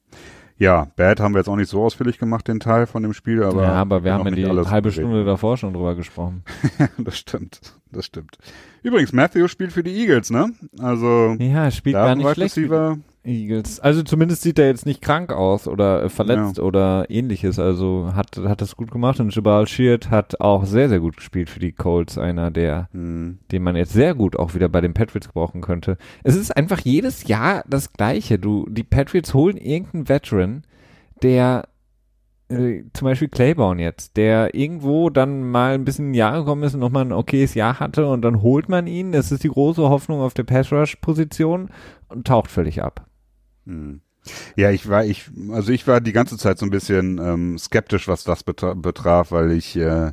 ja, 0.56 0.86
Bad 0.96 1.20
haben 1.20 1.34
wir 1.34 1.38
jetzt 1.38 1.48
auch 1.48 1.56
nicht 1.56 1.68
so 1.68 1.82
ausführlich 1.82 2.18
gemacht, 2.18 2.46
den 2.46 2.60
Teil 2.60 2.86
von 2.86 3.02
dem 3.02 3.12
Spiel, 3.12 3.42
aber, 3.42 3.62
ja, 3.62 3.72
aber 3.72 4.04
wir 4.04 4.12
haben 4.12 4.24
ja 4.24 4.30
nicht 4.30 4.46
die 4.46 4.70
halbe. 4.70 4.92
Stunde 4.92 5.24
davor 5.24 5.56
schon 5.56 5.72
drüber 5.74 5.94
gesprochen. 5.94 6.44
das 6.98 7.18
stimmt, 7.18 7.60
das 7.90 8.06
stimmt. 8.06 8.38
Übrigens, 8.82 9.12
Matthew 9.12 9.48
spielt 9.48 9.72
für 9.72 9.82
die 9.82 9.94
Eagles, 9.94 10.30
ne? 10.30 10.52
Also, 10.78 11.36
Ja, 11.38 11.70
spielt 11.70 11.94
gar 11.94 12.14
nicht 12.14 12.30
schlecht. 12.34 12.56
Receiver, 12.56 12.98
Eagles. 13.24 13.80
Also 13.80 14.02
zumindest 14.02 14.42
sieht 14.42 14.58
er 14.58 14.66
jetzt 14.66 14.86
nicht 14.86 15.02
krank 15.02 15.32
aus 15.32 15.66
oder 15.66 16.04
äh, 16.04 16.08
verletzt 16.08 16.58
oder 16.58 17.06
ähnliches. 17.08 17.58
Also 17.58 18.12
hat, 18.14 18.36
hat 18.36 18.60
das 18.60 18.76
gut 18.76 18.90
gemacht 18.90 19.20
und 19.20 19.34
Jabal 19.34 19.66
Sheard 19.66 20.10
hat 20.10 20.40
auch 20.40 20.64
sehr, 20.64 20.88
sehr 20.88 21.00
gut 21.00 21.16
gespielt 21.16 21.50
für 21.50 21.60
die 21.60 21.72
Colts. 21.72 22.18
Einer 22.18 22.50
der, 22.50 22.88
hm, 22.92 23.38
den 23.50 23.62
man 23.62 23.76
jetzt 23.76 23.92
sehr 23.92 24.14
gut 24.14 24.36
auch 24.36 24.54
wieder 24.54 24.68
bei 24.68 24.80
den 24.80 24.94
Patriots 24.94 25.28
brauchen 25.28 25.60
könnte. 25.60 25.96
Es 26.22 26.36
ist 26.36 26.56
einfach 26.56 26.80
jedes 26.80 27.26
Jahr 27.26 27.64
das 27.68 27.92
Gleiche. 27.92 28.38
Du, 28.38 28.66
die 28.68 28.84
Patriots 28.84 29.34
holen 29.34 29.56
irgendeinen 29.56 30.08
Veteran, 30.08 30.62
der 31.22 31.68
äh, 32.48 32.82
zum 32.92 33.06
Beispiel 33.06 33.28
Claiborne 33.28 33.82
jetzt, 33.82 34.16
der 34.16 34.54
irgendwo 34.54 35.08
dann 35.08 35.50
mal 35.50 35.74
ein 35.74 35.84
bisschen 35.84 36.14
Jahre 36.14 36.40
gekommen 36.40 36.62
ist 36.62 36.74
und 36.74 36.80
nochmal 36.80 37.04
ein 37.04 37.12
okayes 37.12 37.54
Jahr 37.54 37.80
hatte 37.80 38.06
und 38.06 38.22
dann 38.22 38.42
holt 38.42 38.68
man 38.68 38.86
ihn. 38.86 39.12
Das 39.12 39.32
ist 39.32 39.44
die 39.44 39.48
große 39.48 39.82
Hoffnung 39.82 40.20
auf 40.20 40.34
der 40.34 40.44
Pass-Rush-Position 40.44 41.70
und 42.08 42.26
taucht 42.26 42.50
völlig 42.50 42.82
ab. 42.82 43.06
Hm. 43.66 44.00
Ja, 44.56 44.70
ich 44.70 44.88
war, 44.88 45.04
ich, 45.04 45.30
also 45.52 45.70
ich 45.70 45.86
war 45.86 46.00
die 46.00 46.12
ganze 46.12 46.38
Zeit 46.38 46.58
so 46.58 46.64
ein 46.64 46.70
bisschen 46.70 47.18
ähm, 47.18 47.58
skeptisch, 47.58 48.08
was 48.08 48.24
das 48.24 48.42
betra 48.42 48.72
betraf, 48.74 49.32
weil 49.32 49.50
ich 49.52 49.76
äh, 49.76 50.12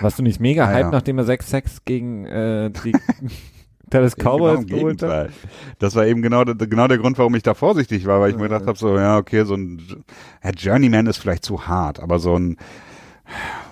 Warst 0.00 0.18
du 0.18 0.22
nicht 0.22 0.40
mega 0.40 0.64
Ah, 0.64 0.68
hyped, 0.72 0.82
ja. 0.84 0.90
nachdem 0.92 1.18
er 1.18 1.24
6-6 1.24 1.78
gegen 1.84 2.24
äh, 2.26 2.70
die 2.84 2.92
Dallas 3.90 4.16
Cowboys 4.16 4.66
Genau 4.66 4.76
geholt 4.80 5.02
hat? 5.02 5.30
Das 5.78 5.94
war 5.94 6.06
eben 6.06 6.20
genau, 6.20 6.44
der- 6.44 6.54
genau 6.68 6.88
der 6.88 6.98
Grund, 6.98 7.16
warum 7.18 7.34
ich 7.34 7.42
da 7.42 7.54
vorsichtig 7.54 8.04
war, 8.06 8.20
weil 8.20 8.30
ich 8.30 8.36
mir 8.36 8.44
gedacht 8.44 8.66
habe, 8.66 8.78
so, 8.78 8.96
ja, 8.98 9.16
okay, 9.16 9.44
so 9.44 9.54
ein 9.54 10.04
ja, 10.44 10.50
Journeyman 10.50 11.06
ist 11.06 11.18
vielleicht 11.18 11.44
zu 11.44 11.66
hart, 11.66 12.00
aber 12.00 12.18
so 12.18 12.38
ein 12.38 12.56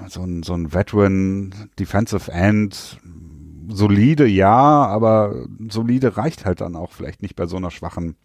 so 0.09 0.22
ein, 0.22 0.43
so 0.43 0.53
ein 0.55 0.74
Veteran 0.74 1.55
Defensive 1.78 2.30
End, 2.30 2.99
solide, 3.68 4.26
ja, 4.26 4.51
aber 4.87 5.47
solide 5.70 6.16
reicht 6.18 6.45
halt 6.45 6.61
dann 6.61 6.76
auch 6.76 6.93
vielleicht 6.93 7.22
nicht 7.22 7.37
bei 7.37 7.47
so 7.47 7.57
einer 7.57 7.70
schwachen 7.70 8.16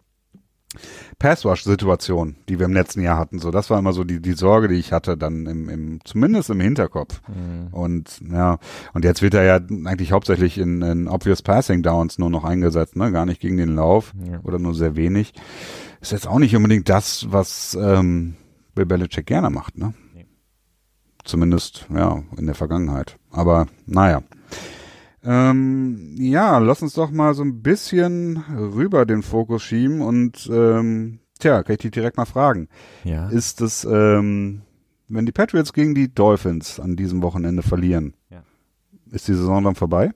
Pass-Rush-Situation, 1.18 2.36
die 2.48 2.58
wir 2.58 2.66
im 2.66 2.72
letzten 2.72 3.00
Jahr 3.02 3.18
hatten. 3.18 3.38
So, 3.38 3.50
das 3.50 3.70
war 3.70 3.78
immer 3.78 3.92
so 3.92 4.04
die, 4.04 4.20
die 4.20 4.32
Sorge, 4.32 4.68
die 4.68 4.76
ich 4.76 4.92
hatte, 4.92 5.16
dann 5.16 5.46
im, 5.46 5.68
im, 5.68 6.00
zumindest 6.04 6.50
im 6.50 6.60
Hinterkopf. 6.60 7.20
Mhm. 7.28 7.68
Und 7.72 8.20
ja, 8.30 8.58
und 8.92 9.04
jetzt 9.04 9.22
wird 9.22 9.34
er 9.34 9.44
ja 9.44 9.56
eigentlich 9.56 10.12
hauptsächlich 10.12 10.58
in, 10.58 10.82
in 10.82 11.08
Obvious 11.08 11.42
Passing 11.42 11.82
Downs 11.82 12.18
nur 12.18 12.30
noch 12.30 12.44
eingesetzt, 12.44 12.96
ne? 12.96 13.12
Gar 13.12 13.26
nicht 13.26 13.40
gegen 13.40 13.56
den 13.56 13.74
Lauf 13.74 14.12
Ja. 14.24 14.40
oder 14.42 14.58
nur 14.58 14.74
sehr 14.74 14.96
wenig. 14.96 15.32
Ist 16.00 16.12
jetzt 16.12 16.26
auch 16.26 16.38
nicht 16.38 16.56
unbedingt 16.56 16.88
das, 16.88 17.26
was 17.30 17.76
ähm, 17.80 18.34
Bill 18.74 18.86
Belichick 18.86 19.26
gerne 19.26 19.50
macht, 19.50 19.78
ne? 19.78 19.94
Nee. 20.14 20.26
Zumindest, 21.24 21.86
ja, 21.94 22.22
in 22.36 22.46
der 22.46 22.54
Vergangenheit. 22.56 23.16
Aber 23.30 23.66
naja. 23.86 24.22
Ähm, 25.24 26.14
ja, 26.18 26.58
lass 26.58 26.82
uns 26.82 26.94
doch 26.94 27.10
mal 27.10 27.34
so 27.34 27.42
ein 27.44 27.62
bisschen 27.62 28.38
rüber 28.56 29.06
den 29.06 29.22
Fokus 29.22 29.62
schieben 29.62 30.00
und 30.00 30.50
ähm, 30.52 31.20
tja, 31.38 31.62
kann 31.62 31.74
ich 31.74 31.80
dich 31.82 31.90
direkt 31.92 32.16
mal 32.16 32.24
fragen 32.24 32.68
Ja. 33.04 33.28
ist 33.28 33.60
es, 33.60 33.84
ähm, 33.84 34.62
wenn 35.08 35.26
die 35.26 35.32
Patriots 35.32 35.72
gegen 35.72 35.94
die 35.94 36.12
Dolphins 36.12 36.80
an 36.80 36.96
diesem 36.96 37.22
Wochenende 37.22 37.62
verlieren, 37.62 38.14
Ja. 38.30 38.42
ist 39.10 39.28
die 39.28 39.34
Saison 39.34 39.62
dann 39.62 39.74
vorbei? 39.74 40.10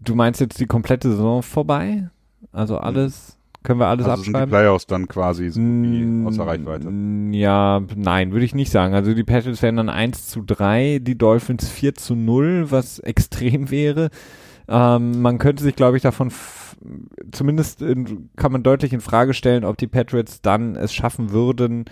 Du 0.00 0.14
meinst 0.14 0.40
jetzt 0.40 0.60
die 0.60 0.66
komplette 0.66 1.10
Saison 1.10 1.42
vorbei? 1.42 2.08
Also 2.52 2.78
alles, 2.78 3.37
können 3.68 3.80
wir 3.80 3.86
alles 3.88 4.06
also 4.06 4.22
sind 4.22 4.32
die 4.32 4.40
abschreiben? 4.40 4.48
Playoffs 4.48 4.86
dann 4.86 5.08
quasi 5.08 5.50
so 5.50 5.60
Mm, 5.60 6.26
außer 6.26 6.46
Reichweite? 6.46 6.88
Ja, 7.32 7.82
nein, 7.94 8.32
würde 8.32 8.46
ich 8.46 8.54
nicht 8.54 8.70
sagen. 8.72 8.94
Also 8.94 9.12
die 9.12 9.24
Patriots 9.24 9.60
wären 9.60 9.76
dann 9.76 9.90
1 9.90 10.26
zu 10.26 10.40
3, 10.40 11.00
die 11.02 11.18
Dolphins 11.18 11.68
4 11.68 11.94
zu 11.94 12.14
0, 12.14 12.70
was 12.70 12.98
extrem 13.00 13.70
wäre. 13.70 14.08
Ähm, 14.68 15.20
man 15.20 15.36
könnte 15.36 15.62
sich, 15.62 15.76
glaube 15.76 15.98
ich, 15.98 16.02
davon 16.02 16.32
zumindest 17.30 17.82
in, 17.82 18.30
kann 18.36 18.52
man 18.52 18.62
deutlich 18.62 18.94
in 18.94 19.02
Frage 19.02 19.34
stellen, 19.34 19.66
ob 19.66 19.76
die 19.76 19.86
Patriots 19.86 20.40
dann 20.40 20.74
es 20.74 20.94
schaffen 20.94 21.30
würden, 21.30 21.84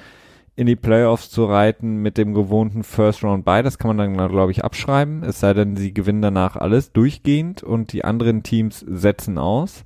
in 0.55 0.67
die 0.67 0.77
Playoffs 0.77 1.29
zu 1.29 1.45
reiten 1.45 1.97
mit 1.97 2.17
dem 2.17 2.33
gewohnten 2.33 2.85
First 2.85 3.23
Round 3.23 3.45
Bye. 3.45 3.63
Das 3.63 3.77
kann 3.77 3.95
man 3.95 4.17
dann, 4.17 4.29
glaube 4.31 4.51
ich, 4.51 4.65
abschreiben. 4.65 5.25
Es 5.25 5.41
sei 5.41 5.53
denn, 5.53 5.77
sie 5.77 5.93
gewinnen 5.93 6.23
danach 6.23 6.57
alles 6.57 6.93
durchgehend 6.93 7.63
und 7.63 7.93
die 7.93 8.03
anderen 8.03 8.43
Teams 8.45 8.81
setzen 8.81 9.37
aus. 9.37 9.83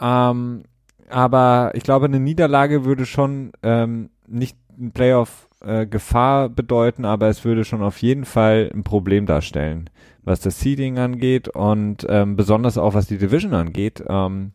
Ähm, 0.00 0.62
aber 1.08 1.72
ich 1.74 1.82
glaube, 1.82 2.06
eine 2.06 2.20
Niederlage 2.20 2.84
würde 2.84 3.06
schon 3.06 3.52
ähm, 3.62 4.10
nicht 4.26 4.56
ein 4.78 4.92
Playoff 4.92 5.48
äh, 5.64 5.86
Gefahr 5.86 6.48
bedeuten, 6.48 7.04
aber 7.04 7.28
es 7.28 7.44
würde 7.44 7.64
schon 7.64 7.82
auf 7.82 8.02
jeden 8.02 8.24
Fall 8.24 8.70
ein 8.74 8.84
Problem 8.84 9.26
darstellen, 9.26 9.90
was 10.22 10.40
das 10.40 10.60
Seeding 10.60 10.98
angeht 10.98 11.48
und 11.48 12.06
ähm, 12.08 12.36
besonders 12.36 12.78
auch 12.78 12.94
was 12.94 13.06
die 13.06 13.18
Division 13.18 13.54
angeht. 13.54 14.04
Ähm, 14.08 14.52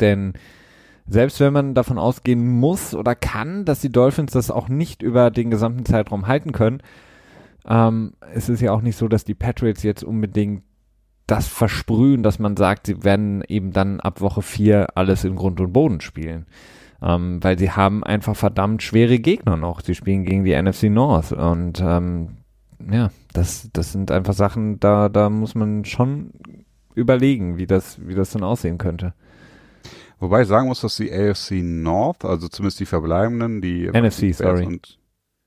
denn 0.00 0.34
selbst 1.06 1.40
wenn 1.40 1.52
man 1.52 1.74
davon 1.74 1.98
ausgehen 1.98 2.46
muss 2.46 2.94
oder 2.94 3.14
kann, 3.14 3.64
dass 3.64 3.80
die 3.80 3.90
Dolphins 3.90 4.32
das 4.32 4.50
auch 4.50 4.68
nicht 4.68 5.02
über 5.02 5.30
den 5.30 5.50
gesamten 5.50 5.84
Zeitraum 5.84 6.26
halten 6.26 6.52
können, 6.52 6.82
ähm, 7.66 8.12
es 8.32 8.48
ist 8.48 8.60
ja 8.60 8.72
auch 8.72 8.82
nicht 8.82 8.96
so, 8.96 9.08
dass 9.08 9.24
die 9.24 9.34
Patriots 9.34 9.82
jetzt 9.82 10.04
unbedingt 10.04 10.62
das 11.26 11.46
versprühen, 11.46 12.22
dass 12.22 12.38
man 12.38 12.56
sagt, 12.56 12.86
sie 12.86 13.04
werden 13.04 13.42
eben 13.46 13.72
dann 13.72 14.00
ab 14.00 14.20
Woche 14.20 14.42
4 14.42 14.96
alles 14.96 15.24
in 15.24 15.36
Grund 15.36 15.60
und 15.60 15.72
Boden 15.72 16.00
spielen. 16.00 16.46
Ähm, 17.02 17.42
weil 17.42 17.58
sie 17.58 17.70
haben 17.70 18.04
einfach 18.04 18.36
verdammt 18.36 18.82
schwere 18.82 19.18
Gegner 19.18 19.56
noch. 19.56 19.80
Sie 19.80 19.94
spielen 19.94 20.24
gegen 20.24 20.44
die 20.44 20.60
NFC 20.60 20.84
North 20.84 21.32
und 21.32 21.80
ähm, 21.80 22.36
ja, 22.90 23.10
das, 23.32 23.70
das 23.72 23.92
sind 23.92 24.10
einfach 24.10 24.34
Sachen, 24.34 24.80
da, 24.80 25.08
da 25.08 25.30
muss 25.30 25.54
man 25.54 25.84
schon 25.84 26.32
überlegen, 26.94 27.56
wie 27.56 27.66
das, 27.66 27.98
wie 28.06 28.14
das 28.14 28.30
dann 28.30 28.42
aussehen 28.42 28.78
könnte. 28.78 29.14
Wobei 30.18 30.42
ich 30.42 30.48
sagen 30.48 30.68
muss, 30.68 30.82
dass 30.82 30.96
die 30.96 31.10
AFC 31.10 31.62
North, 31.62 32.24
also 32.24 32.48
zumindest 32.48 32.80
die 32.80 32.86
verbleibenden, 32.86 33.62
die 33.62 33.88
NFC, 33.88 34.34
sorry. 34.34 34.66
Und, 34.66 34.98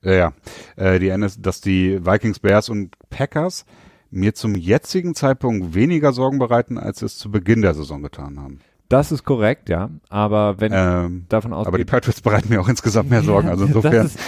ja, 0.01 0.13
ja, 0.13 0.34
äh, 0.76 0.99
die 0.99 1.09
NS, 1.09 1.41
dass 1.41 1.61
die 1.61 2.03
Vikings, 2.03 2.39
Bears 2.39 2.69
und 2.69 2.95
Packers 3.09 3.65
mir 4.14 4.34
zum 4.34 4.55
jetzigen 4.55 5.16
Zeitpunkt 5.16 5.74
weniger 5.74 6.14
Sorgen 6.14 6.39
bereiten, 6.39 6.78
als 6.78 7.01
es 7.01 7.18
zu 7.18 7.32
Beginn 7.32 7.61
der 7.61 7.74
Saison 7.74 8.01
getan 8.01 8.39
haben. 8.39 8.59
Das 8.89 9.11
ist 9.11 9.24
korrekt, 9.24 9.70
ja. 9.70 9.89
Aber 10.09 10.59
wenn 10.59 10.72
Ähm, 10.76 11.26
davon 11.30 11.51
ausgeht, 11.51 11.68
aber 11.68 11.78
die 11.80 11.86
Patriots 11.86 12.22
bereiten 12.22 12.49
mir 12.49 12.61
auch 12.61 12.70
insgesamt 12.70 13.09
mehr 13.09 13.24
Sorgen. 13.24 13.49
Also 13.49 13.66
insofern. 13.66 13.93
Das 13.93 14.16
ist, 14.16 14.20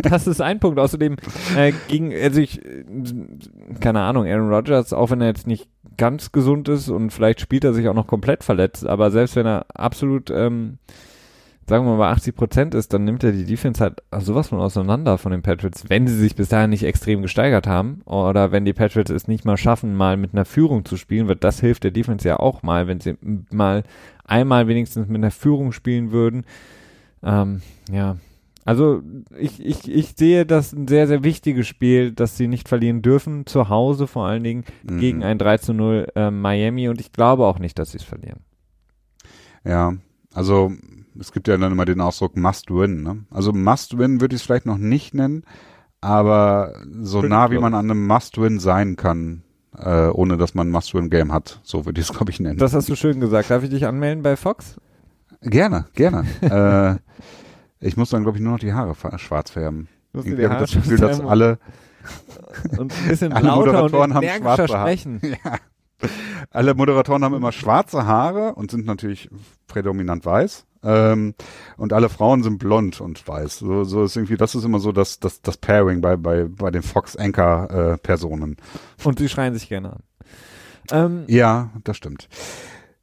das 0.00 0.26
ist 0.26 0.40
ein 0.40 0.58
Punkt. 0.58 0.78
Außerdem 0.78 1.16
äh, 1.54 1.72
ging, 1.88 2.14
also 2.14 2.40
ich, 2.40 2.64
äh, 2.64 2.84
keine 3.80 4.00
Ahnung, 4.00 4.26
Aaron 4.26 4.48
Rodgers, 4.48 4.94
auch 4.94 5.10
wenn 5.10 5.20
er 5.20 5.26
jetzt 5.26 5.46
nicht 5.46 5.68
ganz 5.98 6.32
gesund 6.32 6.68
ist 6.68 6.88
und 6.88 7.10
vielleicht 7.10 7.40
spielt 7.40 7.64
er 7.64 7.74
sich 7.74 7.88
auch 7.88 7.94
noch 7.94 8.06
komplett 8.06 8.44
verletzt, 8.44 8.86
aber 8.86 9.10
selbst 9.10 9.36
wenn 9.36 9.46
er 9.46 9.66
absolut, 9.74 10.30
ähm, 10.30 10.78
sagen 11.68 11.84
wir 11.84 11.96
mal, 11.96 12.12
80 12.12 12.34
Prozent 12.34 12.74
ist, 12.74 12.92
dann 12.92 13.04
nimmt 13.04 13.24
er 13.24 13.32
die 13.32 13.44
Defense 13.44 13.82
halt 13.82 14.02
sowas 14.18 14.48
von 14.48 14.58
auseinander 14.60 15.18
von 15.18 15.32
den 15.32 15.42
Patriots, 15.42 15.84
wenn 15.88 16.06
sie 16.06 16.16
sich 16.16 16.36
bis 16.36 16.48
dahin 16.48 16.70
nicht 16.70 16.84
extrem 16.84 17.22
gesteigert 17.22 17.66
haben 17.66 18.02
oder 18.04 18.52
wenn 18.52 18.64
die 18.64 18.72
Patriots 18.72 19.10
es 19.10 19.26
nicht 19.28 19.44
mal 19.44 19.56
schaffen, 19.56 19.94
mal 19.94 20.16
mit 20.16 20.32
einer 20.32 20.44
Führung 20.44 20.84
zu 20.84 20.96
spielen, 20.96 21.28
wird 21.28 21.42
das 21.44 21.60
hilft 21.60 21.84
der 21.84 21.90
Defense 21.90 22.26
ja 22.28 22.38
auch 22.38 22.62
mal, 22.62 22.86
wenn 22.86 23.00
sie 23.00 23.16
mal 23.50 23.82
einmal 24.24 24.68
wenigstens 24.68 25.08
mit 25.08 25.16
einer 25.16 25.30
Führung 25.30 25.72
spielen 25.72 26.12
würden. 26.12 26.44
Ähm, 27.22 27.62
ja, 27.90 28.16
also 28.64 29.00
ich, 29.38 29.64
ich, 29.64 29.88
ich 29.88 30.14
sehe 30.16 30.44
das 30.44 30.72
ein 30.72 30.88
sehr, 30.88 31.06
sehr 31.06 31.22
wichtiges 31.22 31.66
Spiel, 31.68 32.10
dass 32.12 32.36
sie 32.36 32.48
nicht 32.48 32.68
verlieren 32.68 33.00
dürfen, 33.02 33.46
zu 33.46 33.68
Hause 33.68 34.06
vor 34.08 34.26
allen 34.26 34.42
Dingen 34.42 34.64
Mhm. 34.88 34.98
gegen 34.98 35.22
ein 35.24 35.38
3 35.38 35.58
zu 35.58 35.72
0 35.72 36.08
äh, 36.16 36.30
Miami 36.30 36.88
und 36.88 37.00
ich 37.00 37.12
glaube 37.12 37.44
auch 37.46 37.58
nicht, 37.60 37.78
dass 37.78 37.92
sie 37.92 37.98
es 37.98 38.04
verlieren. 38.04 38.40
Ja, 39.64 39.94
also 40.34 40.72
es 41.20 41.32
gibt 41.32 41.48
ja 41.48 41.56
dann 41.56 41.72
immer 41.72 41.84
den 41.84 42.00
Ausdruck 42.00 42.36
Must 42.36 42.70
Win. 42.70 43.02
Ne? 43.02 43.24
Also 43.30 43.52
Must 43.52 43.98
Win 43.98 44.20
würde 44.20 44.34
ich 44.34 44.42
es 44.42 44.46
vielleicht 44.46 44.66
noch 44.66 44.78
nicht 44.78 45.14
nennen, 45.14 45.44
aber 46.00 46.74
so 47.02 47.18
Stimmt, 47.18 47.30
nah 47.30 47.50
wie 47.50 47.58
man 47.58 47.74
an 47.74 47.90
einem 47.90 48.06
Must 48.06 48.40
Win 48.40 48.58
sein 48.58 48.96
kann, 48.96 49.42
äh, 49.76 50.08
ohne 50.08 50.36
dass 50.36 50.54
man 50.54 50.68
ein 50.68 50.70
Must 50.70 50.94
Win 50.94 51.10
Game 51.10 51.32
hat, 51.32 51.60
so 51.62 51.86
würde 51.86 52.00
ich 52.00 52.08
es 52.08 52.16
glaube 52.16 52.30
ich 52.30 52.40
nennen. 52.40 52.58
Das 52.58 52.74
hast 52.74 52.88
du 52.88 52.96
schön 52.96 53.20
gesagt. 53.20 53.50
Darf 53.50 53.62
ich 53.62 53.70
dich 53.70 53.86
anmelden 53.86 54.22
bei 54.22 54.36
Fox? 54.36 54.76
gerne, 55.42 55.86
gerne. 55.94 56.24
äh, 57.80 57.86
ich 57.86 57.96
muss 57.96 58.10
dann 58.10 58.22
glaube 58.22 58.38
ich 58.38 58.44
nur 58.44 58.52
noch 58.52 58.58
die 58.58 58.72
Haare 58.72 58.94
schwarz 59.18 59.50
färben. 59.50 59.88
Ich 60.12 60.32
habe 60.44 60.60
das 60.60 60.72
Gefühl, 60.72 60.98
dass 60.98 61.20
alle, 61.20 61.58
und 62.78 62.92
ein 62.92 63.08
bisschen 63.08 63.32
alle 63.34 63.50
Moderatoren 63.52 64.14
haben 64.14 64.26
schwarze 64.26 64.68
Haare. 64.68 64.82
sprechen. 64.82 65.20
alle 66.50 66.74
Moderatoren 66.74 67.24
haben 67.24 67.34
immer 67.34 67.52
schwarze 67.52 68.06
Haare 68.06 68.54
und 68.54 68.70
sind 68.70 68.86
natürlich 68.86 69.30
prädominant 69.66 70.24
weiß. 70.24 70.66
Ähm, 70.86 71.34
und 71.76 71.92
alle 71.92 72.08
Frauen 72.08 72.42
sind 72.44 72.58
blond 72.58 73.00
und 73.00 73.26
weiß. 73.26 73.58
So, 73.58 73.84
so 73.84 74.04
ist 74.04 74.16
irgendwie, 74.16 74.36
das 74.36 74.54
ist 74.54 74.64
immer 74.64 74.78
so 74.78 74.92
das, 74.92 75.18
das, 75.20 75.42
das 75.42 75.56
Pairing 75.56 76.00
bei, 76.00 76.16
bei, 76.16 76.44
bei 76.48 76.70
den 76.70 76.82
Fox 76.82 77.16
Anchor 77.16 77.70
äh, 77.70 77.98
Personen. 77.98 78.56
Und 79.04 79.18
sie 79.18 79.28
schreien 79.28 79.52
sich 79.54 79.68
gerne 79.68 79.94
an. 79.94 80.02
Ähm, 80.92 81.24
Ja, 81.26 81.70
das 81.84 81.96
stimmt. 81.96 82.28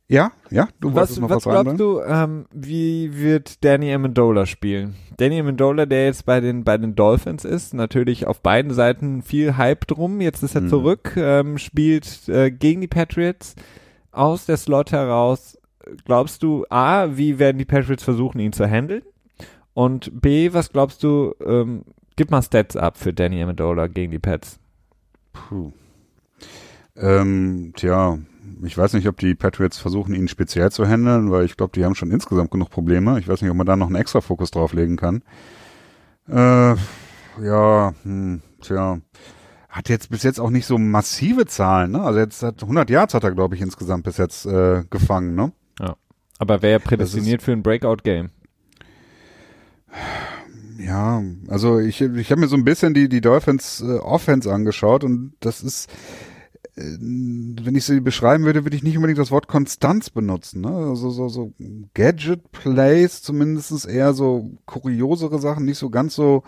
Ja, 0.08 0.32
ja, 0.52 0.68
du 0.80 0.90
was, 0.90 0.96
wolltest 0.96 1.22
noch 1.22 1.30
was 1.30 1.38
was, 1.38 1.44
glaubst 1.44 1.66
sagen? 1.66 1.78
du, 1.78 2.02
ähm, 2.02 2.46
wie 2.52 3.18
wird 3.18 3.64
Danny 3.64 3.92
Amendola 3.94 4.46
spielen? 4.46 4.96
Danny 5.18 5.40
Amendola, 5.40 5.86
der 5.86 6.06
jetzt 6.06 6.26
bei 6.26 6.40
den 6.40 6.64
bei 6.64 6.78
den 6.78 6.94
Dolphins 6.94 7.46
ist, 7.46 7.74
natürlich 7.74 8.28
auf 8.28 8.42
beiden 8.42 8.74
Seiten 8.74 9.22
viel 9.24 9.58
Hype 9.58 9.88
drum. 9.88 10.22
Jetzt 10.22 10.44
ist 10.44 10.56
er 10.56 10.62
Mhm. 10.62 10.70
zurück, 10.70 11.14
ähm, 11.16 11.58
spielt 11.58 12.28
äh, 12.28 12.52
gegen 12.52 12.82
die 12.82 12.88
Patriots 12.88 13.56
aus 14.12 14.46
der 14.46 14.58
Slot 14.58 14.92
heraus. 14.92 15.58
Glaubst 16.06 16.44
du, 16.44 16.66
a, 16.70 17.08
wie 17.18 17.40
werden 17.40 17.58
die 17.58 17.66
Patriots 17.66 18.04
versuchen, 18.04 18.40
ihn 18.40 18.54
zu 18.54 18.66
handeln? 18.70 19.04
Und 19.74 20.22
b, 20.22 20.54
was 20.54 20.72
glaubst 20.72 21.04
du? 21.04 21.34
Ähm, 21.44 21.84
gib 22.16 22.32
mal 22.32 22.42
Stats 22.42 22.76
ab 22.76 22.98
für 22.98 23.14
Danny 23.14 23.42
Amendola 23.42 23.88
gegen 23.88 24.12
die 24.12 24.20
Pats. 24.20 24.60
Puh. 25.34 25.72
Ähm, 26.96 27.74
tja, 27.76 28.20
ich 28.64 28.78
weiß 28.78 28.94
nicht, 28.94 29.08
ob 29.08 29.18
die 29.18 29.34
Patriots 29.34 29.80
versuchen, 29.80 30.14
ihn 30.14 30.28
speziell 30.28 30.72
zu 30.72 30.88
handeln, 30.88 31.32
weil 31.32 31.46
ich 31.46 31.58
glaube, 31.58 31.72
die 31.74 31.84
haben 31.84 31.96
schon 31.96 32.12
insgesamt 32.12 32.52
genug 32.52 32.70
Probleme. 32.70 33.20
Ich 33.20 33.28
weiß 33.28 33.42
nicht, 33.42 33.50
ob 33.50 33.58
man 33.58 33.66
da 33.66 33.76
noch 33.76 33.88
einen 33.88 33.96
extra 33.96 34.22
Fokus 34.22 34.52
drauf 34.52 34.74
legen 34.74 34.96
kann. 34.96 35.24
Äh, 36.30 36.76
ja, 37.42 37.94
hm, 38.04 38.42
tja. 38.62 39.00
Hat 39.70 39.90
jetzt 39.90 40.12
bis 40.12 40.22
jetzt 40.22 40.40
auch 40.40 40.52
nicht 40.52 40.68
so 40.68 40.78
massive 40.78 41.48
Zahlen, 41.48 41.92
ne? 41.92 42.02
Also 42.04 42.20
jetzt 42.20 42.44
hat 42.44 42.62
100 42.62 42.92
Yards 42.92 43.16
hat 43.16 43.24
er, 43.24 43.32
glaube 43.32 43.56
ich, 43.56 43.62
insgesamt 43.62 44.04
bis 44.04 44.18
jetzt 44.18 44.46
äh, 44.46 44.84
gefangen, 44.90 45.34
ne? 45.34 45.52
Aber 46.40 46.62
wäre 46.62 46.74
er 46.74 46.80
prädestiniert 46.80 47.42
für 47.42 47.52
ein 47.52 47.64
Breakout-Game? 47.64 48.30
Ja, 50.78 51.24
also 51.48 51.80
ich, 51.80 52.02
ich 52.02 52.32
habe 52.32 52.42
mir 52.42 52.48
so 52.48 52.58
ein 52.58 52.66
bisschen 52.66 52.94
die, 52.94 53.08
die 53.08 53.22
Dolphins 53.22 53.82
äh, 53.82 54.00
Offense 54.00 54.52
angeschaut 54.52 55.04
und 55.04 55.34
das 55.40 55.62
ist, 55.62 55.90
äh, 56.76 56.82
wenn 56.82 57.76
ich 57.76 57.86
sie 57.86 58.02
beschreiben 58.02 58.44
würde, 58.44 58.66
würde 58.66 58.76
ich 58.76 58.84
nicht 58.84 58.98
unbedingt 58.98 59.20
das 59.20 59.32
Wort 59.32 59.48
Konstanz 59.48 60.10
benutzen. 60.10 60.62
Ne? 60.62 60.70
Also 60.70 61.12
so, 61.12 61.30
so 61.30 61.54
Gadget-Plays, 61.94 63.22
zumindest 63.22 63.88
eher 63.88 64.14
so 64.14 64.50
kuriosere 64.66 65.40
Sachen, 65.40 65.64
nicht 65.64 65.78
so 65.78 65.90
ganz 65.90 66.16
so 66.16 66.44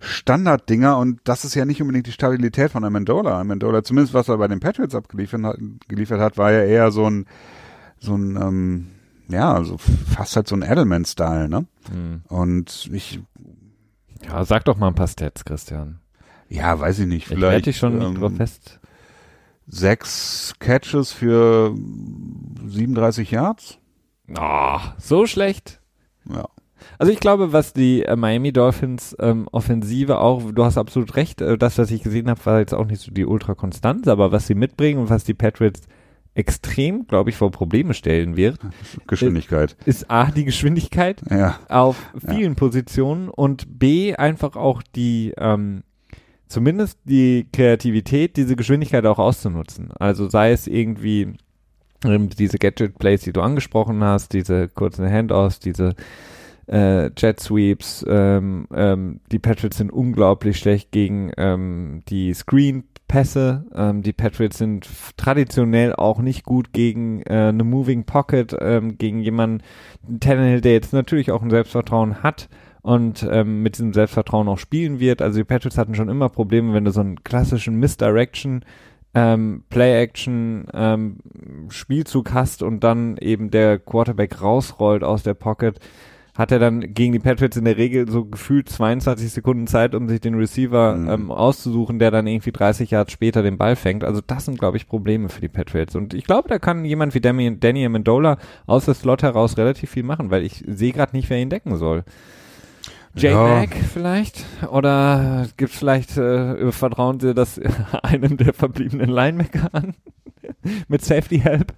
Standarddinger 0.00 0.98
und 0.98 1.20
das 1.24 1.44
ist 1.44 1.54
ja 1.54 1.64
nicht 1.64 1.80
unbedingt 1.80 2.06
die 2.06 2.12
Stabilität 2.12 2.72
von 2.72 2.84
Amendola. 2.84 3.40
Amendola, 3.40 3.84
zumindest 3.84 4.14
was 4.14 4.28
er 4.28 4.38
bei 4.38 4.48
den 4.48 4.60
Patriots 4.60 4.94
abgeliefert 4.94 5.42
hat, 5.44 5.58
geliefert 5.88 6.20
hat, 6.20 6.36
war 6.36 6.50
ja 6.52 6.64
eher 6.64 6.90
so 6.90 7.08
ein, 7.08 7.26
so 8.00 8.14
ein, 8.16 8.36
ähm, 8.36 8.86
ja, 9.28 9.52
also 9.54 9.78
fast 9.78 10.34
halt 10.36 10.48
so 10.48 10.56
ein 10.56 10.62
Edelman-Style, 10.62 11.48
ne? 11.48 11.66
Hm. 11.92 12.22
Und 12.28 12.88
ich 12.92 13.20
Ja, 14.26 14.44
sag 14.44 14.64
doch 14.64 14.76
mal 14.76 14.88
ein 14.88 14.94
paar 14.94 15.06
Stats, 15.08 15.44
Christian. 15.44 16.00
Ja, 16.48 16.78
weiß 16.80 16.98
ich 16.98 17.06
nicht. 17.06 17.22
Ich 17.22 17.28
Vielleicht 17.28 17.66
dich 17.66 17.76
schon 17.76 17.98
nicht 17.98 18.08
ähm, 18.08 18.14
drauf 18.16 18.34
fest. 18.36 18.80
sechs 19.68 20.54
Catches 20.58 21.12
für 21.12 21.74
37 22.66 23.30
Yards. 23.30 23.78
Ah, 24.36 24.94
so 24.98 25.26
schlecht. 25.26 25.80
Ja. 26.28 26.48
Also 26.98 27.12
ich 27.12 27.20
glaube, 27.20 27.52
was 27.52 27.72
die 27.72 28.02
äh, 28.04 28.16
Miami 28.16 28.52
Dolphins 28.52 29.14
ähm, 29.20 29.48
Offensive 29.52 30.18
auch, 30.18 30.50
du 30.52 30.64
hast 30.64 30.78
absolut 30.78 31.14
recht, 31.16 31.40
äh, 31.40 31.58
das, 31.58 31.78
was 31.78 31.90
ich 31.90 32.02
gesehen 32.02 32.28
habe, 32.30 32.44
war 32.46 32.58
jetzt 32.58 32.74
auch 32.74 32.86
nicht 32.86 33.00
so 33.02 33.10
die 33.12 33.26
Ultrakonstanz, 33.26 34.08
aber 34.08 34.32
was 34.32 34.46
sie 34.46 34.54
mitbringen 34.54 34.98
und 35.00 35.10
was 35.10 35.24
die 35.24 35.34
Patriots 35.34 35.82
extrem, 36.40 37.06
glaube 37.06 37.30
ich, 37.30 37.36
vor 37.36 37.50
Probleme 37.52 37.94
stellen 37.94 38.36
wird, 38.36 38.58
Geschwindigkeit. 39.06 39.76
ist 39.86 40.10
A, 40.10 40.30
die 40.30 40.44
Geschwindigkeit 40.44 41.22
Ja. 41.30 41.58
auf 41.68 41.96
vielen 42.26 42.56
Positionen 42.56 43.28
und 43.28 43.78
B, 43.78 44.14
einfach 44.16 44.56
auch 44.56 44.82
die, 44.96 45.32
ähm, 45.38 45.82
zumindest 46.48 46.98
die 47.04 47.46
Kreativität, 47.52 48.36
diese 48.36 48.56
Geschwindigkeit 48.56 49.06
auch 49.06 49.18
auszunutzen. 49.18 49.90
Also 49.98 50.28
sei 50.28 50.50
es 50.52 50.66
irgendwie 50.66 51.34
ähm, 52.04 52.28
diese 52.30 52.58
Gadget-Plays, 52.58 53.22
die 53.22 53.32
du 53.32 53.40
angesprochen 53.42 54.02
hast, 54.02 54.32
diese 54.32 54.68
kurzen 54.68 55.08
Handoffs, 55.08 55.60
diese 55.60 55.94
äh, 56.66 57.10
Jet 57.16 57.40
Sweeps. 57.40 58.04
Ähm, 58.08 58.66
ähm, 58.74 59.20
die 59.30 59.38
Patriots 59.38 59.76
sind 59.78 59.92
unglaublich 59.92 60.58
schlecht 60.58 60.92
gegen 60.92 61.30
ähm, 61.36 62.02
die 62.08 62.32
Screen 62.32 62.84
Pässe. 63.10 63.64
Ähm, 63.74 64.02
die 64.02 64.12
Patriots 64.12 64.58
sind 64.58 64.88
traditionell 65.16 65.96
auch 65.96 66.20
nicht 66.20 66.44
gut 66.44 66.72
gegen 66.72 67.22
äh, 67.22 67.48
eine 67.48 67.64
Moving 67.64 68.04
Pocket, 68.04 68.56
ähm, 68.60 68.98
gegen 68.98 69.18
jemanden, 69.18 69.64
Tannehill, 70.20 70.60
der 70.60 70.74
jetzt 70.74 70.92
natürlich 70.92 71.32
auch 71.32 71.42
ein 71.42 71.50
Selbstvertrauen 71.50 72.22
hat 72.22 72.48
und 72.82 73.26
ähm, 73.28 73.64
mit 73.64 73.74
diesem 73.74 73.92
Selbstvertrauen 73.92 74.46
auch 74.46 74.58
spielen 74.58 75.00
wird. 75.00 75.22
Also 75.22 75.40
die 75.40 75.44
Patriots 75.44 75.76
hatten 75.76 75.96
schon 75.96 76.08
immer 76.08 76.28
Probleme, 76.28 76.72
wenn 76.72 76.84
du 76.84 76.92
so 76.92 77.00
einen 77.00 77.24
klassischen 77.24 77.74
Misdirection 77.80 78.64
ähm, 79.12 79.64
Play-Action 79.70 80.68
ähm, 80.72 81.18
Spielzug 81.68 82.32
hast 82.32 82.62
und 82.62 82.84
dann 82.84 83.16
eben 83.16 83.50
der 83.50 83.80
Quarterback 83.80 84.40
rausrollt 84.40 85.02
aus 85.02 85.24
der 85.24 85.34
Pocket, 85.34 85.80
hat 86.36 86.52
er 86.52 86.58
dann 86.58 86.94
gegen 86.94 87.12
die 87.12 87.18
Patriots 87.18 87.56
in 87.56 87.64
der 87.64 87.76
Regel 87.76 88.08
so 88.10 88.24
gefühlt 88.24 88.68
22 88.68 89.30
Sekunden 89.32 89.66
Zeit, 89.66 89.94
um 89.94 90.08
sich 90.08 90.20
den 90.20 90.34
Receiver 90.34 90.94
mhm. 90.96 91.08
ähm, 91.08 91.30
auszusuchen, 91.30 91.98
der 91.98 92.10
dann 92.10 92.26
irgendwie 92.26 92.52
30 92.52 92.90
Jahre 92.90 93.10
später 93.10 93.42
den 93.42 93.58
Ball 93.58 93.76
fängt. 93.76 94.04
Also 94.04 94.20
das 94.26 94.44
sind, 94.44 94.58
glaube 94.58 94.76
ich, 94.76 94.88
Probleme 94.88 95.28
für 95.28 95.40
die 95.40 95.48
Patriots. 95.48 95.96
Und 95.96 96.14
ich 96.14 96.24
glaube, 96.24 96.48
da 96.48 96.58
kann 96.58 96.84
jemand 96.84 97.14
wie 97.14 97.20
Danny, 97.20 97.58
Danny 97.58 97.84
Amendola 97.84 98.38
aus 98.66 98.84
der 98.84 98.94
Slot 98.94 99.22
heraus 99.22 99.56
relativ 99.56 99.90
viel 99.90 100.04
machen, 100.04 100.30
weil 100.30 100.44
ich 100.44 100.64
sehe 100.66 100.92
gerade 100.92 101.16
nicht, 101.16 101.28
wer 101.30 101.38
ihn 101.38 101.50
decken 101.50 101.76
soll. 101.76 102.04
J 103.14 103.32
ja. 103.32 103.48
Mac 103.48 103.74
vielleicht? 103.74 104.44
Oder 104.70 105.48
gibt 105.56 105.72
vielleicht, 105.72 106.16
äh, 106.16 106.70
vertrauen 106.70 107.18
Sie 107.18 107.34
das 107.34 107.60
einem 108.02 108.36
der 108.36 108.54
verbliebenen 108.54 109.10
Linebacker 109.10 109.68
an? 109.72 109.94
Mit 110.88 111.04
Safety 111.04 111.40
Help? 111.40 111.72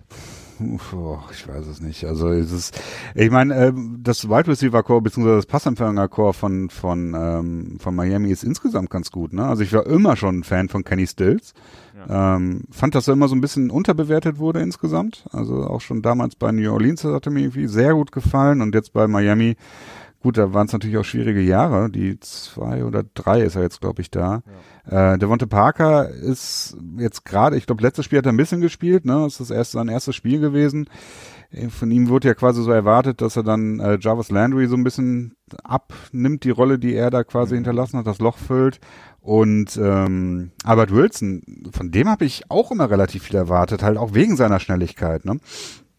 Ich 1.33 1.49
weiß 1.49 1.67
es 1.67 1.81
nicht. 1.81 2.05
Also 2.05 2.29
es 2.29 2.53
ist, 2.53 2.81
ich 3.15 3.31
meine, 3.31 3.55
äh, 3.55 3.73
das 3.99 4.29
Wide 4.29 4.49
Receiver 4.49 4.83
Core 4.83 5.03
bzw. 5.03 5.37
das 5.37 5.47
Passempfänger 5.47 6.09
Core 6.09 6.33
von 6.33 6.71
von 6.71 7.15
ähm, 7.15 7.77
von 7.81 7.95
Miami 7.95 8.31
ist 8.31 8.45
insgesamt 8.45 8.91
ganz 8.91 9.11
gut. 9.11 9.33
Ne? 9.33 9.45
Also 9.45 9.63
ich 9.63 9.73
war 9.73 9.87
immer 9.87 10.17
schon 10.17 10.41
ein 10.41 10.45
Fan 10.45 10.69
von 10.69 10.85
Kenny 10.85 11.07
Stills. 11.07 11.55
Ja. 12.09 12.37
Ähm, 12.37 12.63
fand, 12.71 12.95
dass 12.95 13.09
er 13.09 13.15
immer 13.15 13.29
so 13.29 13.35
ein 13.35 13.41
bisschen 13.41 13.71
unterbewertet 13.71 14.39
wurde 14.39 14.61
insgesamt. 14.61 15.25
Also 15.31 15.65
auch 15.65 15.81
schon 15.81 16.03
damals 16.03 16.35
bei 16.35 16.53
New 16.53 16.73
Orleans 16.73 17.05
hat 17.05 17.27
er 17.27 17.33
mir 17.33 17.41
irgendwie 17.41 17.67
sehr 17.67 17.95
gut 17.95 18.13
gefallen 18.13 18.61
und 18.61 18.75
jetzt 18.75 18.93
bei 18.93 19.07
Miami 19.07 19.57
Gut, 20.23 20.39
da 20.39 20.55
waren 20.55 20.69
es 20.69 20.73
natürlich 20.73 20.99
auch 20.99 21.05
schwierige 21.05 21.41
Jahre. 21.41 21.91
Die 21.91 22.21
zwei 22.21 22.85
oder 22.85 23.03
drei 23.03 23.43
ist 23.43 23.57
er 23.57 23.63
jetzt, 23.63 23.81
glaube 23.81 24.03
ich, 24.03 24.11
da. 24.11 24.43
Ja. 24.89 25.15
Äh, 25.15 25.19
Devonte 25.19 25.49
Parker 25.49 26.09
ist 26.09 26.77
jetzt 26.97 27.25
gerade, 27.25 27.57
ich 27.57 27.67
glaube, 27.67 27.83
letztes 27.83 28.05
Spiel 28.05 28.19
hat 28.19 28.27
er 28.27 28.33
ein 28.33 28.37
bisschen 28.37 28.61
gespielt, 28.61 29.05
ne? 29.05 29.23
Das 29.25 29.41
ist 29.41 29.51
erst 29.51 29.73
sein 29.73 29.89
erstes 29.89 30.15
Spiel 30.15 30.39
gewesen. 30.39 30.89
Äh, 31.51 31.71
von 31.71 31.91
ihm 31.91 32.09
wurde 32.09 32.29
ja 32.29 32.35
quasi 32.35 32.63
so 32.63 32.71
erwartet, 32.71 33.21
dass 33.21 33.37
er 33.37 33.43
dann 33.43 33.81
äh, 33.81 33.99
Jarvis 34.01 34.31
Landry 34.31 34.69
so 34.69 34.77
ein 34.77 34.85
bisschen 34.85 35.35
abnimmt, 35.65 36.45
die 36.45 36.51
Rolle, 36.51 36.79
die 36.79 36.95
er 36.95 37.11
da 37.11 37.25
quasi 37.25 37.55
mhm. 37.55 37.59
hinterlassen 37.59 37.99
hat, 37.99 38.07
das 38.07 38.21
Loch 38.21 38.39
füllt. 38.39 38.79
Und 39.21 39.77
ähm, 39.77 40.53
Albert 40.63 40.93
Wilson, 40.93 41.43
von 41.73 41.91
dem 41.91 42.09
habe 42.09 42.25
ich 42.25 42.49
auch 42.49 42.71
immer 42.71 42.91
relativ 42.91 43.25
viel 43.25 43.37
erwartet, 43.37 43.83
halt 43.83 43.99
auch 43.99 44.15
wegen 44.15 44.37
seiner 44.37 44.61
Schnelligkeit. 44.61 45.25
Ne? 45.25 45.41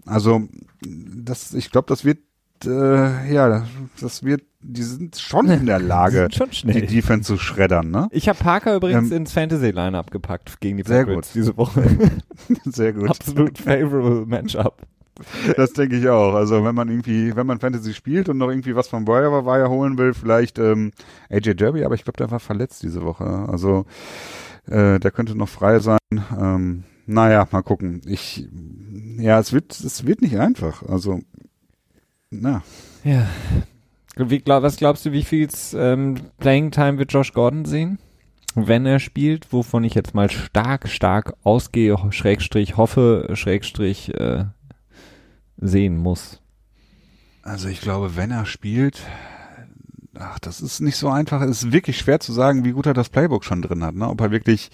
Also 0.05 0.47
das, 0.82 1.53
ich 1.53 1.71
glaube, 1.71 1.88
das 1.88 2.05
wird 2.05 2.19
äh, 2.66 3.34
ja, 3.34 3.66
das 3.99 4.24
wird, 4.24 4.43
die 4.61 4.84
sind 4.84 5.18
schon 5.18 5.49
in 5.49 5.66
der 5.66 5.80
Lage, 5.80 6.30
die 6.30 6.86
Defense 6.86 7.28
zu 7.28 7.38
schreddern, 7.38 7.91
ne? 7.91 8.07
Ich 8.11 8.30
habe 8.30 8.39
Parker 8.39 8.76
übrigens 8.76 9.11
ähm, 9.11 9.18
ins 9.18 9.34
Fantasy-Line-Up 9.34 10.11
gepackt 10.11 10.59
gegen 10.61 10.78
die 10.78 10.84
sehr 10.84 11.05
gut. 11.05 11.28
diese 11.34 11.55
Woche. 11.57 11.84
sehr 12.66 12.93
gut. 12.93 13.09
Absolut 13.09 13.57
favorable 13.57 14.26
Matchup. 14.26 14.82
Das 15.55 15.74
denke 15.74 15.97
ich 15.97 16.09
auch. 16.09 16.34
Also 16.34 16.64
wenn 16.66 16.74
man 16.74 16.89
irgendwie, 16.89 17.36
wenn 17.36 17.45
man 17.45 17.59
Fantasy 17.59 17.93
spielt 17.93 18.30
und 18.30 18.38
noch 18.38 18.49
irgendwie 18.49 18.76
was 18.76 18.88
von 18.88 19.07
Wire 19.07 19.45
Wire 19.45 19.70
holen 19.70 19.97
will, 19.97 20.14
vielleicht 20.14 20.57
ähm, 20.57 20.91
AJ 21.30 21.55
Derby, 21.55 21.84
aber 21.84 21.95
ich 21.95 22.03
glaube, 22.03 22.18
der 22.18 22.32
war 22.32 22.39
verletzt 22.39 22.82
diese 22.82 23.03
Woche. 23.03 23.26
Also 23.26 23.86
äh, 24.66 24.99
der 24.99 25.11
könnte 25.11 25.36
noch 25.36 25.49
frei 25.49 25.80
sein. 25.80 25.99
Ähm, 26.11 26.84
naja, 27.05 27.47
mal 27.51 27.61
gucken. 27.61 28.01
Ich, 28.05 28.47
ja, 29.18 29.39
es 29.39 29.51
wird, 29.53 29.72
es 29.72 30.05
wird 30.05 30.22
nicht 30.22 30.39
einfach. 30.39 30.84
Also 30.84 31.20
na. 32.41 32.63
Ja. 33.03 33.27
Wie, 34.15 34.39
glaub, 34.39 34.63
was 34.63 34.77
glaubst 34.77 35.05
du, 35.05 35.11
wie 35.11 35.23
viel 35.23 35.49
ähm, 35.73 36.15
Playing 36.38 36.71
Time 36.71 36.97
wird 36.97 37.11
Josh 37.11 37.34
Gordon 37.34 37.65
sehen? 37.65 37.99
Wenn 38.55 38.86
er 38.86 38.99
spielt, 38.99 39.51
wovon 39.51 39.84
ich 39.84 39.95
jetzt 39.95 40.13
mal 40.13 40.29
stark, 40.29 40.88
stark 40.88 41.34
ausgehe, 41.43 41.97
Schrägstrich 42.11 42.77
hoffe, 42.77 43.29
Schrägstrich 43.34 44.13
äh, 44.13 44.45
sehen 45.57 45.97
muss. 45.97 46.39
Also 47.41 47.67
ich 47.67 47.81
glaube, 47.81 48.15
wenn 48.15 48.29
er 48.29 48.45
spielt, 48.45 49.01
ach, 50.13 50.38
das 50.39 50.61
ist 50.61 50.81
nicht 50.81 50.97
so 50.97 51.09
einfach. 51.09 51.41
Es 51.41 51.63
ist 51.63 51.71
wirklich 51.71 51.97
schwer 51.97 52.19
zu 52.19 52.31
sagen, 52.31 52.63
wie 52.63 52.71
gut 52.71 52.86
er 52.86 52.93
das 52.93 53.09
Playbook 53.09 53.43
schon 53.43 53.63
drin 53.63 53.84
hat. 53.84 53.95
Ne? 53.95 54.07
Ob 54.07 54.21
er 54.21 54.31
wirklich 54.31 54.69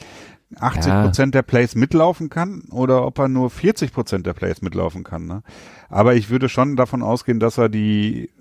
80 0.56 0.92
Prozent 0.92 1.36
ja. 1.36 1.42
der 1.42 1.44
Plays 1.44 1.76
mitlaufen 1.76 2.30
kann 2.30 2.64
oder 2.72 3.06
ob 3.06 3.20
er 3.20 3.28
nur 3.28 3.50
40 3.50 3.94
Prozent 3.94 4.26
der 4.26 4.34
Plays 4.34 4.62
mitlaufen 4.62 5.04
kann. 5.04 5.26
Ne? 5.26 5.44
Aber 5.90 6.16
ich 6.16 6.30
würde 6.30 6.50
schon 6.50 6.76
davon 6.76 7.04
ausgehen, 7.04 7.40
dass 7.40 7.58
er 7.58 7.70
die, 7.70 8.32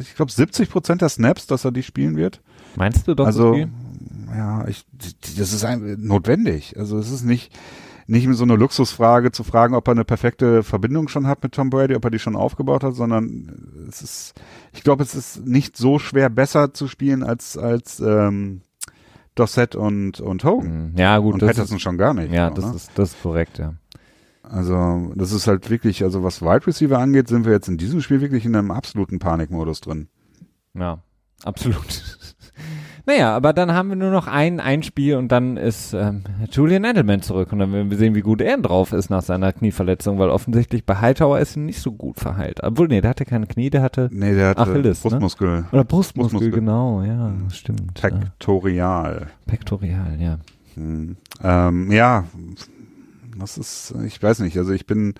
ich 0.00 0.14
glaube 0.14 0.30
70 0.30 0.70
Prozent 0.70 1.02
der 1.02 1.08
Snaps, 1.08 1.46
dass 1.46 1.64
er 1.64 1.72
die 1.72 1.82
spielen 1.82 2.16
wird. 2.16 2.40
Meinst 2.76 3.08
du 3.08 3.14
doch? 3.14 3.26
Also 3.26 3.54
so 3.54 3.66
ja, 4.36 4.66
ich, 4.68 4.84
das 5.36 5.52
ist 5.52 5.64
ein, 5.64 5.96
notwendig. 6.00 6.78
Also 6.78 6.98
es 6.98 7.10
ist 7.10 7.24
nicht 7.24 7.52
nicht 8.06 8.28
so 8.32 8.42
eine 8.42 8.56
Luxusfrage 8.56 9.30
zu 9.30 9.44
fragen, 9.44 9.76
ob 9.76 9.86
er 9.86 9.92
eine 9.92 10.04
perfekte 10.04 10.64
Verbindung 10.64 11.06
schon 11.06 11.28
hat 11.28 11.44
mit 11.44 11.52
Tom 11.52 11.70
Brady, 11.70 11.94
ob 11.94 12.04
er 12.04 12.10
die 12.10 12.18
schon 12.18 12.34
aufgebaut 12.34 12.82
hat, 12.82 12.96
sondern 12.96 13.86
es 13.88 14.02
ist, 14.02 14.34
ich 14.72 14.82
glaube, 14.82 15.04
es 15.04 15.14
ist 15.14 15.46
nicht 15.46 15.76
so 15.76 16.00
schwer 16.00 16.28
besser 16.28 16.74
zu 16.74 16.88
spielen 16.88 17.22
als 17.22 17.56
als 17.56 18.00
ähm, 18.00 18.62
Dossett 19.40 19.74
und, 19.74 20.20
und 20.20 20.44
Hogan. 20.44 20.92
Mhm. 20.92 20.98
Ja, 20.98 21.18
gut. 21.18 21.34
Und 21.34 21.40
Patterson 21.40 21.76
ist, 21.76 21.82
schon 21.82 21.96
gar 21.96 22.12
nicht. 22.12 22.32
Ja, 22.32 22.50
genau, 22.50 22.60
das, 22.60 22.70
ne? 22.70 22.76
ist, 22.76 22.90
das 22.94 23.12
ist 23.12 23.22
korrekt, 23.22 23.58
ja. 23.58 23.74
Also, 24.42 25.12
das 25.14 25.32
ist 25.32 25.46
halt 25.46 25.70
wirklich, 25.70 26.02
also 26.02 26.22
was 26.22 26.42
Wide 26.42 26.66
Receiver 26.66 26.98
angeht, 26.98 27.28
sind 27.28 27.44
wir 27.46 27.52
jetzt 27.52 27.68
in 27.68 27.78
diesem 27.78 28.02
Spiel 28.02 28.20
wirklich 28.20 28.44
in 28.44 28.54
einem 28.54 28.70
absoluten 28.70 29.18
Panikmodus 29.18 29.80
drin. 29.80 30.08
Ja, 30.74 30.98
absolut. 31.44 32.18
Naja, 33.06 33.34
aber 33.34 33.52
dann 33.52 33.72
haben 33.72 33.88
wir 33.88 33.96
nur 33.96 34.10
noch 34.10 34.26
ein, 34.26 34.60
ein 34.60 34.82
Spiel 34.82 35.16
und 35.16 35.28
dann 35.32 35.56
ist 35.56 35.94
ähm, 35.94 36.22
Julian 36.50 36.84
Edelman 36.84 37.22
zurück 37.22 37.52
und 37.52 37.58
dann 37.58 37.72
werden 37.72 37.90
wir 37.90 37.96
sehen, 37.96 38.14
wie 38.14 38.20
gut 38.20 38.40
er 38.40 38.58
drauf 38.58 38.92
ist 38.92 39.10
nach 39.10 39.22
seiner 39.22 39.52
Knieverletzung, 39.52 40.18
weil 40.18 40.30
offensichtlich 40.30 40.84
bei 40.84 40.96
Hightower 40.96 41.38
ist 41.38 41.56
er 41.56 41.62
nicht 41.62 41.80
so 41.80 41.92
gut 41.92 42.18
verheilt. 42.18 42.60
Obwohl, 42.62 42.88
nee, 42.88 43.00
der 43.00 43.10
hatte 43.10 43.24
keine 43.24 43.46
Knie, 43.46 43.70
der 43.70 43.82
hatte, 43.82 44.08
nee, 44.12 44.34
der 44.34 44.50
hatte 44.50 44.62
Achilles, 44.62 45.04
ne? 45.04 45.10
Brustmuskel. 45.10 45.48
Ne? 45.48 45.66
Oder 45.72 45.84
Brustmuskel, 45.84 46.38
Brustmuskel, 46.38 46.50
genau, 46.50 47.02
ja, 47.02 47.32
stimmt. 47.52 47.94
Pektorial. 47.94 49.28
Pektorial, 49.46 50.20
ja. 50.20 50.38
Hm. 50.74 51.16
Ähm, 51.42 51.90
ja, 51.90 52.24
das 53.38 53.58
ist, 53.58 53.94
ich 54.04 54.22
weiß 54.22 54.40
nicht, 54.40 54.56
also 54.58 54.72
ich 54.72 54.86
bin 54.86 55.14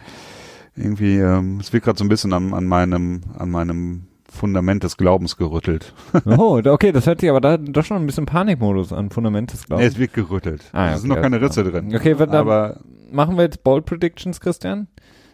irgendwie, 0.76 1.18
ähm, 1.18 1.58
es 1.60 1.72
wird 1.72 1.84
gerade 1.84 1.98
so 1.98 2.04
ein 2.04 2.08
bisschen 2.08 2.32
an, 2.32 2.54
an 2.54 2.66
meinem, 2.66 3.22
an 3.38 3.50
meinem 3.50 4.06
Fundament 4.30 4.84
des 4.84 4.96
Glaubens 4.96 5.36
gerüttelt. 5.36 5.92
oh, 6.24 6.60
okay, 6.64 6.92
das 6.92 7.06
hört 7.06 7.20
sich 7.20 7.28
aber 7.28 7.40
da 7.40 7.56
doch 7.56 7.84
schon 7.84 7.96
ein 7.96 8.06
bisschen 8.06 8.26
Panikmodus 8.26 8.92
an, 8.92 9.10
Fundament 9.10 9.52
des 9.52 9.66
Glaubens. 9.66 9.84
Nee, 9.84 9.92
es 9.92 9.98
wird 9.98 10.14
gerüttelt. 10.14 10.62
Ah, 10.72 10.86
okay, 10.86 10.94
es 10.94 11.00
sind 11.00 11.10
noch 11.10 11.20
keine 11.20 11.38
klar. 11.38 11.50
drin. 11.50 11.94
Okay, 11.94 12.14
aber 12.14 12.80
machen 13.10 13.36
wir 13.36 13.42
jetzt 13.42 13.64
Bold 13.64 13.84
Predictions, 13.84 14.40
Christian, 14.40 14.88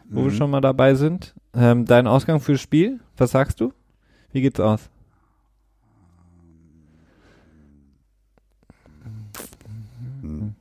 wo 0.09 0.21
mhm. 0.21 0.25
wir 0.25 0.31
schon 0.33 0.51
mal 0.51 0.61
dabei 0.61 0.95
sind. 0.95 1.35
Ähm, 1.55 1.85
dein 1.85 2.07
Ausgang 2.07 2.41
fürs 2.41 2.61
Spiel, 2.61 3.01
was 3.17 3.33
sagst 3.33 3.61
du? 3.61 3.73
Wie 4.33 4.41
geht's 4.41 4.61
aus? 4.61 4.89
Mhm. 10.23 10.55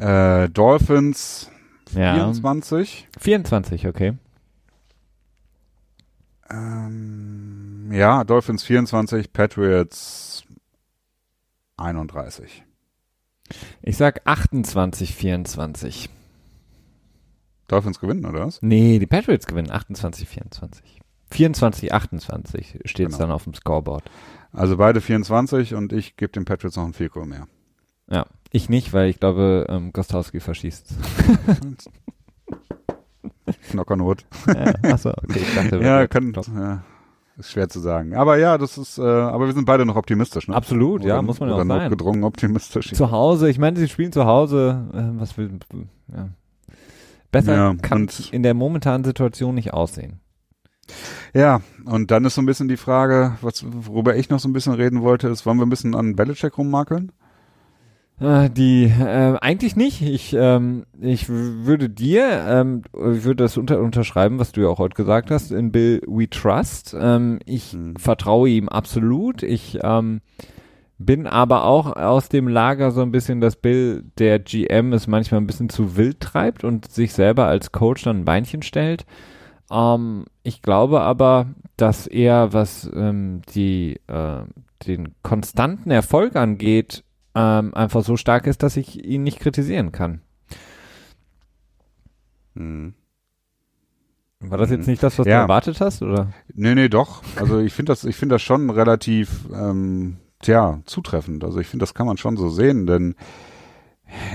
Äh, 0.00 0.48
Dolphins 0.48 1.50
24. 1.92 3.00
Ja. 3.02 3.20
24, 3.20 3.86
okay. 3.86 4.14
Ähm, 6.52 7.90
ja, 7.92 8.24
Dolphins 8.24 8.62
24, 8.64 9.32
Patriots 9.32 10.44
31. 11.76 12.64
Ich 13.82 13.96
sag 13.96 14.22
28, 14.26 15.14
24. 15.14 16.10
Dolphins 17.68 18.00
gewinnen, 18.00 18.26
oder 18.26 18.46
was? 18.46 18.60
Nee, 18.60 18.98
die 18.98 19.06
Patriots 19.06 19.46
gewinnen 19.46 19.70
28, 19.70 20.28
24. 20.28 21.00
24, 21.30 21.92
28 21.94 22.80
steht 22.84 23.08
es 23.08 23.14
genau. 23.14 23.18
dann 23.18 23.30
auf 23.30 23.44
dem 23.44 23.54
Scoreboard. 23.54 24.10
Also 24.52 24.76
beide 24.76 25.00
24 25.00 25.74
und 25.74 25.92
ich 25.92 26.16
gebe 26.16 26.32
den 26.32 26.44
Patriots 26.44 26.76
noch 26.76 26.84
ein 26.84 26.92
Vielkohl 26.92 27.24
mehr. 27.24 27.48
Ja, 28.10 28.26
ich 28.50 28.68
nicht, 28.68 28.92
weil 28.92 29.08
ich 29.08 29.18
glaube, 29.18 29.66
ähm, 29.70 29.92
Gostowski 29.92 30.40
verschießt. 30.40 30.94
Knock 33.70 33.90
on 33.90 34.04
wood. 34.04 34.24
Ja, 34.46 34.74
achso, 34.92 35.10
okay, 35.10 35.40
ich 35.40 35.54
dachte, 35.54 35.78
ja, 35.82 36.06
kann, 36.06 36.32
ja, 36.54 36.82
ist 37.38 37.52
schwer 37.52 37.68
zu 37.68 37.80
sagen. 37.80 38.14
Aber 38.14 38.38
ja, 38.38 38.58
das 38.58 38.78
ist, 38.78 38.98
äh, 38.98 39.02
aber 39.02 39.46
wir 39.46 39.54
sind 39.54 39.64
beide 39.64 39.86
noch 39.86 39.96
optimistisch, 39.96 40.48
ne? 40.48 40.54
Absolut, 40.54 41.00
oder, 41.02 41.08
ja, 41.08 41.22
muss 41.22 41.40
man 41.40 41.48
ja 41.48 41.56
auch 41.56 41.64
sein. 41.64 41.90
gedrungen 41.90 42.24
optimistisch. 42.24 42.92
Zu 42.92 43.10
Hause, 43.10 43.48
ich 43.48 43.58
meine, 43.58 43.78
sie 43.78 43.88
spielen 43.88 44.12
zu 44.12 44.26
Hause, 44.26 44.88
äh, 44.92 45.20
was 45.20 45.36
will, 45.38 45.58
ja. 46.14 46.28
Besser 47.30 47.54
ja, 47.54 47.74
kann 47.80 48.10
in 48.30 48.42
der 48.42 48.52
momentanen 48.52 49.04
Situation 49.04 49.54
nicht 49.54 49.72
aussehen. 49.72 50.20
Ja, 51.32 51.62
und 51.86 52.10
dann 52.10 52.26
ist 52.26 52.34
so 52.34 52.42
ein 52.42 52.46
bisschen 52.46 52.68
die 52.68 52.76
Frage, 52.76 53.38
was, 53.40 53.64
worüber 53.66 54.16
ich 54.16 54.28
noch 54.28 54.38
so 54.38 54.48
ein 54.48 54.52
bisschen 54.52 54.74
reden 54.74 55.00
wollte, 55.02 55.28
ist, 55.28 55.46
wollen 55.46 55.58
wir 55.58 55.64
ein 55.64 55.70
bisschen 55.70 55.94
an 55.94 56.14
Belichick 56.14 56.58
rummakeln? 56.58 57.12
Äh, 58.20 58.50
die 58.50 58.84
äh, 58.84 59.36
eigentlich 59.40 59.76
nicht. 59.76 60.02
Ich 60.02 60.34
ähm, 60.38 60.84
ich 61.00 61.28
würde 61.28 61.88
dir 61.88 62.44
ähm, 62.46 62.82
ich 62.94 63.24
würde 63.24 63.44
das 63.44 63.56
unter, 63.56 63.80
unterschreiben, 63.80 64.38
was 64.38 64.52
du 64.52 64.60
ja 64.60 64.68
auch 64.68 64.78
heute 64.78 64.94
gesagt 64.94 65.30
hast. 65.30 65.50
In 65.50 65.72
Bill 65.72 66.02
We 66.06 66.28
Trust. 66.28 66.94
Ähm, 66.98 67.40
ich 67.46 67.72
hm. 67.72 67.96
vertraue 67.96 68.48
ihm 68.48 68.68
absolut. 68.68 69.42
Ich 69.42 69.78
ähm, 69.82 70.20
bin 70.98 71.26
aber 71.26 71.64
auch 71.64 71.96
aus 71.96 72.28
dem 72.28 72.48
Lager 72.48 72.90
so 72.90 73.02
ein 73.02 73.12
bisschen, 73.12 73.40
dass 73.40 73.56
Bill 73.56 74.04
der 74.18 74.38
GM 74.38 74.92
es 74.92 75.06
manchmal 75.06 75.40
ein 75.40 75.46
bisschen 75.46 75.68
zu 75.68 75.96
wild 75.96 76.20
treibt 76.20 76.64
und 76.64 76.90
sich 76.90 77.12
selber 77.12 77.46
als 77.46 77.72
Coach 77.72 78.04
dann 78.04 78.20
ein 78.20 78.24
Beinchen 78.24 78.62
stellt. 78.62 79.04
Ähm, 79.70 80.26
ich 80.42 80.62
glaube 80.62 81.00
aber, 81.00 81.46
dass 81.76 82.06
er, 82.06 82.52
was 82.52 82.88
ähm, 82.94 83.42
die 83.54 84.00
äh, 84.06 84.42
den 84.86 85.14
konstanten 85.22 85.90
Erfolg 85.90 86.36
angeht, 86.36 87.04
ähm, 87.34 87.74
einfach 87.74 88.04
so 88.04 88.16
stark 88.16 88.46
ist, 88.46 88.62
dass 88.62 88.76
ich 88.76 89.04
ihn 89.04 89.22
nicht 89.22 89.40
kritisieren 89.40 89.92
kann. 89.92 90.20
Hm. 92.54 92.94
War 94.40 94.58
das 94.58 94.70
jetzt 94.70 94.86
hm. 94.86 94.90
nicht 94.90 95.02
das, 95.02 95.18
was 95.18 95.26
ja. 95.26 95.36
du 95.36 95.42
erwartet 95.42 95.80
hast, 95.80 96.02
oder? 96.02 96.32
Nee, 96.52 96.74
nee, 96.74 96.88
doch. 96.88 97.22
Also 97.36 97.60
ich 97.60 97.72
finde 97.72 97.92
das, 97.92 98.04
ich 98.04 98.16
finde 98.16 98.34
das 98.34 98.42
schon 98.42 98.70
relativ, 98.70 99.46
ähm, 99.54 100.16
tja, 100.40 100.80
zutreffend. 100.84 101.44
Also 101.44 101.60
ich 101.60 101.68
finde, 101.68 101.84
das 101.84 101.94
kann 101.94 102.06
man 102.06 102.16
schon 102.16 102.36
so 102.36 102.48
sehen, 102.48 102.86
denn 102.86 103.14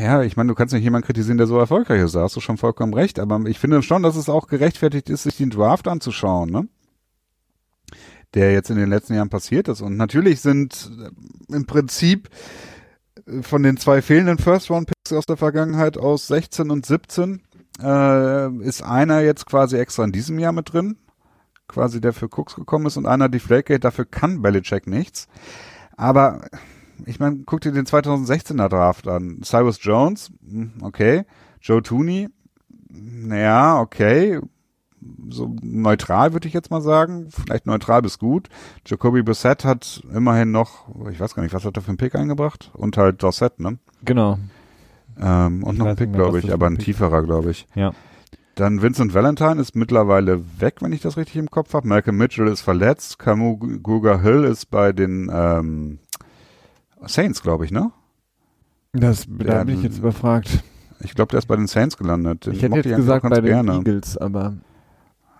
ja, 0.01 0.23
ich 0.23 0.37
meine, 0.37 0.47
du 0.47 0.55
kannst 0.55 0.73
nicht 0.73 0.83
jemanden 0.83 1.05
kritisieren, 1.05 1.37
der 1.37 1.47
so 1.47 1.57
erfolgreich 1.57 2.01
ist. 2.01 2.15
Da 2.15 2.21
hast 2.21 2.35
du 2.35 2.39
schon 2.39 2.57
vollkommen 2.57 2.93
recht. 2.93 3.19
Aber 3.19 3.39
ich 3.45 3.59
finde 3.59 3.81
schon, 3.83 4.03
dass 4.03 4.15
es 4.15 4.29
auch 4.29 4.47
gerechtfertigt 4.47 5.09
ist, 5.09 5.23
sich 5.23 5.37
den 5.37 5.49
Draft 5.49 5.87
anzuschauen, 5.87 6.49
ne? 6.49 6.67
Der 8.33 8.51
jetzt 8.51 8.69
in 8.69 8.77
den 8.77 8.89
letzten 8.89 9.13
Jahren 9.13 9.29
passiert 9.29 9.67
ist. 9.67 9.81
Und 9.81 9.95
natürlich 9.95 10.41
sind 10.41 10.91
äh, 10.99 11.55
im 11.55 11.65
Prinzip 11.65 12.29
von 13.41 13.63
den 13.63 13.77
zwei 13.77 14.01
fehlenden 14.01 14.37
First-Round-Picks 14.37 15.13
aus 15.13 15.25
der 15.25 15.37
Vergangenheit 15.37 15.97
aus 15.97 16.27
16 16.27 16.71
und 16.71 16.85
17 16.85 17.41
äh, 17.81 18.53
ist 18.63 18.81
einer 18.83 19.21
jetzt 19.21 19.45
quasi 19.45 19.77
extra 19.77 20.03
in 20.03 20.11
diesem 20.11 20.39
Jahr 20.39 20.53
mit 20.53 20.73
drin, 20.73 20.97
quasi 21.67 22.01
der 22.01 22.13
für 22.13 22.27
Cooks 22.27 22.55
gekommen 22.55 22.85
ist 22.85 22.97
und 22.97 23.05
einer 23.05 23.29
die 23.29 23.39
Flake 23.39 23.79
dafür 23.79 24.05
kann 24.05 24.41
Belichick 24.41 24.87
nichts. 24.87 25.27
Aber 25.95 26.41
ich 27.05 27.19
meine, 27.19 27.43
guck 27.45 27.61
dir 27.61 27.71
den 27.71 27.85
2016er 27.85 28.69
Draft 28.69 29.07
an. 29.07 29.41
Cyrus 29.43 29.79
Jones, 29.81 30.31
hm, 30.47 30.73
okay. 30.81 31.25
Joe 31.61 31.81
Tooney, 31.81 32.29
naja, 32.89 33.79
okay 33.79 34.39
so 35.29 35.55
neutral, 35.61 36.33
würde 36.33 36.47
ich 36.47 36.53
jetzt 36.53 36.71
mal 36.71 36.81
sagen. 36.81 37.27
Vielleicht 37.29 37.65
neutral 37.65 38.01
bis 38.01 38.19
gut. 38.19 38.49
Jacoby 38.85 39.23
Bissett 39.23 39.63
hat 39.65 40.01
immerhin 40.13 40.51
noch, 40.51 40.87
ich 41.11 41.19
weiß 41.19 41.35
gar 41.35 41.43
nicht, 41.43 41.53
was 41.53 41.65
hat 41.65 41.77
er 41.77 41.81
für 41.81 41.89
einen 41.89 41.97
Pick 41.97 42.15
eingebracht? 42.15 42.71
Und 42.73 42.97
halt 42.97 43.21
Dorset, 43.21 43.59
ne? 43.59 43.77
Genau. 44.03 44.39
Ähm, 45.19 45.63
und 45.63 45.73
ich 45.73 45.79
noch 45.79 45.87
ein 45.87 45.95
Pick, 45.95 46.13
glaube 46.13 46.39
ich, 46.39 46.51
aber 46.51 46.67
ein 46.67 46.77
Pick. 46.77 46.85
tieferer, 46.85 47.23
glaube 47.23 47.51
ich. 47.51 47.67
Ja. 47.75 47.91
Dann 48.55 48.81
Vincent 48.81 49.13
Valentine 49.13 49.61
ist 49.61 49.75
mittlerweile 49.75 50.43
weg, 50.59 50.77
wenn 50.81 50.91
ich 50.91 51.01
das 51.01 51.15
richtig 51.15 51.35
im 51.35 51.51
Kopf 51.51 51.73
habe. 51.73 51.87
Malcolm 51.87 52.17
Mitchell 52.17 52.47
ist 52.47 52.61
verletzt. 52.61 53.19
Camus 53.19 53.59
Guga 53.83 54.19
Hill 54.19 54.45
ist 54.45 54.71
bei 54.71 54.93
den 54.93 55.29
ähm, 55.31 55.99
Saints, 57.05 57.43
glaube 57.43 57.65
ich, 57.65 57.71
ne? 57.71 57.91
Das 58.93 59.27
da 59.29 59.63
bin 59.63 59.75
ich 59.75 59.83
jetzt 59.83 59.99
überfragt. 59.99 60.63
Ich 61.01 61.13
glaube, 61.13 61.29
der 61.29 61.37
ist 61.37 61.45
bei 61.45 61.55
den 61.55 61.67
Saints 61.67 61.97
gelandet. 61.97 62.47
ich 62.47 62.63
hätte 62.63 62.77
jetzt 62.77 62.95
gesagt 62.95 63.29
bei 63.29 63.41
den 63.41 63.45
gerne. 63.45 63.73
Eagles, 63.73 64.17
aber 64.17 64.55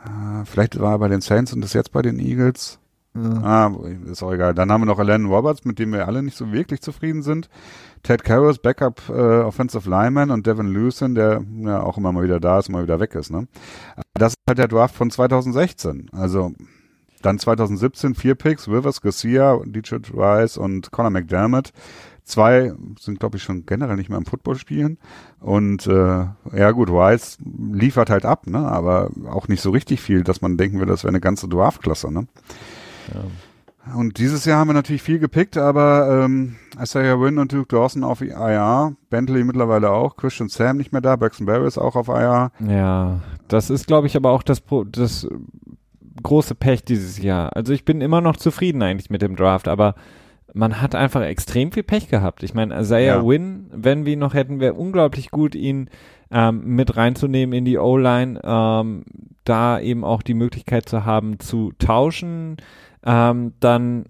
äh, 0.08 0.46
vielleicht 0.46 0.80
war 0.80 0.94
er 0.94 1.00
bei 1.00 1.08
den 1.08 1.22
Saints 1.22 1.54
und 1.54 1.64
ist 1.64 1.74
jetzt 1.74 1.92
bei 1.92 2.02
den 2.02 2.20
Eagles. 2.20 2.80
Ja. 3.16 3.68
Ah, 3.68 3.76
ist 4.12 4.22
auch 4.22 4.32
egal. 4.32 4.54
Dann 4.54 4.72
haben 4.72 4.82
wir 4.82 4.86
noch 4.86 5.00
Alan 5.00 5.26
Roberts, 5.26 5.66
mit 5.66 5.80
dem 5.80 5.92
wir 5.92 6.08
alle 6.08 6.22
nicht 6.22 6.38
so 6.38 6.52
wirklich 6.52 6.82
zufrieden 6.82 7.24
sind. 7.24 7.50
Ted 8.04 8.24
Karras, 8.24 8.60
Backup 8.60 9.02
äh, 9.10 9.12
Offensive 9.12 9.90
Lineman 9.90 10.30
und 10.30 10.46
Devin 10.46 10.72
Lewison, 10.72 11.16
der 11.16 11.42
ja 11.62 11.82
auch 11.82 11.98
immer 11.98 12.12
mal 12.12 12.24
wieder 12.24 12.40
da 12.40 12.60
ist, 12.60 12.70
immer 12.70 12.84
wieder 12.84 13.00
weg 13.00 13.16
ist. 13.16 13.32
Ne? 13.32 13.48
Das 14.14 14.34
ist 14.34 14.40
halt 14.48 14.60
der 14.60 14.68
Draft 14.68 14.96
von 14.96 15.10
2016. 15.10 16.10
Also 16.12 16.54
dann 17.22 17.40
2017 17.40 18.14
vier 18.14 18.36
Picks, 18.36 18.68
Rivers, 18.68 19.02
Garcia, 19.02 19.60
Detroit 19.66 20.14
Rice 20.14 20.58
und 20.58 20.92
Conor 20.92 21.10
McDermott. 21.10 21.72
Zwei 22.28 22.74
sind, 23.00 23.22
glaube 23.22 23.38
ich, 23.38 23.44
schon 23.44 23.66
generell 23.66 23.96
nicht 23.96 24.10
mehr 24.10 24.18
im 24.18 24.26
Football 24.26 24.58
spielen. 24.58 24.98
Und 25.40 25.88
äh, 25.88 26.26
ja 26.54 26.72
gut, 26.72 26.90
Rice 26.90 27.38
liefert 27.72 28.10
halt 28.10 28.26
ab, 28.26 28.48
ne? 28.48 28.60
aber 28.60 29.12
auch 29.30 29.48
nicht 29.48 29.62
so 29.62 29.70
richtig 29.70 30.02
viel, 30.02 30.24
dass 30.24 30.42
man 30.42 30.58
denken 30.58 30.80
würde, 30.80 30.92
das 30.92 31.06
wäre 31.06 31.12
eine 31.12 31.22
ganze 31.22 31.48
Draft-Klasse. 31.48 32.12
Ne? 32.12 32.28
Ja. 33.14 33.96
Und 33.96 34.18
dieses 34.18 34.44
Jahr 34.44 34.60
haben 34.60 34.68
wir 34.68 34.74
natürlich 34.74 35.04
viel 35.04 35.20
gepickt, 35.20 35.58
aber 35.58 36.26
ähm, 36.26 36.58
Isaiah 36.78 37.18
Wynn 37.18 37.38
und 37.38 37.54
Duke 37.54 37.74
Dawson 37.74 38.04
auf 38.04 38.20
IR, 38.20 38.94
Bentley 39.10 39.46
mittlerweile 39.46 39.92
auch, 39.92 40.18
Christian 40.18 40.50
Sam 40.50 40.76
nicht 40.76 40.92
mehr 40.92 41.00
da, 41.00 41.16
Braxton 41.16 41.46
Barry 41.46 41.66
ist 41.66 41.78
auch 41.78 41.96
auf 41.96 42.10
IR. 42.10 42.52
Ja, 42.60 43.22
das 43.48 43.70
ist, 43.70 43.88
glaube 43.88 44.08
ich, 44.08 44.18
aber 44.18 44.32
auch 44.32 44.44
das, 44.44 44.62
das 44.92 45.30
große 46.22 46.56
Pech 46.56 46.84
dieses 46.84 47.22
Jahr. 47.22 47.56
Also 47.56 47.72
ich 47.72 47.86
bin 47.86 48.02
immer 48.02 48.20
noch 48.20 48.36
zufrieden 48.36 48.82
eigentlich 48.82 49.10
mit 49.10 49.22
dem 49.22 49.38
Draft, 49.38 49.70
aber 49.70 49.96
man 50.58 50.82
hat 50.82 50.96
einfach 50.96 51.22
extrem 51.22 51.72
viel 51.72 51.84
Pech 51.84 52.10
gehabt. 52.10 52.44
Ich 52.44 52.54
meine, 52.54 52.80
Isaiah 52.80 53.18
ja. 53.18 53.26
Win, 53.26 53.68
wenn 53.72 54.06
wir 54.06 54.14
ihn 54.14 54.20
noch 54.20 54.34
hätten, 54.34 54.60
wäre 54.60 54.74
unglaublich 54.74 55.32
gut, 55.32 55.56
ihn 55.56 55.90
ähm, 56.32 56.76
mit 56.76 56.98
reinzunehmen 56.98 57.54
in 57.54 57.66
die 57.66 57.78
O-Line, 57.78 58.42
ähm, 58.44 59.06
da 59.44 59.80
eben 59.80 60.04
auch 60.04 60.22
die 60.22 60.34
Möglichkeit 60.34 60.90
zu 60.90 61.06
haben, 61.06 61.40
zu 61.40 61.72
tauschen. 61.80 62.58
Ähm, 63.06 63.54
dann, 63.60 64.06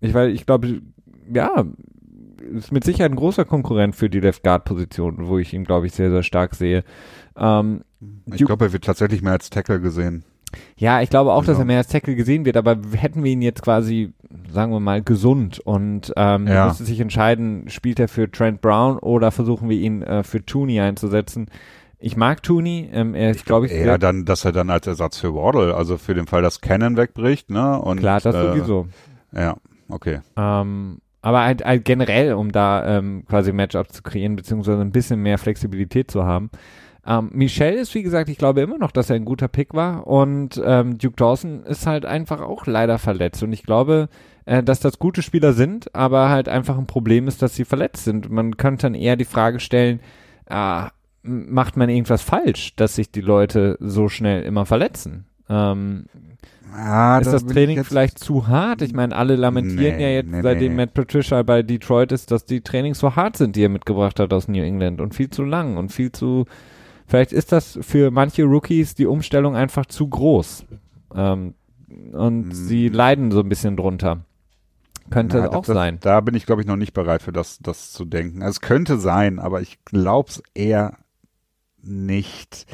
ich 0.00 0.12
weiß, 0.12 0.32
ich 0.34 0.44
glaube, 0.44 0.82
ja, 1.32 1.64
ist 2.54 2.72
mit 2.72 2.84
Sicherheit 2.84 3.12
ein 3.12 3.16
großer 3.16 3.44
Konkurrent 3.44 3.94
für 3.94 4.10
die 4.10 4.20
Left 4.20 4.42
Guard 4.42 4.64
Position, 4.64 5.28
wo 5.28 5.38
ich 5.38 5.52
ihn, 5.54 5.64
glaube 5.64 5.86
ich, 5.86 5.92
sehr, 5.92 6.10
sehr 6.10 6.22
stark 6.22 6.54
sehe. 6.54 6.84
Ähm, 7.36 7.82
ich 8.26 8.44
glaube, 8.44 8.66
er 8.66 8.72
wird 8.72 8.84
tatsächlich 8.84 9.22
mehr 9.22 9.32
als 9.32 9.50
Tackle 9.50 9.80
gesehen. 9.80 10.24
Ja, 10.76 11.02
ich 11.02 11.10
glaube 11.10 11.32
auch, 11.32 11.40
genau. 11.42 11.52
dass 11.52 11.58
er 11.58 11.64
mehr 11.64 11.78
als 11.78 11.88
Tackle 11.88 12.14
gesehen 12.14 12.44
wird, 12.44 12.56
aber 12.56 12.78
hätten 12.92 13.24
wir 13.24 13.32
ihn 13.32 13.42
jetzt 13.42 13.62
quasi, 13.62 14.12
sagen 14.50 14.72
wir 14.72 14.80
mal, 14.80 15.02
gesund 15.02 15.60
und 15.60 16.12
ähm, 16.16 16.46
ja. 16.46 16.66
müsste 16.66 16.84
sich 16.84 17.00
entscheiden, 17.00 17.68
spielt 17.68 18.00
er 18.00 18.08
für 18.08 18.30
Trent 18.30 18.60
Brown 18.60 18.98
oder 18.98 19.30
versuchen 19.30 19.68
wir 19.68 19.76
ihn 19.76 20.02
äh, 20.02 20.22
für 20.22 20.44
Tooney 20.44 20.80
einzusetzen. 20.80 21.48
Ich 21.98 22.16
mag 22.16 22.42
Tooney, 22.42 22.90
ähm, 22.92 23.14
er, 23.14 23.32
ich 23.32 23.44
glaube, 23.44 23.66
ich 23.66 23.72
eher 23.72 23.98
dann, 23.98 24.24
dass 24.24 24.44
er 24.44 24.52
dann 24.52 24.70
als 24.70 24.86
Ersatz 24.86 25.18
für 25.18 25.34
Waddle, 25.34 25.74
also 25.74 25.98
für 25.98 26.14
den 26.14 26.26
Fall, 26.26 26.42
dass 26.42 26.60
Cannon 26.60 26.96
wegbricht, 26.96 27.50
ne? 27.50 27.80
Und, 27.80 27.98
Klar, 27.98 28.20
das 28.20 28.34
äh, 28.34 28.42
sowieso. 28.42 28.86
Ja, 29.32 29.56
okay. 29.88 30.20
Ähm, 30.36 30.98
aber 31.22 31.42
halt, 31.42 31.64
halt 31.64 31.84
generell, 31.84 32.34
um 32.34 32.52
da 32.52 32.98
ähm, 32.98 33.24
quasi 33.28 33.52
Matchups 33.52 33.94
zu 33.94 34.02
kreieren, 34.02 34.36
beziehungsweise 34.36 34.80
ein 34.80 34.92
bisschen 34.92 35.20
mehr 35.20 35.38
Flexibilität 35.38 36.10
zu 36.10 36.24
haben. 36.24 36.50
Ähm, 37.08 37.30
Michelle 37.32 37.80
ist, 37.80 37.94
wie 37.94 38.02
gesagt, 38.02 38.28
ich 38.28 38.36
glaube 38.36 38.60
immer 38.60 38.76
noch, 38.76 38.90
dass 38.90 39.08
er 39.08 39.16
ein 39.16 39.24
guter 39.24 39.48
Pick 39.48 39.72
war. 39.72 40.06
Und 40.06 40.60
ähm, 40.62 40.98
Duke 40.98 41.16
Dawson 41.16 41.64
ist 41.64 41.86
halt 41.86 42.04
einfach 42.04 42.42
auch 42.42 42.66
leider 42.66 42.98
verletzt. 42.98 43.42
Und 43.42 43.54
ich 43.54 43.62
glaube, 43.62 44.10
äh, 44.44 44.62
dass 44.62 44.80
das 44.80 44.98
gute 44.98 45.22
Spieler 45.22 45.54
sind, 45.54 45.94
aber 45.94 46.28
halt 46.28 46.50
einfach 46.50 46.76
ein 46.76 46.86
Problem 46.86 47.26
ist, 47.26 47.40
dass 47.40 47.56
sie 47.56 47.64
verletzt 47.64 48.04
sind. 48.04 48.30
Man 48.30 48.58
könnte 48.58 48.82
dann 48.82 48.94
eher 48.94 49.16
die 49.16 49.24
Frage 49.24 49.58
stellen, 49.58 50.00
äh, 50.50 50.82
macht 51.22 51.78
man 51.78 51.88
irgendwas 51.88 52.20
falsch, 52.20 52.76
dass 52.76 52.96
sich 52.96 53.10
die 53.10 53.22
Leute 53.22 53.78
so 53.80 54.10
schnell 54.10 54.42
immer 54.42 54.66
verletzen? 54.66 55.24
Ähm, 55.48 56.04
ah, 56.74 57.18
ist 57.20 57.32
das, 57.32 57.42
das 57.42 57.54
Training 57.54 57.84
vielleicht 57.84 58.18
zu 58.18 58.48
hart? 58.48 58.82
Ich 58.82 58.92
meine, 58.92 59.16
alle 59.16 59.36
lamentieren 59.36 59.96
nee, 59.96 60.02
ja 60.02 60.08
jetzt, 60.10 60.30
nee, 60.30 60.42
seitdem 60.42 60.72
nee. 60.72 60.82
Matt 60.82 60.92
Patricia 60.92 61.42
bei 61.42 61.62
Detroit 61.62 62.12
ist, 62.12 62.30
dass 62.30 62.44
die 62.44 62.60
Trainings 62.60 62.98
so 62.98 63.16
hart 63.16 63.38
sind, 63.38 63.56
die 63.56 63.64
er 63.64 63.70
mitgebracht 63.70 64.20
hat 64.20 64.34
aus 64.34 64.46
New 64.46 64.62
England 64.62 65.00
und 65.00 65.14
viel 65.14 65.30
zu 65.30 65.42
lang 65.42 65.78
und 65.78 65.90
viel 65.90 66.12
zu 66.12 66.44
Vielleicht 67.08 67.32
ist 67.32 67.52
das 67.52 67.78
für 67.80 68.10
manche 68.10 68.44
Rookies 68.44 68.94
die 68.94 69.06
Umstellung 69.06 69.56
einfach 69.56 69.86
zu 69.86 70.06
groß. 70.08 70.66
Ähm, 71.14 71.54
und 72.12 72.44
hm. 72.44 72.52
sie 72.52 72.88
leiden 72.88 73.30
so 73.30 73.40
ein 73.40 73.48
bisschen 73.48 73.76
drunter. 73.76 74.20
Könnte 75.10 75.38
Na, 75.38 75.48
auch 75.48 75.64
das, 75.64 75.74
sein. 75.74 75.98
Da 76.02 76.20
bin 76.20 76.34
ich, 76.34 76.44
glaube 76.44 76.60
ich, 76.60 76.68
noch 76.68 76.76
nicht 76.76 76.92
bereit 76.92 77.22
für 77.22 77.32
das, 77.32 77.58
das 77.60 77.92
zu 77.92 78.04
denken. 78.04 78.42
Also 78.42 78.56
es 78.56 78.60
könnte 78.60 78.98
sein, 78.98 79.38
aber 79.38 79.62
ich 79.62 79.82
glaube 79.86 80.28
es 80.28 80.42
eher 80.52 80.98
nicht. 81.82 82.66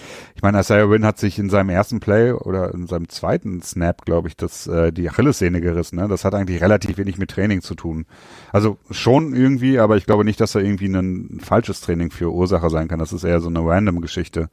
Ich 0.45 0.47
meine, 0.47 0.61
Isaiah 0.61 0.90
Wynn 0.90 1.07
hat 1.07 1.18
sich 1.18 1.38
in 1.38 1.49
seinem 1.49 1.70
ersten 1.70 2.01
Play 2.01 2.32
oder 2.32 2.74
in 2.74 2.86
seinem 2.86 3.09
zweiten 3.09 3.62
Snap, 3.62 4.05
glaube 4.05 4.28
ich, 4.28 4.36
das, 4.36 4.66
äh, 4.66 4.92
die 4.92 5.09
Achillessehne 5.09 5.62
gerissen. 5.62 5.97
Ne? 5.97 6.07
Das 6.07 6.26
hat 6.26 6.34
eigentlich 6.34 6.61
relativ 6.61 6.99
wenig 6.99 7.16
mit 7.16 7.30
Training 7.30 7.62
zu 7.62 7.74
tun. 7.74 8.05
Also 8.53 8.76
schon 8.90 9.34
irgendwie, 9.34 9.78
aber 9.78 9.97
ich 9.97 10.05
glaube 10.05 10.22
nicht, 10.22 10.38
dass 10.42 10.53
da 10.53 10.59
irgendwie 10.59 10.88
ein 10.88 11.40
falsches 11.42 11.80
Training 11.80 12.11
für 12.11 12.30
Ursache 12.30 12.68
sein 12.68 12.88
kann. 12.88 12.99
Das 12.99 13.14
ist 13.14 13.24
eher 13.24 13.40
so 13.40 13.49
eine 13.49 13.61
random 13.61 14.03
Geschichte. 14.03 14.51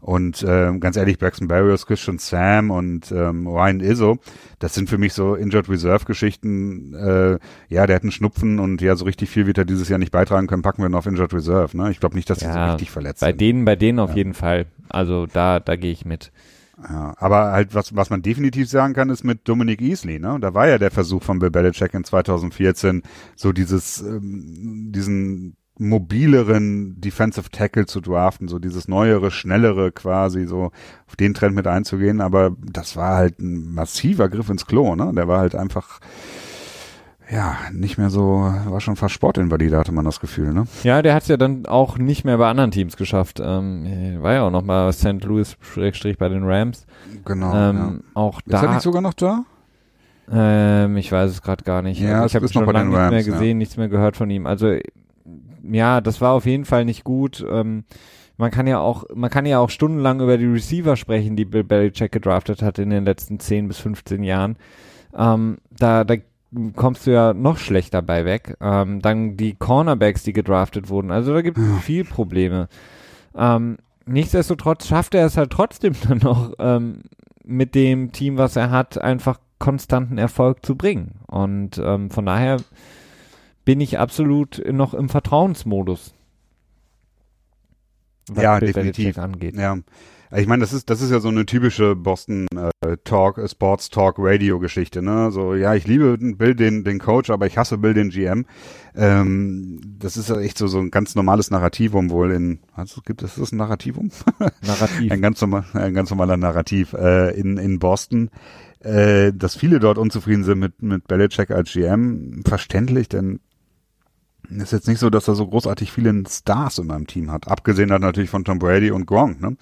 Und 0.00 0.44
ähm, 0.48 0.80
ganz 0.80 0.96
ehrlich, 0.96 1.20
Braxton 1.20 1.46
Barrios, 1.46 1.86
Christian 1.86 2.18
Sam 2.18 2.72
und 2.72 3.12
ähm, 3.12 3.46
Ryan 3.46 3.78
Izzo, 3.78 4.18
das 4.58 4.74
sind 4.74 4.90
für 4.90 4.98
mich 4.98 5.12
so 5.12 5.36
Injured 5.36 5.68
Reserve-Geschichten. 5.68 6.94
Äh, 6.94 7.38
ja, 7.68 7.86
der 7.86 7.94
hat 7.94 8.02
einen 8.02 8.10
Schnupfen 8.10 8.58
und 8.58 8.82
ja, 8.82 8.96
so 8.96 9.04
richtig 9.04 9.30
viel 9.30 9.46
wird 9.46 9.58
er 9.58 9.64
dieses 9.64 9.88
Jahr 9.88 10.00
nicht 10.00 10.10
beitragen 10.10 10.48
können, 10.48 10.62
packen 10.62 10.82
wir 10.82 10.88
ihn 10.88 10.96
auf 10.96 11.06
Injured 11.06 11.32
Reserve. 11.32 11.76
Ne? 11.76 11.92
Ich 11.92 12.00
glaube 12.00 12.16
nicht, 12.16 12.28
dass 12.28 12.40
ja, 12.40 12.48
er 12.48 12.54
so 12.54 12.72
richtig 12.72 12.90
verletzt 12.90 13.20
Bei 13.20 13.28
sind. 13.28 13.40
denen, 13.40 13.64
bei 13.64 13.76
denen 13.76 14.00
auf 14.00 14.10
ja. 14.10 14.16
jeden 14.16 14.34
Fall. 14.34 14.66
Also 14.92 15.26
da, 15.26 15.60
da 15.60 15.76
gehe 15.76 15.92
ich 15.92 16.04
mit. 16.04 16.32
Ja, 16.88 17.14
aber 17.18 17.52
halt, 17.52 17.74
was, 17.74 17.94
was 17.94 18.10
man 18.10 18.22
definitiv 18.22 18.68
sagen 18.68 18.94
kann, 18.94 19.10
ist 19.10 19.24
mit 19.24 19.46
Dominic 19.48 19.80
Easley, 19.80 20.18
ne? 20.18 20.38
Da 20.40 20.54
war 20.54 20.68
ja 20.68 20.78
der 20.78 20.90
Versuch 20.90 21.22
von 21.22 21.38
Bill 21.38 21.50
Belichick 21.50 21.94
in 21.94 22.02
2014, 22.02 23.02
so 23.36 23.52
dieses, 23.52 24.00
ähm, 24.00 24.90
diesen 24.90 25.56
mobileren 25.78 27.00
Defensive 27.00 27.50
Tackle 27.50 27.86
zu 27.86 28.00
draften, 28.00 28.48
so 28.48 28.58
dieses 28.58 28.88
neuere, 28.88 29.30
schnellere 29.30 29.92
quasi, 29.92 30.46
so 30.46 30.70
auf 31.06 31.16
den 31.16 31.34
Trend 31.34 31.54
mit 31.54 31.66
einzugehen, 31.66 32.20
aber 32.20 32.56
das 32.58 32.96
war 32.96 33.16
halt 33.16 33.38
ein 33.38 33.72
massiver 33.72 34.28
Griff 34.28 34.48
ins 34.48 34.66
Klo, 34.66 34.94
ne? 34.96 35.12
Der 35.14 35.28
war 35.28 35.40
halt 35.40 35.54
einfach, 35.54 36.00
ja, 37.32 37.56
nicht 37.72 37.96
mehr 37.96 38.10
so, 38.10 38.52
war 38.66 38.80
schon 38.80 38.96
fast 38.96 39.14
Sportinvalide, 39.14 39.78
hatte 39.78 39.92
man 39.92 40.04
das 40.04 40.20
Gefühl, 40.20 40.52
ne? 40.52 40.66
Ja, 40.82 41.00
der 41.00 41.14
hat 41.14 41.22
es 41.22 41.28
ja 41.28 41.36
dann 41.36 41.66
auch 41.66 41.96
nicht 41.96 42.24
mehr 42.24 42.36
bei 42.36 42.48
anderen 42.48 42.70
Teams 42.70 42.96
geschafft. 42.96 43.40
Ähm, 43.42 44.18
war 44.20 44.34
ja 44.34 44.42
auch 44.42 44.50
noch 44.50 44.62
mal 44.62 44.92
St. 44.92 45.24
Louis 45.24 45.56
bei 46.18 46.28
den 46.28 46.44
Rams. 46.44 46.86
Genau. 47.24 47.54
Ähm, 47.54 47.76
ja. 47.76 48.10
Auch 48.14 48.40
Ist 48.40 48.52
da. 48.52 48.62
er 48.62 48.72
nicht 48.74 48.82
sogar 48.82 49.00
noch 49.00 49.14
da? 49.14 49.44
Ähm, 50.30 50.96
ich 50.96 51.10
weiß 51.10 51.30
es 51.30 51.42
gerade 51.42 51.64
gar 51.64 51.82
nicht. 51.82 52.00
Ja, 52.00 52.26
ich 52.26 52.34
habe 52.34 52.44
ist 52.44 52.54
noch 52.54 52.64
schon 52.64 52.72
lange 52.72 52.90
nichts 52.90 52.98
mehr 52.98 53.10
Rams, 53.10 53.26
ja. 53.26 53.32
gesehen, 53.32 53.58
nichts 53.58 53.76
mehr 53.76 53.88
gehört 53.88 54.16
von 54.16 54.28
ihm. 54.30 54.46
Also 54.46 54.76
ja, 55.62 56.00
das 56.00 56.20
war 56.20 56.32
auf 56.32 56.44
jeden 56.44 56.64
Fall 56.64 56.84
nicht 56.84 57.02
gut. 57.02 57.44
Ähm, 57.48 57.84
man 58.36 58.50
kann 58.50 58.66
ja 58.66 58.78
auch, 58.78 59.04
man 59.14 59.30
kann 59.30 59.46
ja 59.46 59.58
auch 59.58 59.70
stundenlang 59.70 60.20
über 60.20 60.36
die 60.36 60.46
Receiver 60.46 60.96
sprechen, 60.96 61.36
die 61.36 61.44
Bill 61.44 61.64
Belichick 61.64 62.12
gedraftet 62.12 62.62
hat 62.62 62.78
in 62.78 62.90
den 62.90 63.04
letzten 63.04 63.38
10 63.38 63.68
bis 63.68 63.78
15 63.78 64.22
Jahren. 64.22 64.56
Ähm, 65.16 65.58
da, 65.70 66.04
da 66.04 66.16
kommst 66.76 67.06
du 67.06 67.12
ja 67.12 67.32
noch 67.32 67.58
schlechter 67.58 68.02
bei 68.02 68.24
weg. 68.24 68.56
Ähm, 68.60 69.00
dann 69.00 69.36
die 69.36 69.54
Cornerbacks, 69.54 70.22
die 70.22 70.32
gedraftet 70.32 70.88
wurden. 70.88 71.10
Also 71.10 71.32
da 71.32 71.42
gibt 71.42 71.58
es 71.58 71.84
viel 71.84 72.04
Probleme. 72.04 72.68
Ähm, 73.34 73.78
nichtsdestotrotz 74.06 74.86
schafft 74.86 75.14
er 75.14 75.26
es 75.26 75.36
halt 75.36 75.50
trotzdem 75.50 75.94
dann 76.08 76.18
noch 76.18 76.52
ähm, 76.58 77.00
mit 77.44 77.74
dem 77.74 78.12
Team, 78.12 78.38
was 78.38 78.56
er 78.56 78.70
hat, 78.70 78.98
einfach 78.98 79.40
konstanten 79.58 80.18
Erfolg 80.18 80.64
zu 80.64 80.76
bringen. 80.76 81.20
Und 81.26 81.78
ähm, 81.78 82.10
von 82.10 82.26
daher 82.26 82.58
bin 83.64 83.80
ich 83.80 83.98
absolut 83.98 84.62
noch 84.70 84.92
im 84.92 85.08
Vertrauensmodus. 85.08 86.14
was 88.28 88.42
Ja, 88.42 88.60
definitiv. 88.60 89.18
Angeht. 89.18 89.56
Ja. 89.56 89.78
Ich 90.34 90.46
meine, 90.46 90.62
das 90.62 90.72
ist, 90.72 90.88
das 90.88 91.02
ist 91.02 91.10
ja 91.10 91.20
so 91.20 91.28
eine 91.28 91.44
typische 91.44 91.94
Boston 91.94 92.46
äh, 92.56 92.96
Talk, 93.04 93.36
äh, 93.36 93.46
Sports 93.46 93.90
Talk 93.90 94.14
Radio 94.18 94.58
Geschichte, 94.60 95.02
ne? 95.02 95.30
So, 95.30 95.54
ja, 95.54 95.74
ich 95.74 95.86
liebe 95.86 96.16
Bill 96.18 96.54
den, 96.54 96.84
den 96.84 96.98
Coach, 96.98 97.28
aber 97.28 97.46
ich 97.46 97.58
hasse 97.58 97.76
Bill 97.76 97.92
den 97.92 98.08
GM. 98.08 98.46
Ähm, 98.94 99.78
das 99.98 100.16
ist 100.16 100.30
ja 100.30 100.40
echt 100.40 100.56
so, 100.56 100.68
so 100.68 100.78
ein 100.78 100.90
ganz 100.90 101.14
normales 101.14 101.50
Narrativum 101.50 102.08
wohl 102.08 102.32
in, 102.32 102.60
also 102.72 103.02
gibt 103.04 103.22
es 103.22 103.34
das 103.34 103.52
ein 103.52 103.58
Narrativum? 103.58 104.10
Narrativ. 104.66 105.12
ein 105.12 105.20
ganz 105.20 105.38
normal, 105.42 105.64
ein 105.74 105.92
ganz 105.92 106.08
normaler 106.08 106.38
Narrativ 106.38 106.94
äh, 106.94 107.38
in 107.38 107.58
in 107.58 107.78
Boston, 107.78 108.30
äh, 108.80 109.34
dass 109.34 109.54
viele 109.54 109.80
dort 109.80 109.98
unzufrieden 109.98 110.44
sind 110.44 110.58
mit 110.58 110.80
mit 110.82 111.08
Belichick 111.08 111.50
als 111.50 111.72
GM, 111.72 112.42
verständlich, 112.46 113.10
denn 113.10 113.40
ist 114.48 114.72
jetzt 114.72 114.88
nicht 114.88 114.98
so, 114.98 115.10
dass 115.10 115.28
er 115.28 115.34
so 115.34 115.46
großartig 115.46 115.92
viele 115.92 116.22
Stars 116.28 116.78
in 116.78 116.86
meinem 116.86 117.06
Team 117.06 117.30
hat, 117.30 117.48
abgesehen 117.48 117.88
dann 117.88 118.02
natürlich 118.02 118.30
von 118.30 118.44
Tom 118.44 118.58
Brady 118.58 118.90
und 118.90 119.06
Gronk, 119.06 119.40
ne? 119.40 119.56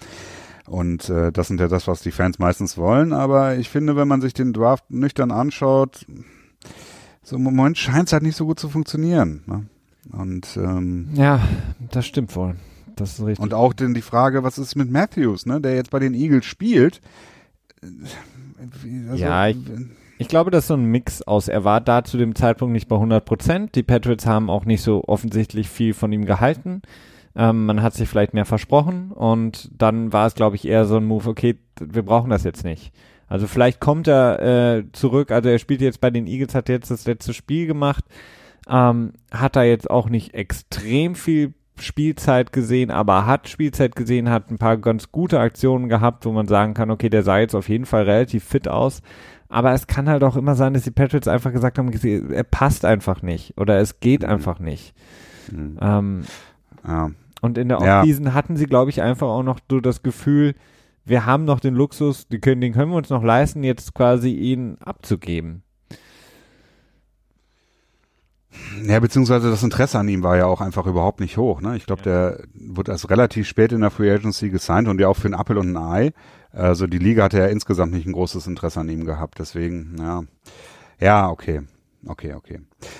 Und 0.67 1.09
äh, 1.09 1.31
das 1.31 1.47
sind 1.47 1.59
ja 1.59 1.67
das, 1.67 1.87
was 1.87 2.01
die 2.01 2.11
Fans 2.11 2.39
meistens 2.39 2.77
wollen. 2.77 3.13
Aber 3.13 3.55
ich 3.57 3.69
finde, 3.69 3.95
wenn 3.95 4.07
man 4.07 4.21
sich 4.21 4.33
den 4.33 4.53
Draft 4.53 4.89
nüchtern 4.89 5.31
anschaut, 5.31 6.05
so 7.23 7.35
im 7.35 7.43
Moment 7.43 7.77
scheint 7.77 8.07
es 8.07 8.13
halt 8.13 8.23
nicht 8.23 8.35
so 8.37 8.45
gut 8.45 8.59
zu 8.59 8.69
funktionieren. 8.69 9.43
Ne? 9.47 9.65
Und 10.11 10.57
ähm, 10.57 11.09
Ja, 11.13 11.39
das 11.91 12.05
stimmt 12.05 12.35
wohl. 12.35 12.55
Das 12.95 13.13
ist 13.19 13.25
richtig. 13.25 13.39
und 13.43 13.53
auch 13.53 13.73
denn 13.73 13.93
die 13.93 14.01
Frage, 14.01 14.43
was 14.43 14.57
ist 14.57 14.75
mit 14.75 14.91
Matthews, 14.91 15.45
ne, 15.45 15.61
der 15.61 15.75
jetzt 15.75 15.91
bei 15.91 15.99
den 15.99 16.13
Eagles 16.13 16.45
spielt? 16.45 17.01
Äh, 17.81 17.87
Also, 19.09 19.23
Ja, 19.23 19.47
ich- 19.47 19.57
Ich 20.19 20.27
glaube, 20.27 20.51
das 20.51 20.65
ist 20.65 20.67
so 20.67 20.75
ein 20.75 20.85
Mix 20.85 21.23
aus. 21.23 21.47
Er 21.47 21.63
war 21.63 21.81
da 21.81 22.03
zu 22.03 22.15
dem 22.17 22.35
Zeitpunkt 22.35 22.73
nicht 22.73 22.87
bei 22.87 22.95
100 22.95 23.25
Prozent. 23.25 23.73
Die 23.73 23.81
Patriots 23.81 24.27
haben 24.27 24.51
auch 24.51 24.65
nicht 24.65 24.83
so 24.83 25.03
offensichtlich 25.07 25.67
viel 25.67 25.95
von 25.95 26.11
ihm 26.11 26.25
gehalten. 26.25 26.83
Ähm, 27.35 27.65
man 27.65 27.81
hat 27.81 27.93
sich 27.93 28.09
vielleicht 28.09 28.33
mehr 28.33 28.45
versprochen 28.45 29.11
und 29.11 29.69
dann 29.77 30.11
war 30.11 30.27
es, 30.27 30.35
glaube 30.35 30.55
ich, 30.55 30.67
eher 30.67 30.85
so 30.85 30.97
ein 30.97 31.05
Move, 31.05 31.29
okay, 31.29 31.57
wir 31.79 32.03
brauchen 32.03 32.29
das 32.29 32.43
jetzt 32.43 32.63
nicht. 32.63 32.91
Also 33.27 33.47
vielleicht 33.47 33.79
kommt 33.79 34.07
er 34.07 34.41
äh, 34.41 34.83
zurück, 34.91 35.31
also 35.31 35.47
er 35.47 35.59
spielt 35.59 35.81
jetzt 35.81 36.01
bei 36.01 36.09
den 36.09 36.27
Eagles, 36.27 36.53
hat 36.53 36.67
jetzt 36.67 36.91
das 36.91 37.05
letzte 37.05 37.33
Spiel 37.33 37.67
gemacht, 37.67 38.03
ähm, 38.69 39.13
hat 39.31 39.55
da 39.55 39.63
jetzt 39.63 39.89
auch 39.89 40.09
nicht 40.09 40.33
extrem 40.33 41.15
viel 41.15 41.53
Spielzeit 41.79 42.51
gesehen, 42.51 42.91
aber 42.91 43.25
hat 43.25 43.47
Spielzeit 43.47 43.95
gesehen, 43.95 44.29
hat 44.29 44.51
ein 44.51 44.57
paar 44.57 44.77
ganz 44.77 45.11
gute 45.11 45.39
Aktionen 45.39 45.89
gehabt, 45.89 46.25
wo 46.25 46.31
man 46.31 46.47
sagen 46.47 46.73
kann, 46.73 46.91
okay, 46.91 47.09
der 47.09 47.23
sah 47.23 47.39
jetzt 47.39 47.55
auf 47.55 47.69
jeden 47.69 47.85
Fall 47.85 48.03
relativ 48.03 48.43
fit 48.43 48.67
aus. 48.67 49.01
Aber 49.49 49.73
es 49.73 49.87
kann 49.87 50.07
halt 50.07 50.23
auch 50.23 50.37
immer 50.37 50.55
sein, 50.55 50.73
dass 50.73 50.83
die 50.83 50.91
Patriots 50.91 51.27
einfach 51.27 51.51
gesagt 51.51 51.77
haben, 51.77 51.91
er 51.91 52.43
passt 52.43 52.85
einfach 52.85 53.21
nicht 53.21 53.57
oder 53.57 53.79
es 53.79 53.99
geht 53.99 54.23
einfach 54.23 54.59
nicht. 54.59 54.93
Mhm. 55.51 55.77
Ähm, 55.81 56.23
ja. 56.87 57.11
Und 57.41 57.57
in 57.57 57.69
der 57.69 57.79
Ja. 57.81 57.99
Offseason 57.99 58.33
hatten 58.33 58.55
sie, 58.55 58.65
glaube 58.65 58.89
ich, 58.91 59.01
einfach 59.01 59.27
auch 59.27 59.43
noch 59.43 59.59
so 59.69 59.79
das 59.79 60.03
Gefühl, 60.03 60.55
wir 61.03 61.25
haben 61.25 61.45
noch 61.45 61.59
den 61.59 61.73
Luxus, 61.73 62.27
die 62.27 62.39
können, 62.39 62.61
den 62.61 62.73
können 62.73 62.91
wir 62.91 62.97
uns 62.97 63.09
noch 63.09 63.23
leisten, 63.23 63.63
jetzt 63.63 63.93
quasi 63.93 64.31
ihn 64.31 64.77
abzugeben. 64.79 65.63
Ja, 68.85 68.99
beziehungsweise 68.99 69.49
das 69.49 69.63
Interesse 69.63 69.97
an 69.97 70.09
ihm 70.09 70.23
war 70.23 70.37
ja 70.37 70.45
auch 70.45 70.61
einfach 70.61 70.85
überhaupt 70.85 71.21
nicht 71.21 71.37
hoch. 71.37 71.61
Ne? 71.61 71.77
Ich 71.77 71.85
glaube, 71.85 72.01
der 72.01 72.43
wurde 72.53 72.91
erst 72.91 73.09
relativ 73.09 73.47
spät 73.47 73.71
in 73.71 73.81
der 73.81 73.91
Free 73.91 74.11
Agency 74.11 74.49
gesigned 74.49 74.89
und 74.89 74.99
ja 74.99 75.07
auch 75.07 75.15
für 75.15 75.27
einen 75.27 75.35
Appel 75.35 75.57
und 75.57 75.75
ein 75.75 75.77
Ei. 75.77 76.11
Also 76.51 76.85
die 76.85 76.97
Liga 76.97 77.23
hatte 77.23 77.37
ja 77.39 77.45
insgesamt 77.45 77.93
nicht 77.93 78.05
ein 78.05 78.11
großes 78.11 78.47
Interesse 78.47 78.81
an 78.81 78.89
ihm 78.89 79.05
gehabt. 79.05 79.39
Deswegen, 79.39 79.95
ja, 79.97 80.23
ja, 80.99 81.29
okay. 81.29 81.61
Okay, 82.05 82.33
okay. 82.33 82.59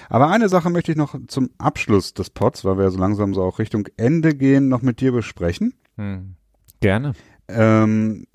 Aber 0.09 0.29
eine 0.29 0.49
Sache 0.49 0.69
möchte 0.69 0.91
ich 0.91 0.97
noch 0.97 1.15
zum 1.27 1.49
Abschluss 1.57 2.13
des 2.13 2.29
Pods, 2.29 2.65
weil 2.65 2.77
wir 2.77 2.85
ja 2.85 2.91
so 2.91 2.99
langsam 2.99 3.33
so 3.33 3.41
auch 3.43 3.59
Richtung 3.59 3.87
Ende 3.97 4.35
gehen, 4.35 4.67
noch 4.67 4.81
mit 4.81 5.01
dir 5.01 5.11
besprechen. 5.11 5.73
Hm. 5.97 6.35
Gerne. 6.79 7.13
Ähm, 7.47 8.25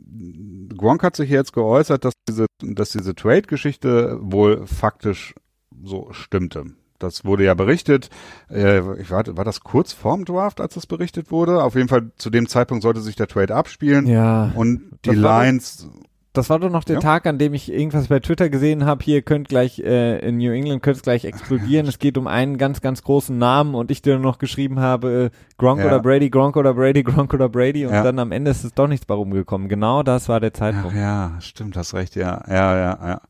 Gronk 0.77 1.03
hat 1.03 1.17
sich 1.17 1.31
jetzt 1.31 1.53
geäußert, 1.53 2.05
dass 2.05 2.15
diese, 2.29 2.47
dass 2.61 2.91
diese 2.91 3.15
Trade-Geschichte 3.15 4.19
wohl 4.21 4.67
faktisch 4.67 5.35
so 5.83 6.09
stimmte. 6.13 6.65
Das 6.99 7.25
wurde 7.25 7.45
ja 7.45 7.55
berichtet. 7.55 8.09
Äh, 8.51 9.01
ich 9.01 9.11
war, 9.11 9.25
war 9.37 9.45
das 9.45 9.61
kurz 9.61 9.93
vorm 9.93 10.25
Draft, 10.25 10.61
als 10.61 10.75
das 10.75 10.87
berichtet 10.87 11.31
wurde? 11.31 11.63
Auf 11.63 11.75
jeden 11.75 11.89
Fall 11.89 12.11
zu 12.17 12.31
dem 12.31 12.49
Zeitpunkt 12.49 12.83
sollte 12.83 13.01
sich 13.01 13.17
der 13.17 13.27
Trade 13.27 13.55
abspielen. 13.55 14.07
Ja. 14.07 14.53
Und 14.55 14.99
die 15.05 15.11
Lions, 15.11 15.89
Das 16.37 16.51
war 16.51 16.59
doch 16.59 16.71
noch 16.71 16.85
der 16.85 16.95
Ja. 16.97 17.01
Tag, 17.01 17.27
an 17.27 17.39
dem 17.39 17.55
ich 17.55 17.73
irgendwas 17.73 18.09
bei 18.09 18.21
Twitter 18.21 18.49
gesehen 18.49 18.85
habe. 18.85 19.03
Hier 19.05 19.23
könnt 19.23 19.49
gleich 19.49 19.79
äh, 19.81 20.19
in 20.27 20.37
New 20.39 20.53
England 20.53 20.83
könnte 20.83 20.99
es 20.99 21.03
gleich 21.03 21.25
explodieren. 21.25 21.87
Es 21.89 21.99
geht 21.99 22.19
um 22.19 22.27
einen 22.27 22.59
ganz, 22.59 22.81
ganz 22.81 23.03
großen 23.03 23.37
Namen 23.37 23.75
und 23.75 23.91
ich 23.91 24.03
dir 24.03 24.19
noch 24.19 24.39
geschrieben 24.39 24.81
habe, 24.81 25.31
äh, 25.33 25.37
Gronk 25.59 25.81
Ja. 25.81 25.87
oder 25.87 26.01
Brady, 26.01 26.29
Gronk 26.31 26.57
oder 26.57 26.75
Brady, 26.75 27.03
Gronk 27.05 27.33
oder 27.33 27.49
Brady 27.49 27.87
und 27.87 27.93
Ja. 27.93 28.03
dann 28.03 28.19
am 28.19 28.33
Ende 28.33 28.51
ist 28.51 28.65
es 28.65 28.75
doch 28.75 28.89
nichts 28.89 29.07
bei 29.07 29.15
rumgekommen. 29.15 29.69
Genau 29.69 30.03
das 30.03 30.29
war 30.29 30.41
der 30.41 30.51
Ach 30.55 30.59
Zeitpunkt. 30.59 30.97
ja, 30.97 31.33
stimmt, 31.41 31.77
hast 31.77 31.95
recht, 31.95 32.17
ja, 32.17 32.43
ja, 32.49 32.77
ja, 32.77 32.99
ja. 33.07 33.21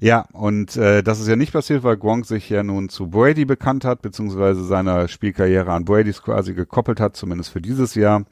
Ja, 0.00 0.24
und 0.32 0.76
äh, 0.76 1.02
das 1.02 1.20
ist 1.20 1.28
ja 1.28 1.36
nicht 1.36 1.52
passiert, 1.52 1.82
weil 1.82 1.96
Gronk 1.96 2.26
sich 2.26 2.48
ja 2.48 2.62
nun 2.62 2.88
zu 2.88 3.08
Brady 3.08 3.44
bekannt 3.44 3.84
hat, 3.84 4.02
beziehungsweise 4.02 4.64
seiner 4.64 5.08
Spielkarriere 5.08 5.70
an 5.72 5.84
Bradys 5.84 6.22
quasi 6.22 6.54
gekoppelt 6.54 7.00
hat, 7.00 7.16
zumindest 7.16 7.50
für 7.50 7.60
dieses 7.60 7.94
Jahr. 7.94 8.24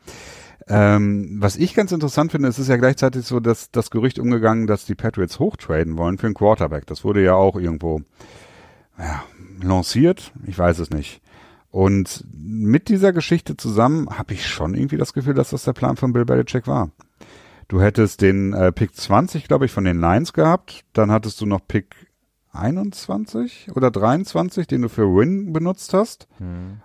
Ähm, 0.68 1.36
was 1.40 1.56
ich 1.56 1.74
ganz 1.74 1.92
interessant 1.92 2.32
finde, 2.32 2.48
es 2.48 2.58
ist 2.58 2.68
ja 2.68 2.76
gleichzeitig 2.76 3.24
so, 3.24 3.40
dass 3.40 3.70
das 3.70 3.90
Gerücht 3.90 4.18
umgegangen, 4.18 4.66
dass 4.66 4.84
die 4.84 4.94
Patriots 4.94 5.38
hochtraden 5.38 5.96
wollen 5.96 6.18
für 6.18 6.26
einen 6.26 6.34
Quarterback. 6.34 6.86
Das 6.86 7.04
wurde 7.04 7.22
ja 7.22 7.34
auch 7.34 7.56
irgendwo 7.56 8.02
ja, 8.98 9.24
lanciert, 9.62 10.32
ich 10.46 10.58
weiß 10.58 10.78
es 10.78 10.90
nicht. 10.90 11.20
Und 11.70 12.24
mit 12.32 12.88
dieser 12.88 13.12
Geschichte 13.12 13.56
zusammen 13.56 14.08
habe 14.10 14.34
ich 14.34 14.46
schon 14.46 14.74
irgendwie 14.74 14.98
das 14.98 15.14
Gefühl, 15.14 15.34
dass 15.34 15.50
das 15.50 15.64
der 15.64 15.72
Plan 15.72 15.96
von 15.96 16.12
Bill 16.12 16.26
Belichick 16.26 16.66
war. 16.66 16.90
Du 17.68 17.80
hättest 17.80 18.20
den 18.20 18.52
äh, 18.52 18.70
Pick 18.72 18.94
20, 18.94 19.48
glaube 19.48 19.64
ich, 19.64 19.72
von 19.72 19.84
den 19.84 19.98
Lions 19.98 20.34
gehabt. 20.34 20.84
Dann 20.92 21.10
hattest 21.10 21.40
du 21.40 21.46
noch 21.46 21.66
Pick 21.66 21.94
21 22.52 23.70
oder 23.74 23.90
23, 23.90 24.66
den 24.66 24.82
du 24.82 24.90
für 24.90 25.06
Win 25.06 25.54
benutzt 25.54 25.94
hast. 25.94 26.28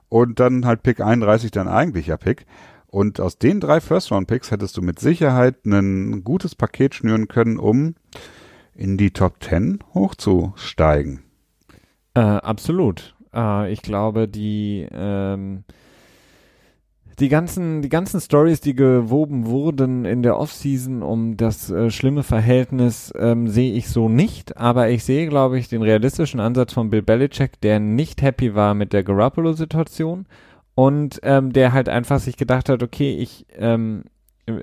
Und 0.08 0.40
dann 0.40 0.66
halt 0.66 0.84
Pick 0.84 1.02
31, 1.02 1.52
dein 1.52 1.68
eigentlicher 1.68 2.16
Pick. 2.16 2.46
Und 2.90 3.20
aus 3.20 3.38
den 3.38 3.60
drei 3.60 3.82
First-Round-Picks 3.82 4.52
hättest 4.52 4.78
du 4.78 4.82
mit 4.82 5.00
Sicherheit 5.00 5.66
ein 5.66 6.24
gutes 6.24 6.56
Paket 6.56 6.96
schnüren 6.96 7.28
können, 7.28 7.58
um 7.58 7.96
in 8.74 8.98
die 8.98 9.12
Top 9.12 9.44
10 9.44 9.80
hochzusteigen. 9.94 11.24
Äh, 12.14 12.20
absolut. 12.22 13.16
Äh, 13.34 13.72
ich 13.72 13.82
glaube, 13.82 14.28
die 14.28 14.88
ähm, 14.92 15.64
die 17.20 17.30
ganzen 17.30 17.82
die 17.82 17.90
ganzen 17.90 18.22
Stories, 18.22 18.62
die 18.62 18.76
gewoben 18.76 19.48
wurden 19.48 20.06
in 20.06 20.22
der 20.22 20.38
Offseason 20.38 21.02
um 21.02 21.36
das 21.36 21.70
äh, 21.70 21.90
schlimme 21.90 22.24
Verhältnis, 22.24 23.12
ähm, 23.18 23.48
sehe 23.48 23.74
ich 23.74 23.90
so 23.90 24.08
nicht. 24.08 24.58
Aber 24.58 24.90
ich 24.90 25.04
sehe, 25.04 25.28
glaube 25.28 25.60
ich, 25.60 25.68
den 25.68 25.82
realistischen 25.82 26.40
Ansatz 26.40 26.74
von 26.74 26.90
Bill 26.90 27.02
Belichick, 27.02 27.60
der 27.62 27.80
nicht 27.80 28.22
happy 28.22 28.56
war 28.56 28.74
mit 28.76 28.94
der 28.94 29.04
Garoppolo-Situation 29.04 30.26
und 30.78 31.20
ähm, 31.24 31.54
der 31.54 31.74
halt 31.74 31.90
einfach 31.90 32.20
sich 32.20 32.38
gedacht 32.38 32.70
hat, 32.70 32.84
okay, 32.84 33.18
ich 33.18 33.48
ähm, 33.58 34.04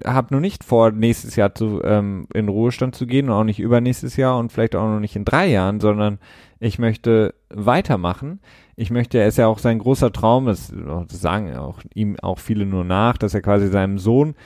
habe 0.07 0.33
noch 0.33 0.39
nicht 0.39 0.63
vor, 0.63 0.93
nächstes 0.93 1.35
Jahr 1.35 1.57
zu, 1.57 1.83
ähm, 1.83 2.29
in 2.33 2.49
Ruhestand 2.49 2.95
zu 2.95 3.09
gehen 3.09 3.29
und 3.29 3.35
auch 3.35 3.43
nicht 3.43 3.59
übernächstes 3.59 4.15
Jahr 4.17 4.39
und 4.39 4.53
vielleicht 4.53 4.77
auch 4.77 4.87
noch 4.87 5.01
nicht 5.01 5.17
in 5.17 5.25
drei 5.25 5.49
Jahren, 5.49 5.81
sondern 5.81 6.21
ich 6.61 6.79
möchte 6.79 7.35
weitermachen. 7.51 8.39
Ich 8.77 8.93
möchte, 8.93 9.19
er 9.19 9.27
ist 9.27 9.39
ja 9.39 9.49
auch 9.49 9.59
sein 9.59 9.81
großer 9.81 10.13
Traum, 10.13 10.47
das, 10.47 10.73
das 11.09 11.21
sagen 11.21 11.53
auch 11.57 11.81
ihm 11.95 12.17
auch 12.21 12.39
viele 12.39 12.65
nur 12.65 12.85
nach, 12.85 13.19
dass 13.19 13.35
er 13.35 13.43
quasi 13.43 13.67
seinem 13.67 13.99
Sohn 13.99 14.37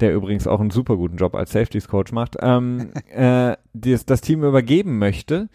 der 0.00 0.14
übrigens 0.14 0.46
auch 0.46 0.60
einen 0.60 0.70
super 0.70 0.96
guten 0.96 1.16
Job 1.16 1.34
als 1.34 1.50
Safeties 1.50 1.88
Coach 1.88 2.12
macht, 2.12 2.36
ähm, 2.40 2.90
äh, 3.10 3.56
das, 3.74 4.06
das 4.06 4.20
Team 4.20 4.44
übergeben 4.44 4.98
möchte. 4.98 5.48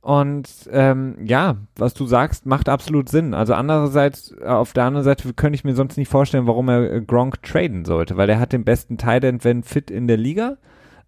Und 0.00 0.48
ähm, 0.72 1.16
ja, 1.22 1.56
was 1.76 1.92
du 1.92 2.06
sagst, 2.06 2.46
macht 2.46 2.68
absolut 2.70 3.08
Sinn. 3.10 3.34
Also 3.34 3.52
andererseits, 3.52 4.34
auf 4.38 4.72
der 4.72 4.84
anderen 4.84 5.04
Seite 5.04 5.32
könnte 5.34 5.56
ich 5.56 5.64
mir 5.64 5.74
sonst 5.74 5.98
nicht 5.98 6.08
vorstellen, 6.08 6.46
warum 6.46 6.68
er 6.68 6.90
äh, 6.90 7.00
Gronk 7.02 7.42
traden 7.42 7.84
sollte, 7.84 8.16
weil 8.16 8.30
er 8.30 8.40
hat 8.40 8.52
den 8.52 8.64
besten 8.64 8.96
Tight 8.96 9.24
End, 9.24 9.44
wenn 9.44 9.62
fit 9.62 9.90
in 9.90 10.08
der 10.08 10.16
Liga. 10.16 10.56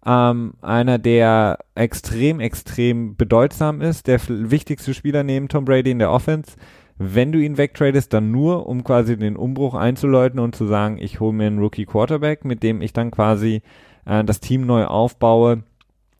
Ähm, 0.05 0.53
einer, 0.61 0.99
der 0.99 1.59
extrem, 1.73 2.39
extrem 2.39 3.15
bedeutsam 3.15 3.81
ist, 3.81 4.07
der 4.07 4.19
wichtigste 4.27 4.93
Spieler 4.93 5.23
neben 5.23 5.47
Tom 5.47 5.65
Brady 5.65 5.91
in 5.91 5.99
der 5.99 6.11
Offense 6.11 6.55
wenn 6.97 7.31
du 7.31 7.39
ihn 7.39 7.57
wegtradest, 7.57 8.13
dann 8.13 8.31
nur, 8.31 8.67
um 8.67 8.83
quasi 8.83 9.17
den 9.17 9.35
Umbruch 9.35 9.73
einzuläuten 9.73 10.39
und 10.39 10.55
zu 10.55 10.65
sagen, 10.65 10.97
ich 10.99 11.19
hole 11.19 11.33
mir 11.33 11.47
einen 11.47 11.59
Rookie 11.59 11.85
Quarterback, 11.85 12.45
mit 12.45 12.63
dem 12.63 12.81
ich 12.81 12.93
dann 12.93 13.11
quasi 13.11 13.61
äh, 14.05 14.23
das 14.23 14.39
Team 14.39 14.65
neu 14.65 14.85
aufbaue, 14.85 15.63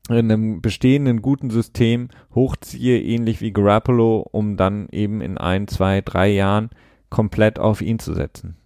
in 0.10 0.32
einem 0.32 0.62
bestehenden 0.62 1.22
guten 1.22 1.49
System 1.49 2.10
hochziehe, 2.36 3.01
ähnlich 3.01 3.41
wie 3.41 3.54
Garoppolo, 3.54 4.20
um 4.32 4.58
dann 4.58 4.88
eben 4.91 5.22
in 5.22 5.38
ein, 5.38 5.68
zwei, 5.68 6.01
drei 6.01 6.30
Jahren 6.30 6.70
komplett 7.10 7.60
auf 7.60 7.82
ihn 7.82 7.99
zu 7.99 8.14
setzen. 8.14 8.58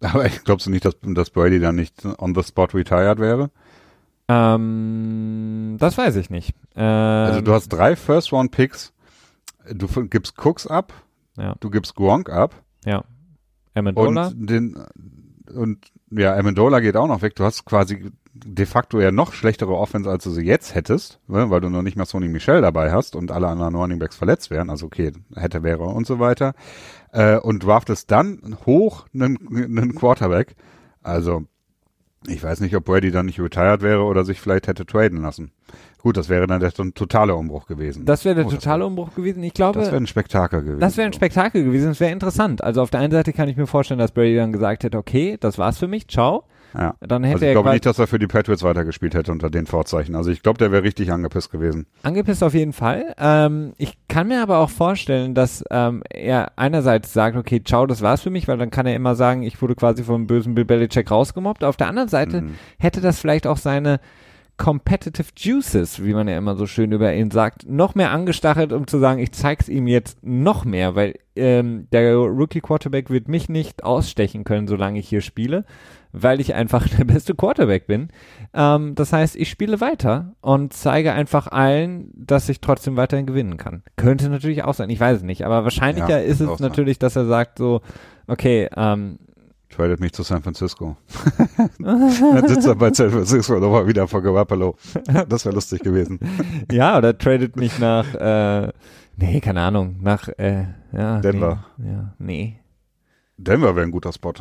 Aber 0.00 0.28
glaubst 0.44 0.66
du 0.66 0.70
nicht, 0.70 0.84
dass, 0.84 0.96
dass 1.00 1.30
Brady 1.30 1.60
dann 1.60 1.76
nicht 1.76 2.04
on 2.18 2.34
the 2.34 2.42
spot 2.42 2.68
retired 2.74 3.18
wäre? 3.18 3.50
Ähm, 4.28 5.76
das 5.78 5.98
weiß 5.98 6.16
ich 6.16 6.30
nicht. 6.30 6.54
Ähm, 6.74 6.82
also 6.84 7.40
du 7.40 7.52
hast 7.52 7.68
drei 7.68 7.94
First-Round-Picks 7.96 8.92
Du 9.70 9.86
gibst 10.08 10.38
Cooks 10.44 10.66
ab, 10.66 10.92
ja. 11.36 11.54
du 11.60 11.70
gibst 11.70 11.94
Gronk 11.94 12.30
ab. 12.30 12.62
Ja. 12.84 13.04
Amendola. 13.74 14.28
Und, 14.28 14.50
den, 14.50 14.84
und 15.54 15.92
ja, 16.10 16.36
Amendola 16.36 16.80
geht 16.80 16.96
auch 16.96 17.06
noch 17.06 17.22
weg. 17.22 17.36
Du 17.36 17.44
hast 17.44 17.64
quasi 17.64 18.10
de 18.34 18.66
facto 18.66 19.00
ja 19.00 19.12
noch 19.12 19.32
schlechtere 19.32 19.74
Offense, 19.74 20.10
als 20.10 20.24
du 20.24 20.30
sie 20.30 20.42
jetzt 20.42 20.74
hättest, 20.74 21.20
ne, 21.28 21.50
weil 21.50 21.60
du 21.60 21.68
noch 21.68 21.82
nicht 21.82 21.96
mal 21.96 22.06
Sony 22.06 22.28
Michel 22.28 22.62
dabei 22.62 22.90
hast 22.90 23.14
und 23.14 23.30
alle 23.30 23.48
anderen 23.48 23.74
Running 23.74 23.98
Backs 23.98 24.16
verletzt 24.16 24.50
wären. 24.50 24.70
Also 24.70 24.86
okay, 24.86 25.12
hätte, 25.34 25.62
wäre 25.62 25.84
und 25.84 26.06
so 26.06 26.18
weiter. 26.18 26.54
Äh, 27.12 27.38
und 27.38 27.64
draftest 27.64 28.10
dann 28.10 28.56
hoch 28.64 29.06
einen, 29.12 29.38
einen 29.50 29.94
Quarterback. 29.94 30.56
Also 31.02 31.44
ich 32.26 32.42
weiß 32.42 32.60
nicht, 32.60 32.74
ob 32.76 32.84
Brady 32.84 33.10
dann 33.10 33.26
nicht 33.26 33.40
retired 33.40 33.82
wäre 33.82 34.04
oder 34.04 34.24
sich 34.24 34.40
vielleicht 34.40 34.66
hätte 34.66 34.86
traden 34.86 35.22
lassen. 35.22 35.50
Gut, 35.98 36.16
das 36.16 36.28
wäre 36.28 36.46
dann 36.46 36.60
der 36.60 36.72
totale 36.72 37.34
Umbruch 37.34 37.66
gewesen. 37.66 38.04
Das 38.06 38.24
wäre 38.24 38.34
der 38.34 38.46
oh, 38.46 38.50
totale 38.50 38.86
Umbruch 38.86 39.14
gewesen. 39.14 39.42
Ich 39.42 39.54
glaube, 39.54 39.78
das 39.78 39.88
wäre 39.88 39.98
ein 40.00 40.06
Spektakel 40.06 40.62
gewesen. 40.62 40.80
Das 40.80 40.96
wäre 40.96 41.06
ein 41.06 41.12
Spektakel 41.12 41.64
gewesen. 41.64 41.88
Das 41.88 42.00
wäre 42.00 42.12
interessant. 42.12 42.62
Also 42.64 42.82
auf 42.82 42.90
der 42.90 43.00
einen 43.00 43.12
Seite 43.12 43.32
kann 43.32 43.48
ich 43.48 43.56
mir 43.56 43.66
vorstellen, 43.66 43.98
dass 43.98 44.12
Brady 44.12 44.36
dann 44.36 44.52
gesagt 44.52 44.84
hätte, 44.84 44.98
okay, 44.98 45.36
das 45.38 45.58
war's 45.58 45.78
für 45.78 45.88
mich, 45.88 46.08
ciao. 46.08 46.44
Ja. 46.74 46.94
Dann 47.00 47.24
hätte 47.24 47.34
also 47.34 47.46
ich 47.46 47.52
glaube 47.52 47.70
nicht, 47.70 47.86
dass 47.86 47.98
er 47.98 48.06
für 48.06 48.18
die 48.18 48.26
Patriots 48.26 48.62
weitergespielt 48.62 49.14
hätte 49.14 49.32
unter 49.32 49.50
den 49.50 49.66
Vorzeichen. 49.66 50.14
Also 50.14 50.30
ich 50.30 50.42
glaube, 50.42 50.58
der 50.58 50.72
wäre 50.72 50.82
richtig 50.82 51.12
angepisst 51.12 51.50
gewesen. 51.50 51.86
Angepisst 52.02 52.42
auf 52.42 52.54
jeden 52.54 52.72
Fall. 52.72 53.14
Ähm, 53.18 53.72
ich 53.78 53.96
kann 54.08 54.28
mir 54.28 54.42
aber 54.42 54.58
auch 54.58 54.70
vorstellen, 54.70 55.34
dass 55.34 55.64
ähm, 55.70 56.02
er 56.08 56.52
einerseits 56.56 57.12
sagt, 57.12 57.36
okay, 57.36 57.62
ciao, 57.64 57.86
das 57.86 58.02
war's 58.02 58.22
für 58.22 58.30
mich, 58.30 58.48
weil 58.48 58.58
dann 58.58 58.70
kann 58.70 58.86
er 58.86 58.94
immer 58.94 59.14
sagen, 59.14 59.42
ich 59.42 59.60
wurde 59.60 59.74
quasi 59.74 60.02
vom 60.02 60.26
bösen 60.26 60.54
Bill 60.54 60.64
Belichick 60.64 61.10
rausgemobbt. 61.10 61.64
Auf 61.64 61.76
der 61.76 61.88
anderen 61.88 62.08
Seite 62.08 62.42
mhm. 62.42 62.54
hätte 62.78 63.00
das 63.00 63.18
vielleicht 63.18 63.46
auch 63.46 63.58
seine 63.58 64.00
Competitive 64.58 65.28
Juices, 65.36 66.04
wie 66.04 66.14
man 66.14 66.28
ja 66.28 66.38
immer 66.38 66.54
so 66.56 66.66
schön 66.66 66.92
über 66.92 67.12
ihn 67.12 67.30
sagt, 67.30 67.68
noch 67.68 67.94
mehr 67.94 68.12
angestachelt, 68.12 68.72
um 68.72 68.86
zu 68.86 68.98
sagen, 68.98 69.18
ich 69.18 69.32
zeig's 69.32 69.68
ihm 69.68 69.86
jetzt 69.88 70.18
noch 70.22 70.64
mehr, 70.64 70.94
weil 70.94 71.14
ähm, 71.34 71.88
der 71.90 72.14
Rookie 72.14 72.60
Quarterback 72.60 73.10
wird 73.10 73.28
mich 73.28 73.48
nicht 73.48 73.82
ausstechen 73.82 74.44
können, 74.44 74.68
solange 74.68 74.98
ich 74.98 75.08
hier 75.08 75.20
spiele 75.22 75.64
weil 76.12 76.40
ich 76.40 76.54
einfach 76.54 76.86
der 76.88 77.04
beste 77.04 77.34
Quarterback 77.34 77.86
bin. 77.86 78.08
Ähm, 78.54 78.94
das 78.94 79.12
heißt, 79.12 79.36
ich 79.36 79.48
spiele 79.48 79.80
weiter 79.80 80.34
und 80.40 80.72
zeige 80.72 81.12
einfach 81.12 81.46
allen, 81.48 82.10
dass 82.14 82.48
ich 82.48 82.60
trotzdem 82.60 82.96
weiterhin 82.96 83.26
gewinnen 83.26 83.56
kann. 83.56 83.82
Könnte 83.96 84.28
natürlich 84.28 84.64
auch 84.64 84.74
sein, 84.74 84.90
ich 84.90 85.00
weiß 85.00 85.18
es 85.18 85.22
nicht, 85.22 85.44
aber 85.44 85.64
wahrscheinlicher 85.64 86.20
ja, 86.20 86.24
ist 86.24 86.40
es 86.40 86.60
natürlich, 86.60 86.98
dass 86.98 87.16
er 87.16 87.26
sagt 87.26 87.58
so, 87.58 87.80
okay, 88.26 88.68
ähm, 88.76 89.18
Tradet 89.70 90.00
mich 90.00 90.12
zu 90.12 90.22
San 90.22 90.42
Francisco. 90.42 90.98
Dann 91.78 92.46
sitzt 92.46 92.66
er 92.66 92.74
bei 92.74 92.92
San 92.92 93.10
Francisco 93.10 93.58
nochmal 93.58 93.86
wieder 93.86 94.06
vor 94.06 94.20
Garoppolo. 94.20 94.76
Das 95.30 95.46
wäre 95.46 95.54
lustig 95.54 95.80
gewesen. 95.80 96.20
ja, 96.70 96.98
oder 96.98 97.16
tradet 97.16 97.56
mich 97.56 97.78
nach, 97.78 98.14
äh, 98.14 98.70
nee, 99.16 99.40
keine 99.40 99.62
Ahnung, 99.62 99.96
nach, 100.02 100.28
äh, 100.28 100.66
ja. 100.92 101.20
Denver. 101.20 101.64
Nee, 101.78 101.90
ja, 101.90 102.14
nee. 102.18 102.60
Denver 103.38 103.74
wäre 103.74 103.86
ein 103.86 103.92
guter 103.92 104.12
Spot 104.12 104.34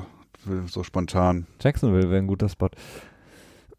so 0.68 0.84
spontan. 0.84 1.48
Jacksonville 1.60 2.10
wäre 2.10 2.22
ein 2.22 2.28
guter 2.28 2.50
Spot. 2.50 2.70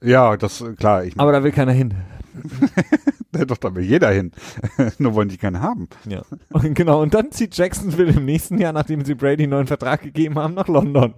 Ja, 0.03 0.37
das 0.37 0.65
klar. 0.79 1.05
Ich 1.05 1.19
Aber 1.19 1.33
da 1.33 1.45
will 1.45 1.53
keiner 1.53 1.73
hin. 1.73 1.95
Doch, 3.47 3.57
da 3.57 3.75
will 3.75 3.85
jeder 3.85 4.11
hin. 4.11 4.33
Nur 4.99 5.15
wollen 5.15 5.29
die 5.29 5.39
keinen 5.39 5.61
haben. 5.61 5.89
Ja. 6.09 6.23
Und 6.51 6.75
genau, 6.75 7.01
und 7.03 7.15
dann 7.15 7.31
zieht 7.31 7.57
Jacksonville 7.57 8.13
im 8.13 8.25
nächsten 8.25 8.59
Jahr, 8.59 8.73
nachdem 8.73 9.05
sie 9.05 9.15
Brady 9.15 9.45
einen 9.45 9.51
neuen 9.51 9.67
Vertrag 9.67 10.03
gegeben 10.03 10.39
haben, 10.39 10.55
nach 10.55 10.69
London. 10.69 11.15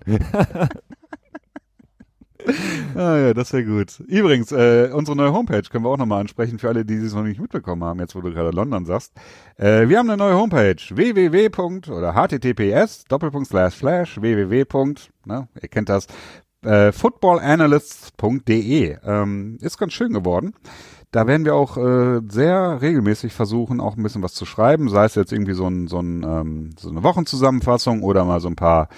ah 2.95 3.17
ja, 3.17 3.35
das 3.35 3.53
wäre 3.53 3.65
gut. 3.65 4.01
Übrigens, 4.07 4.53
äh, 4.53 4.91
unsere 4.93 5.17
neue 5.17 5.33
Homepage 5.33 5.63
können 5.63 5.85
wir 5.85 5.91
auch 5.91 5.97
nochmal 5.97 6.21
ansprechen 6.21 6.59
für 6.59 6.69
alle, 6.69 6.85
die 6.85 6.95
es 6.95 7.15
noch 7.15 7.23
nicht 7.23 7.41
mitbekommen 7.41 7.83
haben, 7.85 8.01
jetzt 8.01 8.15
wo 8.15 8.21
du 8.21 8.33
gerade 8.33 8.51
London 8.51 8.85
sagst. 8.85 9.15
Äh, 9.57 9.89
wir 9.89 9.99
haben 9.99 10.11
eine 10.11 10.19
neue 10.19 10.37
Homepage, 10.37 10.77
www. 10.91 11.49
oder 11.91 12.15
https 12.15 13.05
doppelpunkt 13.05 13.49
slash 13.49 13.77
slash 13.77 14.21
www. 14.21 14.65
Ne, 15.27 15.49
ihr 15.61 15.69
kennt 15.69 15.89
das, 15.89 16.07
äh, 16.63 16.93
footballanalysts.de. 16.93 18.99
Ähm, 19.05 19.59
ist 19.61 19.79
ganz 19.79 19.93
schön 19.93 20.13
geworden. 20.13 20.55
Da 21.11 21.27
werden 21.27 21.45
wir 21.45 21.55
auch 21.55 21.77
äh, 21.77 22.21
sehr 22.29 22.83
regelmäßig 22.83 23.33
versuchen, 23.33 23.81
auch 23.81 23.97
ein 23.97 24.03
bisschen 24.03 24.23
was 24.23 24.35
zu 24.35 24.45
schreiben, 24.45 24.89
sei 24.89 25.05
es 25.05 25.15
jetzt 25.15 25.33
irgendwie 25.33 25.55
so, 25.55 25.69
ein, 25.69 25.87
so, 25.87 26.01
ein, 26.01 26.25
ähm, 26.25 26.71
so 26.77 26.91
eine 26.91 27.05
Wochenzusammenfassung 27.05 28.03
oder 28.03 28.25
mal 28.25 28.41
so 28.41 28.49
ein 28.49 28.57
paar 28.57 28.89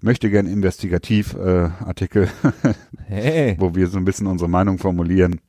möchte 0.00 0.30
gern 0.30 0.46
Investigativ-Artikel, 0.46 2.28
äh, 2.62 2.74
hey. 3.06 3.56
wo 3.58 3.74
wir 3.74 3.88
so 3.88 3.98
ein 3.98 4.04
bisschen 4.04 4.26
unsere 4.26 4.48
Meinung 4.48 4.78
formulieren 4.78 5.40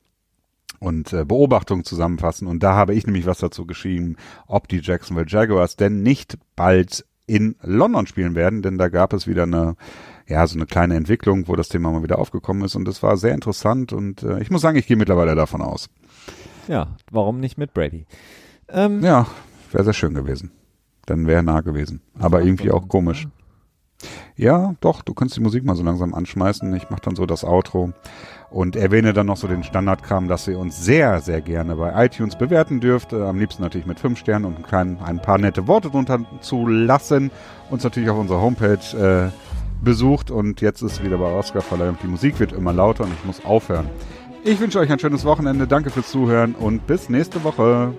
und 0.78 1.12
äh, 1.12 1.24
Beobachtungen 1.24 1.84
zusammenfassen. 1.84 2.48
Und 2.48 2.62
da 2.62 2.74
habe 2.74 2.94
ich 2.94 3.06
nämlich 3.06 3.26
was 3.26 3.38
dazu 3.38 3.66
geschrieben, 3.66 4.16
ob 4.46 4.68
die 4.68 4.80
Jacksonville 4.80 5.28
Jaguars 5.28 5.76
denn 5.76 6.02
nicht 6.02 6.38
bald 6.56 7.04
in 7.26 7.54
London 7.62 8.06
spielen 8.08 8.34
werden, 8.34 8.60
denn 8.60 8.76
da 8.76 8.88
gab 8.88 9.12
es 9.12 9.28
wieder 9.28 9.44
eine, 9.44 9.76
ja, 10.26 10.44
so 10.48 10.56
eine 10.56 10.66
kleine 10.66 10.96
Entwicklung, 10.96 11.46
wo 11.46 11.54
das 11.54 11.68
Thema 11.68 11.92
mal 11.92 12.02
wieder 12.02 12.18
aufgekommen 12.18 12.64
ist 12.64 12.74
und 12.74 12.86
das 12.86 13.04
war 13.04 13.16
sehr 13.16 13.34
interessant 13.34 13.92
und 13.92 14.24
äh, 14.24 14.40
ich 14.40 14.50
muss 14.50 14.62
sagen, 14.62 14.76
ich 14.76 14.88
gehe 14.88 14.96
mittlerweile 14.96 15.36
davon 15.36 15.62
aus. 15.62 15.88
Ja, 16.66 16.96
warum 17.10 17.38
nicht 17.38 17.56
mit 17.56 17.72
Brady? 17.72 18.06
Ähm, 18.68 19.02
ja, 19.04 19.28
wäre 19.70 19.84
sehr 19.84 19.92
schön 19.92 20.14
gewesen. 20.14 20.50
Dann 21.06 21.26
wäre 21.26 21.42
nah 21.42 21.60
gewesen. 21.60 22.00
Aber 22.18 22.42
irgendwie 22.42 22.70
auch 22.70 22.88
komisch. 22.88 23.28
Ja, 24.36 24.74
doch, 24.80 25.02
du 25.02 25.14
kannst 25.14 25.36
die 25.36 25.40
Musik 25.40 25.64
mal 25.64 25.76
so 25.76 25.82
langsam 25.82 26.14
anschmeißen. 26.14 26.74
Ich 26.74 26.90
mache 26.90 27.02
dann 27.02 27.16
so 27.16 27.26
das 27.26 27.44
Outro 27.44 27.92
und 28.50 28.74
erwähne 28.76 29.12
dann 29.12 29.26
noch 29.26 29.36
so 29.36 29.46
den 29.46 29.62
Standardkram, 29.62 30.28
dass 30.28 30.48
ihr 30.48 30.58
uns 30.58 30.82
sehr, 30.84 31.20
sehr 31.20 31.40
gerne 31.40 31.76
bei 31.76 32.04
iTunes 32.04 32.36
bewerten 32.36 32.80
dürft. 32.80 33.12
Äh, 33.12 33.22
am 33.22 33.38
liebsten 33.38 33.62
natürlich 33.62 33.86
mit 33.86 34.00
fünf 34.00 34.18
Sternen 34.18 34.46
und 34.46 34.56
ein, 34.56 34.62
klein, 34.62 34.98
ein 35.04 35.20
paar 35.20 35.38
nette 35.38 35.66
Worte 35.66 35.90
drunter 35.90 36.20
zu 36.40 36.66
lassen. 36.66 37.30
Uns 37.70 37.84
natürlich 37.84 38.10
auf 38.10 38.18
unserer 38.18 38.40
Homepage 38.40 38.96
äh, 38.96 39.30
besucht 39.84 40.30
und 40.30 40.60
jetzt 40.60 40.82
ist 40.82 41.02
wieder 41.04 41.18
bei 41.18 41.32
Oscarverleihung. 41.32 41.98
Die 42.02 42.08
Musik 42.08 42.40
wird 42.40 42.52
immer 42.52 42.72
lauter 42.72 43.04
und 43.04 43.12
ich 43.12 43.24
muss 43.24 43.44
aufhören. 43.44 43.88
Ich 44.42 44.58
wünsche 44.58 44.78
euch 44.78 44.90
ein 44.90 44.98
schönes 44.98 45.24
Wochenende. 45.24 45.66
Danke 45.66 45.90
fürs 45.90 46.10
Zuhören 46.10 46.54
und 46.54 46.86
bis 46.86 47.08
nächste 47.08 47.44
Woche. 47.44 47.92